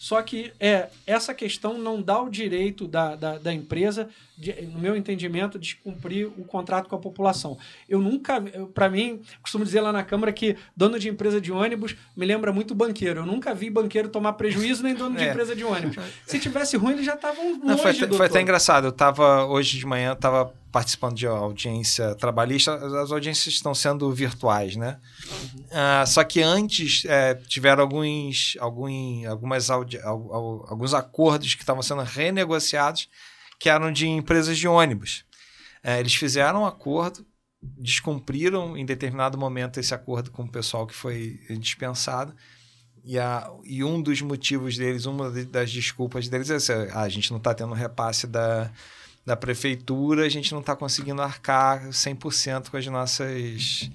Só 0.03 0.21
que 0.21 0.53
é, 0.59 0.89
essa 1.07 1.33
questão 1.33 1.79
não 1.79 2.03
dá 2.03 2.21
o 2.21 2.29
direito 2.29 2.89
da, 2.89 3.15
da, 3.15 3.39
da 3.39 3.55
empresa, 3.55 4.09
de, 4.37 4.51
no 4.63 4.81
meu 4.81 4.97
entendimento, 4.97 5.61
de 5.61 5.77
cumprir 5.77 6.27
o 6.27 6.45
contrato 6.45 6.89
com 6.89 6.97
a 6.97 6.99
população. 6.99 7.57
Eu 7.89 8.01
nunca, 8.01 8.43
para 8.75 8.91
mim, 8.91 9.23
costumo 9.41 9.65
dizer 9.65 9.81
lá 9.81 9.93
na 9.93 10.03
Câmara 10.03 10.33
que 10.33 10.57
dono 10.77 10.99
de 10.99 11.09
empresa 11.09 11.41
de 11.41 11.53
ônibus 11.53 11.95
me 12.17 12.27
lembra 12.27 12.53
muito 12.53 12.75
banqueiro. 12.75 13.21
Eu 13.21 13.27
nunca 13.27 13.55
vi 13.55 13.71
banqueiro 13.71 14.09
tomar 14.09 14.33
prejuízo 14.33 14.83
nem 14.83 14.93
dono 14.93 15.17
de 15.17 15.23
é. 15.23 15.31
empresa 15.31 15.55
de 15.55 15.63
ônibus. 15.63 15.97
Se 16.27 16.41
tivesse 16.41 16.77
ruim, 16.77 16.95
eles 16.95 17.07
já 17.07 17.15
estavam 17.15 17.61
longe, 17.63 17.81
foi, 17.81 17.95
foi 17.95 18.27
até 18.27 18.43
engraçado. 18.43 18.89
Eu 18.89 18.91
estava, 18.91 19.45
hoje 19.45 19.79
de 19.79 19.87
manhã, 19.87 20.15
estava 20.15 20.53
participando 20.73 21.15
de 21.17 21.27
audiência 21.27 22.15
trabalhista, 22.15 22.75
as 22.75 23.13
audiências 23.13 23.55
estão 23.55 23.75
sendo 23.75 24.11
virtuais, 24.11 24.75
né? 24.75 24.99
Uhum. 25.31 25.65
Uh, 25.67 26.07
só 26.07 26.25
que 26.25 26.41
antes 26.43 27.05
é, 27.05 27.35
tiveram 27.35 27.83
alguns, 27.83 28.57
alguns, 28.59 29.27
algumas 29.27 29.69
audi 29.69 30.01
alguns 30.01 30.95
acordos 30.95 31.55
que 31.55 31.63
estavam 31.63 31.83
sendo 31.83 32.03
renegociados 32.03 33.09
que 33.61 33.69
eram 33.69 33.93
de 33.93 34.09
empresas 34.09 34.57
de 34.57 34.67
ônibus. 34.67 35.25
Uh, 35.85 36.01
eles 36.01 36.15
fizeram 36.15 36.63
um 36.63 36.67
acordo, 36.67 37.25
descumpriram 37.79 38.75
em 38.75 38.87
determinado 38.87 39.37
momento 39.37 39.79
esse 39.79 39.95
acordo 39.95 40.31
com 40.31 40.45
o 40.45 40.51
pessoal 40.51 40.87
que 40.87 40.95
foi 40.95 41.39
dispensado. 41.61 42.35
E, 43.05 43.19
a, 43.19 43.51
e 43.65 43.85
um 43.85 44.01
dos 44.01 44.23
motivos 44.23 44.77
deles, 44.77 45.05
uma 45.05 45.31
das 45.31 45.71
desculpas 45.71 46.29
deles 46.29 46.49
é 46.51 46.55
assim, 46.55 46.73
ah, 46.93 47.03
a 47.03 47.09
gente 47.09 47.31
não 47.31 47.39
está 47.39 47.53
tendo 47.53 47.75
repasse 47.75 48.27
da, 48.27 48.71
da 49.25 49.37
prefeitura, 49.37 50.25
a 50.25 50.29
gente 50.29 50.53
não 50.53 50.61
está 50.61 50.75
conseguindo 50.75 51.23
arcar 51.23 51.89
100% 51.89 52.71
com 52.71 52.77
as 52.77 52.87
nossas 52.87 53.91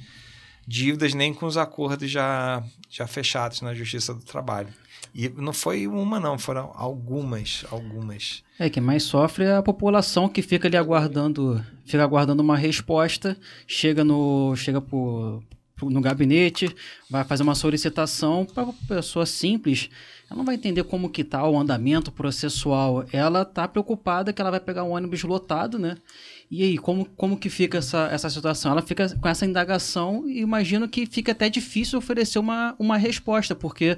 dívidas, 0.66 1.14
nem 1.14 1.34
com 1.34 1.46
os 1.46 1.58
acordos 1.58 2.10
já, 2.10 2.64
já 2.90 3.08
fechados 3.08 3.62
na 3.62 3.74
Justiça 3.74 4.14
do 4.14 4.22
Trabalho. 4.22 4.70
E 5.14 5.30
não 5.30 5.54
foi 5.54 5.88
uma, 5.88 6.20
não, 6.20 6.38
foram 6.38 6.72
algumas, 6.76 7.66
algumas. 7.72 8.44
É, 8.60 8.70
quem 8.70 8.84
mais 8.84 9.04
sofre 9.04 9.46
é 9.46 9.56
a 9.56 9.64
população 9.64 10.28
que 10.30 10.42
fica 10.42 10.68
ali 10.68 10.78
aguardando, 10.78 11.64
fica 11.86 12.04
aguardando 12.04 12.44
uma 12.44 12.58
resposta, 12.58 13.38
chega 13.66 14.04
no, 14.04 14.56
chega 14.56 14.84
no 15.82 16.02
gabinete, 16.02 16.74
vai 17.10 17.24
fazer 17.24 17.44
uma 17.44 17.56
solicitação 17.56 18.46
para 18.46 18.68
pessoa 18.88 19.26
simples 19.26 19.90
ela 20.30 20.38
não 20.38 20.46
vai 20.46 20.56
entender 20.56 20.84
como 20.84 21.10
que 21.10 21.24
tá 21.24 21.48
o 21.48 21.58
andamento 21.58 22.12
processual. 22.12 23.06
Ela 23.14 23.46
tá 23.46 23.68
preocupada 23.68 24.34
que 24.34 24.42
ela 24.42 24.52
vai 24.52 24.60
pegar 24.60 24.84
um 24.84 24.92
ônibus 24.92 25.24
lotado, 25.24 25.80
né? 25.80 25.96
E 26.50 26.64
aí, 26.64 26.78
como, 26.78 27.06
como 27.06 27.38
que 27.38 27.50
fica 27.50 27.78
essa, 27.78 28.10
essa 28.12 28.30
situação? 28.30 28.72
Ela 28.72 28.82
fica 28.82 29.10
com 29.18 29.28
essa 29.28 29.46
indagação 29.46 30.28
e 30.28 30.40
imagino 30.40 30.88
que 30.88 31.06
fica 31.06 31.34
até 31.34 31.50
difícil 31.50 32.00
oferecer 32.00 32.40
uma, 32.40 32.76
uma 32.80 32.98
resposta, 32.98 33.54
porque 33.54 33.98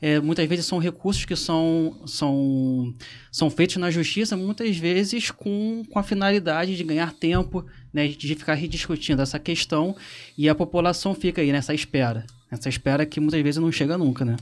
é, 0.00 0.18
muitas 0.20 0.46
vezes 0.48 0.64
são 0.64 0.78
recursos 0.78 1.24
que 1.26 1.36
são, 1.36 2.00
são, 2.06 2.94
são 3.30 3.50
feitos 3.50 3.76
na 3.76 3.90
justiça, 3.90 4.36
muitas 4.36 4.76
vezes 4.78 5.30
com, 5.30 5.82
com 5.90 5.98
a 5.98 6.02
finalidade 6.02 6.74
de 6.74 6.84
ganhar 6.84 7.12
tempo, 7.12 7.66
né, 7.92 8.08
de 8.08 8.34
ficar 8.34 8.54
rediscutindo 8.54 9.20
essa 9.20 9.38
questão, 9.38 9.94
e 10.38 10.48
a 10.48 10.54
população 10.54 11.14
fica 11.14 11.42
aí 11.42 11.52
nessa 11.52 11.74
espera. 11.74 12.24
Essa 12.50 12.68
espera 12.68 13.04
que 13.04 13.20
muitas 13.20 13.42
vezes 13.42 13.60
não 13.60 13.70
chega 13.70 13.96
nunca, 13.98 14.24
né? 14.24 14.36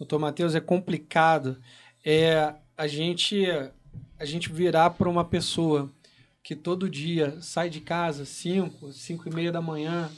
Doutor 0.00 0.18
Matheus, 0.18 0.54
é 0.54 0.60
complicado. 0.60 1.58
É 2.04 2.54
a 2.76 2.86
gente 2.86 3.46
a 4.18 4.24
gente 4.24 4.50
virar 4.50 4.90
para 4.90 5.08
uma 5.08 5.24
pessoa 5.24 5.90
que 6.42 6.56
todo 6.56 6.90
dia 6.90 7.38
sai 7.40 7.70
de 7.70 7.80
casa 7.80 8.24
5, 8.24 8.92
5 8.92 9.28
e 9.28 9.34
meia 9.34 9.52
da 9.52 9.60
manhã, 9.62 10.10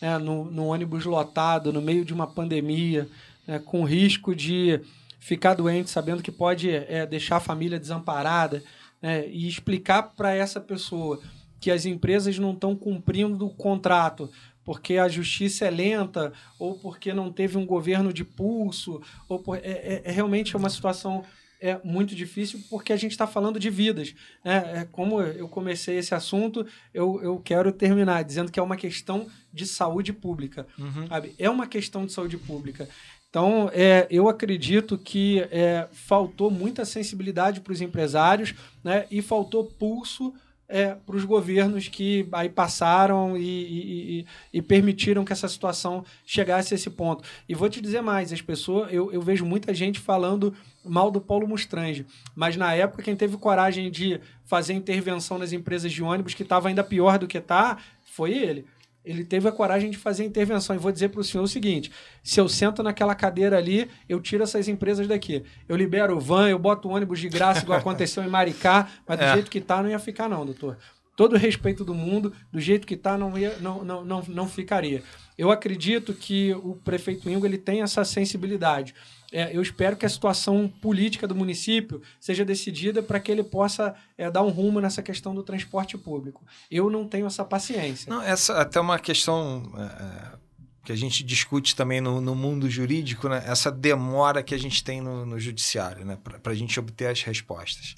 né, 0.00 0.16
no, 0.18 0.44
no, 0.44 0.66
ônibus 0.66 1.04
lotado, 1.04 1.72
no 1.72 1.80
meio 1.80 2.04
de 2.04 2.14
uma 2.14 2.26
pandemia, 2.26 3.08
né, 3.46 3.58
com 3.58 3.84
risco 3.84 4.34
de 4.34 4.80
ficar 5.18 5.54
doente, 5.54 5.90
sabendo 5.90 6.22
que 6.22 6.32
pode 6.32 6.70
é, 6.70 7.06
deixar 7.06 7.36
a 7.36 7.40
família 7.40 7.78
desamparada, 7.78 8.62
né, 9.00 9.28
e 9.28 9.46
explicar 9.46 10.14
para 10.14 10.34
essa 10.34 10.60
pessoa 10.60 11.20
que 11.60 11.70
as 11.70 11.84
empresas 11.84 12.38
não 12.38 12.52
estão 12.52 12.74
cumprindo 12.74 13.46
o 13.46 13.54
contrato, 13.54 14.30
porque 14.64 14.96
a 14.96 15.08
justiça 15.08 15.66
é 15.66 15.70
lenta, 15.70 16.32
ou 16.58 16.78
porque 16.78 17.12
não 17.12 17.32
teve 17.32 17.58
um 17.58 17.66
governo 17.66 18.12
de 18.12 18.24
pulso, 18.24 19.00
ou 19.28 19.38
por, 19.38 19.56
é, 19.56 19.60
é, 19.64 20.02
é 20.04 20.10
realmente 20.10 20.56
uma 20.56 20.70
situação 20.70 21.24
é 21.62 21.80
muito 21.84 22.12
difícil 22.16 22.60
porque 22.68 22.92
a 22.92 22.96
gente 22.96 23.12
está 23.12 23.24
falando 23.24 23.60
de 23.60 23.70
vidas. 23.70 24.12
Né? 24.44 24.80
É, 24.80 24.84
como 24.90 25.20
eu 25.22 25.48
comecei 25.48 25.96
esse 25.96 26.12
assunto, 26.12 26.66
eu, 26.92 27.22
eu 27.22 27.38
quero 27.38 27.70
terminar 27.70 28.24
dizendo 28.24 28.50
que 28.50 28.58
é 28.58 28.62
uma 28.62 28.76
questão 28.76 29.28
de 29.52 29.64
saúde 29.64 30.12
pública. 30.12 30.66
Uhum. 30.76 31.06
É 31.38 31.48
uma 31.48 31.68
questão 31.68 32.04
de 32.04 32.12
saúde 32.12 32.36
pública. 32.36 32.88
Então, 33.30 33.70
é, 33.72 34.06
eu 34.10 34.28
acredito 34.28 34.98
que 34.98 35.40
é, 35.52 35.88
faltou 35.92 36.50
muita 36.50 36.84
sensibilidade 36.84 37.60
para 37.60 37.72
os 37.72 37.80
empresários 37.80 38.54
né? 38.82 39.06
e 39.08 39.22
faltou 39.22 39.64
pulso 39.64 40.34
é, 40.72 40.94
para 40.94 41.14
os 41.14 41.24
governos 41.26 41.86
que 41.86 42.26
aí 42.32 42.48
passaram 42.48 43.36
e, 43.36 43.42
e, 43.42 44.26
e, 44.54 44.62
permitiram 44.62 45.22
que 45.22 45.32
essa 45.32 45.46
situação 45.46 46.02
chegasse 46.24 46.72
a 46.72 46.76
esse 46.76 46.88
ponto. 46.88 47.22
E 47.46 47.54
vou 47.54 47.68
te 47.68 47.78
dizer 47.78 48.00
mais, 48.00 48.32
as 48.32 48.40
pessoas, 48.40 48.90
eu, 48.90 49.12
eu 49.12 49.20
vejo 49.20 49.44
muita 49.44 49.74
gente 49.74 50.00
falando 50.00 50.54
mal 50.82 51.10
do 51.10 51.20
Paulo 51.20 51.46
Mustrange, 51.46 52.06
mas 52.34 52.56
na 52.56 52.72
época 52.74 53.02
quem 53.02 53.14
teve 53.14 53.36
coragem 53.36 53.90
de 53.90 54.18
fazer 54.46 54.72
intervenção 54.72 55.36
nas 55.36 55.52
empresas 55.52 55.92
de 55.92 56.02
ônibus, 56.02 56.32
que 56.32 56.42
estava 56.42 56.68
ainda 56.68 56.82
pior 56.82 57.18
do 57.18 57.26
que 57.26 57.36
está, 57.36 57.76
foi 58.00 58.32
ele 58.32 58.64
ele 59.04 59.24
teve 59.24 59.48
a 59.48 59.52
coragem 59.52 59.90
de 59.90 59.98
fazer 59.98 60.22
a 60.22 60.26
intervenção. 60.26 60.76
E 60.76 60.78
vou 60.78 60.92
dizer 60.92 61.08
para 61.08 61.20
o 61.20 61.24
senhor 61.24 61.42
o 61.42 61.48
seguinte: 61.48 61.90
se 62.22 62.40
eu 62.40 62.48
sento 62.48 62.82
naquela 62.82 63.14
cadeira 63.14 63.58
ali, 63.58 63.88
eu 64.08 64.20
tiro 64.20 64.42
essas 64.42 64.68
empresas 64.68 65.06
daqui. 65.08 65.42
Eu 65.68 65.76
libero 65.76 66.16
o 66.16 66.20
van, 66.20 66.48
eu 66.48 66.58
boto 66.58 66.88
o 66.88 66.92
ônibus 66.92 67.20
de 67.20 67.28
graça, 67.28 67.62
igual 67.62 67.78
aconteceu 67.80 68.22
em 68.22 68.28
Maricá, 68.28 68.88
mas 69.06 69.18
do 69.18 69.24
é. 69.24 69.32
jeito 69.34 69.50
que 69.50 69.60
tá, 69.60 69.82
não 69.82 69.90
ia 69.90 69.98
ficar, 69.98 70.28
não, 70.28 70.44
doutor. 70.44 70.78
Todo 71.14 71.34
o 71.34 71.38
respeito 71.38 71.84
do 71.84 71.94
mundo, 71.94 72.32
do 72.50 72.58
jeito 72.58 72.86
que 72.86 72.96
tá, 72.96 73.18
não, 73.18 73.36
ia, 73.36 73.56
não, 73.60 73.84
não, 73.84 74.04
não, 74.04 74.22
não 74.28 74.48
ficaria. 74.48 75.02
Eu 75.36 75.50
acredito 75.50 76.14
que 76.14 76.54
o 76.54 76.74
prefeito 76.76 77.28
Ingo 77.28 77.44
ele 77.44 77.58
tem 77.58 77.82
essa 77.82 78.04
sensibilidade. 78.04 78.94
É, 79.32 79.56
eu 79.56 79.62
espero 79.62 79.96
que 79.96 80.04
a 80.04 80.08
situação 80.08 80.68
política 80.68 81.26
do 81.26 81.34
município 81.34 82.02
seja 82.20 82.44
decidida 82.44 83.02
para 83.02 83.18
que 83.18 83.32
ele 83.32 83.42
possa 83.42 83.94
é, 84.16 84.30
dar 84.30 84.42
um 84.42 84.50
rumo 84.50 84.80
nessa 84.80 85.02
questão 85.02 85.34
do 85.34 85.42
transporte 85.42 85.96
público. 85.96 86.44
Eu 86.70 86.90
não 86.90 87.08
tenho 87.08 87.26
essa 87.26 87.44
paciência. 87.44 88.10
Não, 88.10 88.22
essa 88.22 88.60
até 88.60 88.78
uma 88.78 88.98
questão 88.98 89.72
é, 89.76 89.82
é, 89.82 90.38
que 90.84 90.92
a 90.92 90.96
gente 90.96 91.24
discute 91.24 91.74
também 91.74 92.00
no, 92.00 92.20
no, 92.20 92.34
mundo 92.34 92.68
jurídico, 92.68 93.28
né? 93.28 93.42
essa 93.46 93.72
demora 93.72 94.42
que 94.42 94.54
a 94.54 94.58
gente 94.58 94.84
tem 94.84 95.00
no, 95.00 95.24
no 95.24 95.40
judiciário, 95.40 96.04
né? 96.04 96.18
para 96.22 96.52
a 96.52 96.56
gente 96.56 96.78
obter 96.78 97.06
as 97.06 97.22
respostas. 97.22 97.94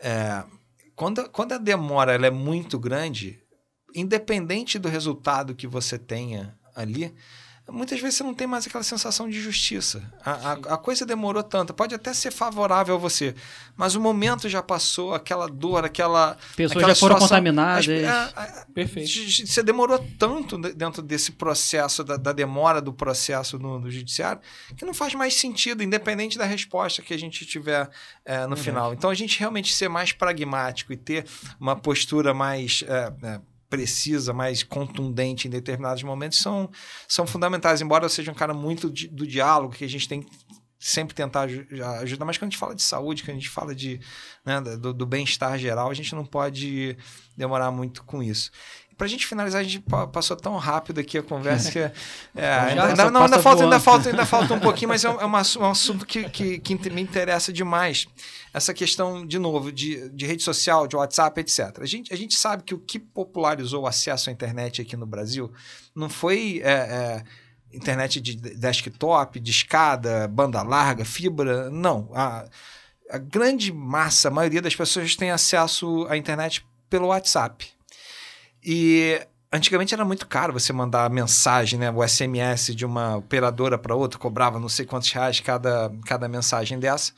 É, 0.00 0.44
quando, 0.94 1.28
quando 1.30 1.52
a 1.52 1.58
demora 1.58 2.14
é 2.14 2.30
muito 2.30 2.78
grande, 2.78 3.42
independente 3.94 4.78
do 4.78 4.88
resultado 4.88 5.56
que 5.56 5.66
você 5.66 5.98
tenha 5.98 6.56
ali, 6.74 7.12
muitas 7.70 8.00
vezes 8.00 8.16
você 8.16 8.24
não 8.24 8.34
tem 8.34 8.46
mais 8.46 8.66
aquela 8.66 8.82
sensação 8.82 9.28
de 9.28 9.40
justiça. 9.40 10.02
A, 10.24 10.30
a, 10.30 10.52
a, 10.52 10.78
coisa 10.78 11.04
demorou 11.04 11.42
tanto, 11.42 11.74
pode 11.74 11.94
até 11.94 12.12
ser 12.12 12.30
favorável 12.30 12.94
a 12.94 12.98
você, 12.98 13.34
mas 13.76 13.94
o 13.94 14.00
momento 14.00 14.48
já 14.48 14.62
passou, 14.62 15.14
aquela 15.14 15.46
dor, 15.46 15.84
aquela. 15.84 16.36
Pessoas 16.56 16.78
aquela 16.78 16.94
já 16.94 17.00
foram 17.00 17.16
situação, 17.16 17.36
contaminadas. 17.36 17.86
A, 18.04 18.66
Perfeito. 18.74 19.46
Você 19.46 19.62
demorou 19.62 19.98
tanto 20.18 20.56
dentro 20.58 21.02
desse 21.02 21.32
processo, 21.32 22.02
da, 22.02 22.16
da 22.16 22.32
demora 22.32 22.80
do 22.80 22.92
processo 22.92 23.58
no, 23.58 23.78
no, 23.78 23.90
judiciário, 23.90 24.40
que 24.76 24.84
não 24.84 24.94
faz 24.94 25.14
mais 25.14 25.34
sentido, 25.34 25.82
independente 25.82 26.38
da 26.38 26.44
resposta 26.44 27.02
que 27.02 27.12
a 27.12 27.18
gente 27.18 27.44
tiver 27.44 27.88
é, 28.24 28.46
no 28.46 28.50
uhum. 28.50 28.56
final. 28.56 28.94
Então 28.94 29.10
a 29.10 29.14
gente 29.14 29.38
realmente 29.38 29.74
ser 29.74 29.88
mais 29.88 30.12
pragmático 30.12 30.92
e 30.92 30.96
ter 30.96 31.26
uma 31.60 31.76
postura 31.76 32.32
mais. 32.32 32.82
É, 32.86 33.12
é, 33.22 33.40
precisa, 33.68 34.32
mais 34.32 34.62
contundente 34.62 35.46
em 35.46 35.50
determinados 35.50 36.02
momentos 36.02 36.38
são, 36.38 36.70
são 37.06 37.26
fundamentais. 37.26 37.80
Embora 37.80 38.04
eu 38.04 38.08
seja 38.08 38.30
um 38.30 38.34
cara 38.34 38.54
muito 38.54 38.88
do 38.88 39.26
diálogo, 39.26 39.74
que 39.74 39.84
a 39.84 39.88
gente 39.88 40.08
tem 40.08 40.22
que 40.22 40.30
sempre 40.78 41.14
tentar 41.14 41.48
ajudar, 42.02 42.24
mas 42.24 42.38
quando 42.38 42.48
a 42.48 42.50
gente 42.50 42.58
fala 42.58 42.74
de 42.74 42.82
saúde, 42.82 43.22
quando 43.24 43.36
a 43.36 43.40
gente 43.40 43.48
fala 43.48 43.74
de, 43.74 44.00
né, 44.44 44.60
do, 44.60 44.94
do 44.94 45.04
bem-estar 45.04 45.58
geral, 45.58 45.90
a 45.90 45.94
gente 45.94 46.14
não 46.14 46.24
pode 46.24 46.96
demorar 47.36 47.70
muito 47.72 48.04
com 48.04 48.22
isso 48.22 48.50
para 48.98 49.06
a 49.06 49.08
gente 49.08 49.28
finalizar, 49.28 49.60
a 49.60 49.64
gente 49.64 49.80
passou 50.12 50.36
tão 50.36 50.56
rápido 50.56 50.98
aqui 50.98 51.16
a 51.16 51.22
conversa 51.22 51.70
que. 51.70 51.78
É, 52.34 52.52
ainda, 52.52 52.86
ainda, 52.86 53.10
não, 53.10 53.22
ainda, 53.22 53.38
falta, 53.40 53.62
ainda, 53.62 53.80
falta, 53.80 54.10
ainda 54.10 54.26
falta 54.26 54.54
um 54.54 54.58
pouquinho, 54.60 54.88
mas 54.88 55.04
é 55.04 55.10
um, 55.10 55.20
é 55.20 55.26
um 55.26 55.36
assunto 55.36 56.04
que, 56.04 56.28
que, 56.28 56.58
que, 56.58 56.90
me 56.90 57.00
interessa 57.00 57.52
demais. 57.52 58.06
Essa 58.52 58.74
questão, 58.74 59.26
de 59.26 59.38
novo, 59.38 59.72
de, 59.72 60.08
de 60.10 60.26
rede 60.26 60.42
social, 60.42 60.86
de 60.86 60.96
WhatsApp, 60.96 61.40
etc. 61.40 61.78
A 61.80 61.86
gente, 61.86 62.12
a 62.12 62.16
gente 62.16 62.36
sabe 62.36 62.64
que 62.64 62.74
o 62.74 62.78
que 62.78 62.98
popularizou 62.98 63.84
o 63.84 63.86
acesso 63.86 64.30
à 64.30 64.32
internet 64.32 64.82
aqui 64.82 64.96
no 64.96 65.06
Brasil 65.06 65.52
não 65.94 66.08
foi. 66.08 66.60
É, 66.64 66.70
é, 66.70 67.22
internet 67.72 68.20
de 68.20 68.34
desktop, 68.34 69.38
de 69.38 69.50
escada, 69.50 70.26
banda 70.26 70.62
larga, 70.62 71.04
fibra. 71.04 71.70
Não. 71.70 72.10
A, 72.14 72.46
a 73.10 73.18
grande 73.18 73.72
massa, 73.72 74.28
a 74.28 74.30
maioria 74.30 74.62
das 74.62 74.74
pessoas 74.74 75.14
tem 75.14 75.30
acesso 75.30 76.06
à 76.08 76.16
internet 76.16 76.66
pelo 76.90 77.08
WhatsApp. 77.08 77.77
E 78.64 79.20
antigamente 79.52 79.94
era 79.94 80.04
muito 80.04 80.26
caro 80.26 80.52
você 80.52 80.72
mandar 80.72 81.10
mensagem, 81.10 81.78
né? 81.78 81.90
O 81.90 82.06
SMS 82.06 82.74
de 82.74 82.84
uma 82.84 83.16
operadora 83.16 83.78
para 83.78 83.94
outra 83.94 84.18
cobrava 84.18 84.58
não 84.60 84.68
sei 84.68 84.84
quantos 84.84 85.10
reais 85.10 85.40
cada, 85.40 85.90
cada 86.04 86.28
mensagem 86.28 86.78
dessa. 86.78 87.12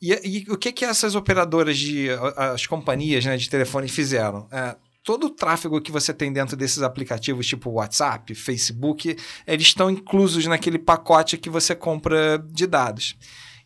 E, 0.00 0.12
e 0.24 0.52
o 0.52 0.56
que 0.56 0.72
que 0.72 0.84
essas 0.84 1.14
operadoras 1.14 1.76
de 1.76 2.08
as 2.36 2.66
companhias 2.66 3.24
né, 3.24 3.36
de 3.36 3.50
telefone 3.50 3.88
fizeram? 3.88 4.46
É, 4.52 4.76
todo 5.02 5.26
o 5.26 5.30
tráfego 5.30 5.80
que 5.80 5.90
você 5.90 6.14
tem 6.14 6.32
dentro 6.32 6.56
desses 6.56 6.82
aplicativos, 6.82 7.46
tipo 7.46 7.70
WhatsApp, 7.70 8.34
Facebook, 8.34 9.16
eles 9.46 9.66
estão 9.66 9.90
inclusos 9.90 10.46
naquele 10.46 10.78
pacote 10.78 11.36
que 11.36 11.50
você 11.50 11.74
compra 11.74 12.38
de 12.38 12.66
dados. 12.66 13.16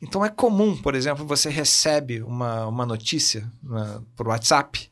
Então 0.00 0.24
é 0.24 0.28
comum, 0.28 0.76
por 0.76 0.94
exemplo, 0.94 1.26
você 1.26 1.50
recebe 1.50 2.22
uma, 2.22 2.66
uma 2.66 2.86
notícia 2.86 3.50
né, 3.62 4.00
por 4.16 4.28
WhatsApp 4.28 4.90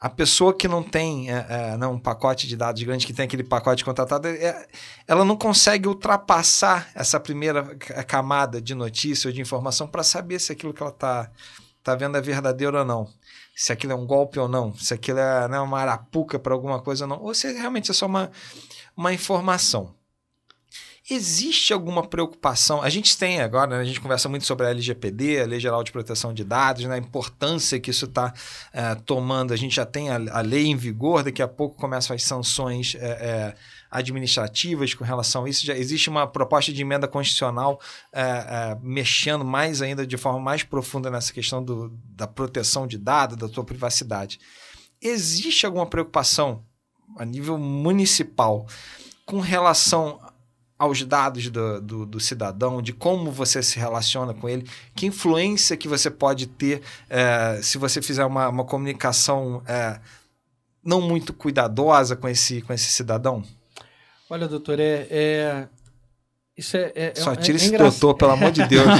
a 0.00 0.08
pessoa 0.08 0.54
que 0.54 0.68
não 0.68 0.82
tem 0.82 1.30
é, 1.30 1.46
é, 1.48 1.76
não, 1.76 1.94
um 1.94 1.98
pacote 1.98 2.46
de 2.46 2.56
dados 2.56 2.82
grande, 2.82 3.04
que 3.04 3.12
tem 3.12 3.24
aquele 3.24 3.42
pacote 3.42 3.84
contratado, 3.84 4.28
é, 4.28 4.66
ela 5.08 5.24
não 5.24 5.36
consegue 5.36 5.88
ultrapassar 5.88 6.88
essa 6.94 7.18
primeira 7.18 7.64
camada 8.06 8.60
de 8.60 8.74
notícia 8.74 9.28
ou 9.28 9.34
de 9.34 9.40
informação 9.40 9.88
para 9.88 10.04
saber 10.04 10.38
se 10.38 10.52
aquilo 10.52 10.72
que 10.72 10.80
ela 10.80 10.92
está 10.92 11.28
tá 11.82 11.96
vendo 11.96 12.16
é 12.16 12.20
verdadeiro 12.20 12.78
ou 12.78 12.84
não. 12.84 13.08
Se 13.56 13.72
aquilo 13.72 13.92
é 13.92 13.96
um 13.96 14.06
golpe 14.06 14.38
ou 14.38 14.46
não. 14.46 14.72
Se 14.74 14.94
aquilo 14.94 15.18
é 15.18 15.48
né, 15.48 15.58
uma 15.58 15.80
arapuca 15.80 16.38
para 16.38 16.54
alguma 16.54 16.80
coisa 16.80 17.04
ou 17.04 17.08
não. 17.08 17.20
Ou 17.20 17.34
se 17.34 17.52
realmente 17.52 17.90
é 17.90 17.94
só 17.94 18.06
uma, 18.06 18.30
uma 18.96 19.12
informação. 19.12 19.97
Existe 21.10 21.72
alguma 21.72 22.06
preocupação? 22.06 22.82
A 22.82 22.90
gente 22.90 23.16
tem 23.16 23.40
agora, 23.40 23.70
né, 23.70 23.80
a 23.80 23.84
gente 23.84 23.98
conversa 23.98 24.28
muito 24.28 24.44
sobre 24.44 24.66
a 24.66 24.70
LGPD, 24.70 25.40
a 25.40 25.46
Lei 25.46 25.58
Geral 25.58 25.82
de 25.82 25.90
Proteção 25.90 26.34
de 26.34 26.44
Dados, 26.44 26.84
né, 26.84 26.96
a 26.96 26.98
importância 26.98 27.80
que 27.80 27.90
isso 27.90 28.04
está 28.04 28.34
é, 28.74 28.94
tomando. 28.94 29.54
A 29.54 29.56
gente 29.56 29.74
já 29.74 29.86
tem 29.86 30.10
a, 30.10 30.16
a, 30.16 30.42
lei 30.42 30.66
em 30.66 30.76
vigor, 30.76 31.22
daqui 31.22 31.40
a 31.40 31.48
pouco 31.48 31.76
começam 31.76 32.14
as 32.14 32.22
sanções 32.22 32.94
é, 32.94 33.06
é, 33.06 33.54
administrativas 33.90 34.92
com 34.92 35.02
relação 35.02 35.46
a 35.46 35.48
isso. 35.48 35.64
Já 35.64 35.74
existe 35.74 36.10
uma 36.10 36.26
proposta 36.26 36.74
de 36.74 36.82
emenda 36.82 37.08
constitucional 37.08 37.80
mexendo 38.82 39.46
mais 39.46 39.80
ainda, 39.80 40.06
de 40.06 40.16
forma 40.18 40.38
mais 40.38 40.62
profunda 40.62 41.10
nessa 41.10 41.32
questão 41.32 41.64
do, 41.64 41.88
da 42.10 42.26
proteção 42.26 42.86
de 42.86 42.98
dados, 42.98 43.38
da 43.38 43.48
sua 43.48 43.64
privacidade. 43.64 44.38
Existe 45.00 45.64
alguma 45.64 45.86
preocupação 45.86 46.62
a 47.16 47.24
nível 47.24 47.56
municipal 47.56 48.66
com 49.24 49.40
relação 49.40 50.20
aos 50.78 51.02
dados 51.02 51.50
do, 51.50 51.80
do, 51.80 52.06
do, 52.06 52.20
cidadão, 52.20 52.80
de 52.80 52.92
como 52.92 53.32
você 53.32 53.62
se 53.62 53.78
relaciona 53.78 54.32
com 54.32 54.48
ele, 54.48 54.64
que 54.94 55.06
influência 55.06 55.76
que 55.76 55.88
você 55.88 56.08
pode 56.08 56.46
ter 56.46 56.82
é, 57.10 57.58
se 57.62 57.76
você 57.78 58.00
fizer 58.00 58.24
uma, 58.24 58.48
uma 58.48 58.64
comunicação 58.64 59.60
é, 59.66 59.98
não 60.84 61.00
muito 61.00 61.32
cuidadosa 61.32 62.14
com 62.14 62.28
esse, 62.28 62.62
com 62.62 62.72
esse 62.72 62.90
cidadão? 62.92 63.42
Olha, 64.30 64.46
doutor, 64.46 64.78
é, 64.78 65.06
é... 65.10 65.68
Isso 66.56 66.76
é, 66.76 66.92
é, 66.94 67.14
Só 67.14 67.34
tira 67.36 67.56
é, 67.56 67.60
esse 67.60 67.74
é 67.74 67.78
doutor, 67.78 68.14
pelo 68.14 68.32
amor 68.32 68.52
de 68.52 68.64
Deus. 68.66 68.86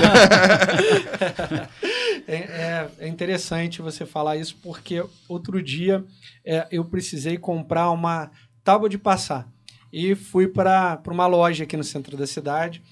É, 2.31 2.37
é, 2.37 2.91
é, 2.99 3.09
interessante 3.09 3.81
você 3.81 4.05
falar 4.05 4.37
isso, 4.37 4.55
porque 4.63 5.03
outro 5.27 5.63
dia 5.63 6.05
é, 6.45 6.69
eu 6.71 6.85
precisei 6.85 7.39
comprar 7.39 7.91
uma 7.91 8.31
tábua 8.63 8.87
de 8.87 8.99
passar 8.99 9.49
e 9.93 10.15
fui 10.15 10.47
para 10.49 11.01
uma 11.09 11.27
loja 11.27 11.65
aqui 11.65 11.77
no 11.77 11.85
centro 11.85 12.17
da 12.17 12.27
cidade. 12.27 12.83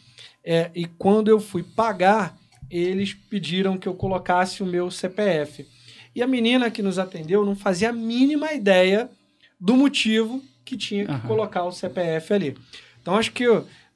É, 0.45 0.71
e 0.75 0.87
quando 0.87 1.29
eu 1.29 1.41
fui 1.41 1.63
pagar, 1.63 2.37
eles 2.71 3.15
pediram 3.15 3.77
que 3.77 3.89
eu 3.89 3.95
colocasse 3.95 4.63
o 4.63 4.67
meu 4.67 4.91
CPF. 4.91 5.67
E 6.15 6.23
a 6.23 6.27
menina 6.27 6.71
que 6.71 6.83
nos 6.83 6.99
atendeu 6.99 7.45
não 7.45 7.55
fazia 7.55 7.91
a 7.91 7.93
mínima 7.93 8.53
ideia 8.53 9.11
do 9.61 9.77
motivo 9.77 10.43
que 10.65 10.77
tinha 10.77 11.05
que 11.05 11.13
uhum. 11.13 11.21
colocar 11.21 11.65
o 11.65 11.73
CPF 11.73 12.33
ali. 12.33 12.57
Então, 13.01 13.17
acho 13.17 13.33
que 13.33 13.45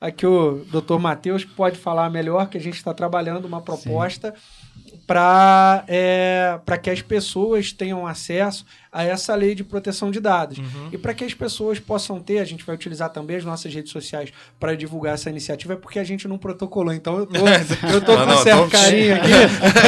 aqui 0.01 0.27
o 0.27 0.65
doutor 0.71 0.99
Matheus 0.99 1.45
pode 1.45 1.79
falar 1.79 2.11
melhor 2.11 2.49
que 2.49 2.59
a 2.59 2.61
gente 2.61 2.77
está 2.77 2.93
trabalhando 2.93 3.45
uma 3.45 3.61
proposta 3.61 4.35
Sim 4.37 4.60
para 5.07 5.85
é, 5.89 6.59
que 6.83 6.91
as 6.91 7.03
pessoas 7.03 7.73
tenham 7.73 8.07
acesso 8.07 8.65
a 8.93 9.05
essa 9.05 9.35
lei 9.35 9.55
de 9.55 9.63
proteção 9.63 10.11
de 10.11 10.21
dados. 10.21 10.59
Uhum. 10.59 10.89
E 10.93 10.99
para 10.99 11.15
que 11.15 11.25
as 11.25 11.33
pessoas 11.33 11.79
possam 11.79 12.21
ter, 12.21 12.39
a 12.39 12.45
gente 12.45 12.65
vai 12.65 12.75
utilizar 12.75 13.11
também 13.11 13.37
as 13.37 13.45
nossas 13.45 13.73
redes 13.73 13.93
sociais 13.93 14.33
para 14.59 14.75
divulgar 14.75 15.15
essa 15.15 15.31
iniciativa, 15.31 15.75
é 15.75 15.77
porque 15.77 15.99
a 15.99 16.05
gente 16.05 16.27
não 16.27 16.39
protocolou. 16.39 16.93
Então 16.93 17.19
eu 17.19 17.27
tô, 17.27 17.39
eu 17.93 18.01
tô 18.01 18.17
não, 18.17 18.27
com 18.27 18.33
não, 18.33 18.43
certo 18.43 18.71
carinho 18.71 19.15
aqui 19.15 19.31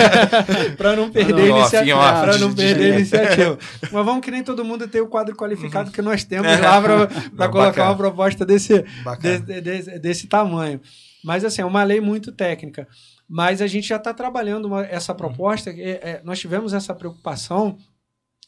para 0.76 0.96
não 0.96 1.10
perder 1.10 1.48
não, 1.48 1.58
iniciativa. 1.58 1.98
Para 1.98 2.38
não 2.38 2.54
perder 2.54 2.92
a 2.92 2.96
iniciativa. 2.96 3.58
Mas 3.90 4.04
vamos 4.04 4.20
que 4.24 4.30
nem 4.30 4.42
todo 4.42 4.64
mundo 4.64 4.86
tem 4.86 5.00
o 5.00 5.08
quadro 5.08 5.34
qualificado 5.34 5.88
uhum. 5.88 5.92
que 5.92 6.02
nós 6.02 6.22
temos 6.24 6.60
lá 6.60 6.80
para 6.80 7.48
colocar 7.48 7.48
bacana. 7.48 7.88
uma 7.90 7.96
proposta 7.96 8.46
desse, 8.46 8.84
desse, 9.20 9.60
desse, 9.60 9.98
desse 9.98 10.26
tamanho. 10.26 10.80
Mas 11.24 11.44
assim, 11.44 11.62
é 11.62 11.64
uma 11.64 11.84
lei 11.84 12.00
muito 12.00 12.32
técnica. 12.32 12.86
Mas 13.28 13.62
a 13.62 13.66
gente 13.66 13.88
já 13.88 13.96
está 13.96 14.12
trabalhando 14.12 14.66
uma, 14.66 14.84
essa 14.84 15.14
proposta. 15.14 15.70
É, 15.70 15.90
é, 15.90 16.20
nós 16.24 16.38
tivemos 16.38 16.72
essa 16.72 16.94
preocupação 16.94 17.78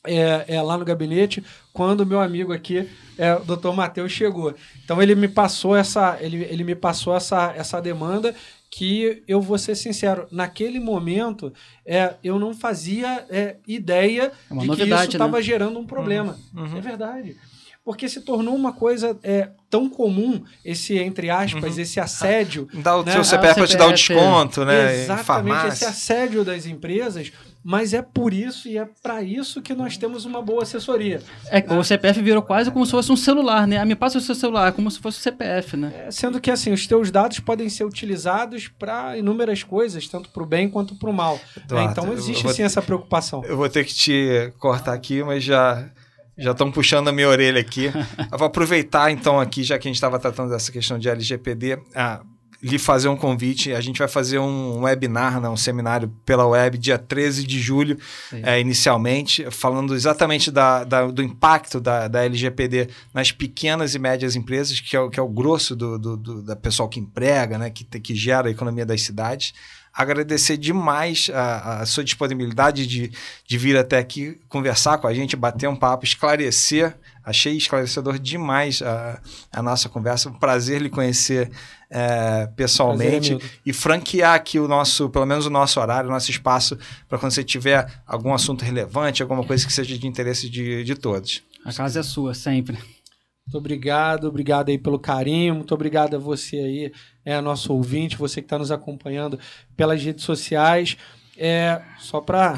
é, 0.07 0.45
é, 0.49 0.63
lá 0.63 0.77
no 0.77 0.85
gabinete 0.85 1.43
quando 1.73 2.01
o 2.01 2.07
meu 2.07 2.21
amigo 2.21 2.53
aqui, 2.53 2.89
é, 3.17 3.35
o 3.35 3.45
doutor 3.45 3.75
Matheus, 3.75 4.13
chegou. 4.13 4.55
Então 4.85 5.03
ele 5.03 5.15
me 5.15 5.29
passou 5.29 5.75
essa, 5.75 6.19
ele, 6.21 6.45
ele 6.45 6.63
me 6.63 6.75
passou 6.75 7.17
essa, 7.17 7.53
essa 7.57 7.81
demanda 7.81 8.35
que 8.71 9.23
eu 9.29 9.41
vou 9.41 9.57
ser 9.57 9.77
sincero, 9.77 10.27
naquele 10.33 10.81
momento 10.81 11.53
é, 11.87 12.17
eu 12.25 12.41
não 12.41 12.53
fazia 12.53 13.25
é, 13.31 13.57
ideia 13.69 14.33
é 14.51 14.55
de 14.55 14.67
novidade, 14.67 15.03
que 15.03 15.09
isso 15.09 15.17
estava 15.17 15.37
né? 15.37 15.43
gerando 15.43 15.79
um 15.79 15.87
problema. 15.87 16.37
Uhum. 16.53 16.77
É 16.77 16.81
verdade. 16.81 17.37
Porque 17.85 18.09
se 18.09 18.21
tornou 18.23 18.55
uma 18.55 18.73
coisa 18.73 19.17
é, 19.23 19.51
tão 19.69 19.89
comum, 19.89 20.43
esse, 20.65 20.99
entre 20.99 21.29
aspas, 21.31 21.77
uhum. 21.77 21.83
esse 21.83 22.01
assédio. 22.01 22.69
Dá 22.83 22.97
o 22.97 23.05
né? 23.05 23.13
seu 23.13 23.25
CPF 23.25 23.55
para 23.55 23.67
te 23.67 23.77
dar 23.77 23.89
o 23.89 23.93
desconto, 23.93 24.65
né? 24.65 25.03
Exatamente, 25.03 25.67
esse 25.69 25.85
assédio 25.85 26.45
das 26.45 26.67
empresas 26.67 27.33
mas 27.65 27.95
é 27.95 28.03
por 28.03 28.35
isso 28.35 28.69
e 28.69 28.77
é 28.77 28.87
para 29.03 29.23
isso 29.23 29.63
que 29.63 29.73
nós 29.73 29.97
temos 29.97 30.27
uma 30.27 30.43
boa 30.43 30.63
assessoria. 30.63 31.23
É, 31.49 31.63
né? 31.63 31.79
O 31.79 31.83
CPF 31.83 32.21
virou 32.21 32.43
quase 32.43 32.71
como 32.71 32.85
se 32.85 32.93
fosse 32.93 33.11
um 33.11 33.17
celular, 33.17 33.67
né? 33.67 33.79
Ah, 33.79 33.87
me 33.87 33.95
passa 33.95 34.19
o 34.19 34.21
seu 34.21 34.35
celular, 34.35 34.71
como 34.73 34.91
se 34.91 35.01
fosse 35.01 35.19
o 35.19 35.23
CPF, 35.23 35.75
né? 35.79 36.05
É, 36.07 36.11
sendo 36.11 36.39
que 36.39 36.51
assim, 36.51 36.71
os 36.73 36.87
teus 36.87 37.11
dados 37.11 37.41
podem 37.41 37.71
ser 37.71 37.85
utilizados 37.85 38.69
para 38.69 39.17
inúmeras 39.17 39.63
coisas, 39.63 40.07
tanto 40.07 40.29
para 40.29 40.43
o 40.43 40.47
bem 40.47 40.69
quanto 40.69 40.95
para 40.95 41.09
o 41.09 41.13
mal. 41.13 41.41
Eduardo, 41.57 41.91
então 41.91 42.13
existe 42.13 42.47
sim 42.53 42.63
essa 42.63 42.83
preocupação. 42.83 43.43
Eu 43.47 43.57
vou 43.57 43.69
ter 43.71 43.85
que 43.85 43.95
te 43.95 44.53
cortar 44.59 44.93
aqui, 44.93 45.23
mas 45.23 45.43
já 45.43 45.89
já 46.37 46.53
estão 46.53 46.71
puxando 46.71 47.09
a 47.09 47.13
minha 47.13 47.29
orelha 47.29 47.61
aqui. 47.61 47.93
Eu 48.31 48.39
vou 48.39 48.47
aproveitar 48.47 49.11
então 49.11 49.39
aqui, 49.41 49.63
já 49.63 49.79
que 49.79 49.87
a 49.87 49.91
gente 49.91 49.97
estava 49.97 50.19
tratando 50.19 50.51
dessa 50.51 50.71
questão 50.73 50.99
de 50.99 51.09
LGPD, 51.09 51.79
ah, 51.95 52.21
lhe 52.65 52.79
fazer 52.79 53.09
um 53.09 53.17
convite. 53.17 53.73
A 53.75 53.81
gente 53.81 53.99
vai 53.99 54.09
fazer 54.09 54.39
um 54.39 54.83
webinar, 54.83 55.39
né, 55.39 55.49
um 55.49 55.57
seminário 55.57 56.09
pela 56.25 56.47
web, 56.47 56.79
dia 56.79 56.99
13 56.99 57.47
de 57.47 57.61
julho, 57.61 57.99
é, 58.43 58.59
inicialmente, 58.59 59.49
falando 59.51 59.95
exatamente 59.95 60.51
da, 60.51 60.83
da, 60.83 61.07
do 61.07 61.23
impacto 61.23 61.79
da, 61.79 62.09
da 62.09 62.25
LGPD 62.25 62.89
nas 63.13 63.31
pequenas 63.31 63.95
e 63.95 63.99
médias 63.99 64.35
empresas, 64.35 64.81
que 64.81 64.97
é 64.97 65.01
o, 65.01 65.11
que 65.11 65.21
é 65.21 65.23
o 65.23 65.29
grosso 65.29 65.77
do, 65.77 65.99
do, 65.99 66.17
do 66.17 66.43
da 66.43 66.57
pessoal 66.57 66.89
que 66.89 66.99
emprega, 66.99 67.59
né, 67.59 67.69
que, 67.69 67.85
que 67.85 68.15
gera 68.15 68.49
a 68.49 68.51
economia 68.51 68.87
das 68.87 69.03
cidades 69.03 69.53
agradecer 69.95 70.57
demais 70.57 71.31
a, 71.33 71.83
a, 71.83 71.87
sua 71.87 72.03
disponibilidade 72.03 72.87
de, 72.87 73.13
de 73.47 73.59
vir 73.59 73.77
até 73.77 73.99
aqui 73.99 74.41
conversar 74.49 74.99
com 74.99 75.07
a 75.07 75.15
gente, 75.15 75.37
bater 75.37 75.69
um 75.69 75.77
papo, 75.77 76.05
esclarecer. 76.05 76.97
Achei 77.25 77.57
esclarecedor 77.57 78.19
demais 78.19 78.83
a, 78.83 79.21
a 79.53 79.63
nossa 79.63 79.89
conversa. 79.89 80.29
Um 80.29 80.35
prazer 80.35 80.83
lhe 80.83 80.91
conhecer 80.91 81.51
é, 81.89 82.49
pessoalmente 82.57 83.37
prazer, 83.37 83.61
e 83.65 83.73
franquear 83.73 84.35
aqui 84.35 84.59
o 84.59 84.67
nosso, 84.67 85.09
pelo 85.09 85.25
menos 85.25 85.47
o 85.47 85.51
nosso 85.51 85.81
horário, 85.81 86.11
o 86.11 86.13
nosso 86.13 86.31
espaço, 86.31 86.77
para 87.09 87.17
quando 87.17 87.33
você 87.33 87.45
tiver 87.45 87.89
algum 88.07 88.35
assunto 88.35 88.65
relevante, 88.65 89.23
alguma 89.23 89.45
coisa 89.45 89.65
que 89.65 89.73
seja 89.73 89.97
de 89.97 90.07
interesse 90.07 90.51
de, 90.51 90.83
de 90.83 90.95
todos. 90.97 91.43
A 91.65 91.73
casa 91.73 92.01
é 92.01 92.03
sua, 92.03 92.35
sempre. 92.35 92.77
Muito 93.47 93.59
obrigado, 93.59 94.27
obrigado 94.27 94.71
aí 94.71 94.79
pelo 94.79 94.99
carinho, 94.99 95.55
muito 95.55 95.75
obrigado 95.75 96.17
a 96.17 96.19
você 96.19 96.57
aí, 96.57 96.93
é 97.25 97.41
nosso 97.41 97.75
ouvinte, 97.75 98.17
você 98.17 98.41
que 98.41 98.47
está 98.47 98.59
nos 98.59 98.73
acompanhando 98.73 99.39
pelas 99.77 100.03
redes 100.03 100.25
sociais. 100.25 100.97
É, 101.37 101.83
só 101.99 102.21
para. 102.21 102.55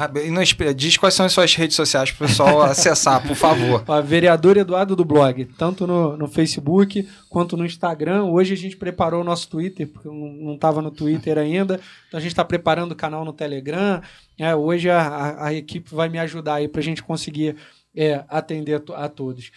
Diz 0.76 0.98
quais 0.98 1.14
são 1.14 1.24
as 1.24 1.32
suas 1.32 1.54
redes 1.54 1.74
sociais 1.74 2.10
para 2.12 2.26
o 2.26 2.28
pessoal 2.28 2.60
acessar, 2.62 3.26
por 3.26 3.34
favor. 3.34 3.82
A 3.88 4.00
vereador 4.02 4.56
Eduardo 4.56 4.94
do 4.94 5.04
blog, 5.04 5.46
tanto 5.56 5.86
no, 5.86 6.16
no 6.16 6.28
Facebook 6.28 7.08
quanto 7.30 7.56
no 7.56 7.64
Instagram. 7.64 8.24
Hoje 8.24 8.52
a 8.52 8.56
gente 8.56 8.76
preparou 8.76 9.22
o 9.22 9.24
nosso 9.24 9.48
Twitter, 9.48 9.88
porque 9.88 10.08
não 10.08 10.54
estava 10.54 10.82
no 10.82 10.90
Twitter 10.90 11.38
ainda. 11.38 11.80
Então 12.06 12.18
a 12.18 12.20
gente 12.20 12.32
está 12.32 12.44
preparando 12.44 12.92
o 12.92 12.96
canal 12.96 13.24
no 13.24 13.32
Telegram. 13.32 14.02
É, 14.38 14.54
hoje 14.54 14.90
a, 14.90 15.00
a, 15.00 15.46
a, 15.46 15.54
equipe 15.54 15.94
vai 15.94 16.10
me 16.10 16.18
ajudar 16.18 16.56
aí 16.56 16.68
para 16.68 16.80
a 16.80 16.84
gente 16.84 17.02
conseguir 17.02 17.56
é, 17.96 18.24
atender 18.28 18.82
a, 18.90 19.04
a 19.04 19.08
todos. 19.08 19.50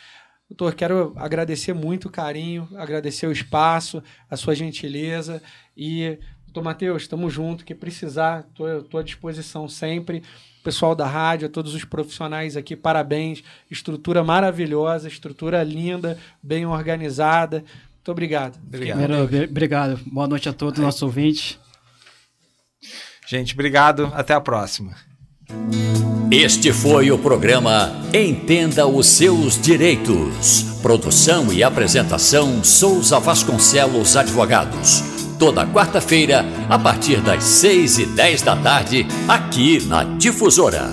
Doutor, 0.50 0.74
quero 0.74 1.14
agradecer 1.16 1.74
muito 1.74 2.08
o 2.08 2.12
carinho, 2.12 2.68
agradecer 2.76 3.28
o 3.28 3.32
espaço, 3.32 4.02
a 4.30 4.36
sua 4.36 4.56
gentileza 4.56 5.44
e, 5.78 6.18
doutor 6.46 6.64
Matheus, 6.64 7.04
estamos 7.04 7.32
juntos, 7.32 7.64
que 7.64 7.76
precisar, 7.76 8.48
estou 8.50 9.00
à 9.00 9.04
disposição 9.04 9.68
sempre. 9.68 10.24
Pessoal 10.64 10.96
da 10.96 11.06
rádio, 11.06 11.48
a 11.48 11.52
todos 11.52 11.74
os 11.76 11.86
profissionais 11.86 12.58
aqui, 12.58 12.76
parabéns. 12.76 13.44
Estrutura 13.70 14.24
maravilhosa, 14.24 15.08
estrutura 15.08 15.64
linda, 15.64 16.18
bem 16.42 16.66
organizada. 16.66 17.64
Muito 17.96 18.12
obrigado. 18.12 18.60
Obrigado. 18.66 19.46
obrigado. 19.50 20.00
Boa 20.08 20.28
noite 20.28 20.50
a 20.50 20.54
todos, 20.54 20.80
nossos 20.80 21.04
ouvintes. 21.04 21.60
Gente, 23.28 23.54
obrigado. 23.54 24.12
Até 24.16 24.34
a 24.34 24.42
próxima. 24.42 25.09
Este 26.32 26.72
foi 26.72 27.12
o 27.12 27.18
programa 27.18 27.92
Entenda 28.14 28.86
os 28.86 29.08
Seus 29.08 29.60
Direitos. 29.60 30.78
Produção 30.82 31.52
e 31.52 31.64
apresentação 31.64 32.64
Souza 32.64 33.20
Vasconcelos 33.20 34.16
Advogados. 34.16 35.04
Toda 35.40 35.66
quarta-feira, 35.66 36.46
a 36.70 36.78
partir 36.78 37.20
das 37.22 37.44
seis 37.44 37.98
e 37.98 38.06
dez 38.06 38.44
da 38.44 38.56
tarde, 38.56 39.08
aqui 39.28 39.84
na 39.88 40.04
Difusora. 40.04 40.92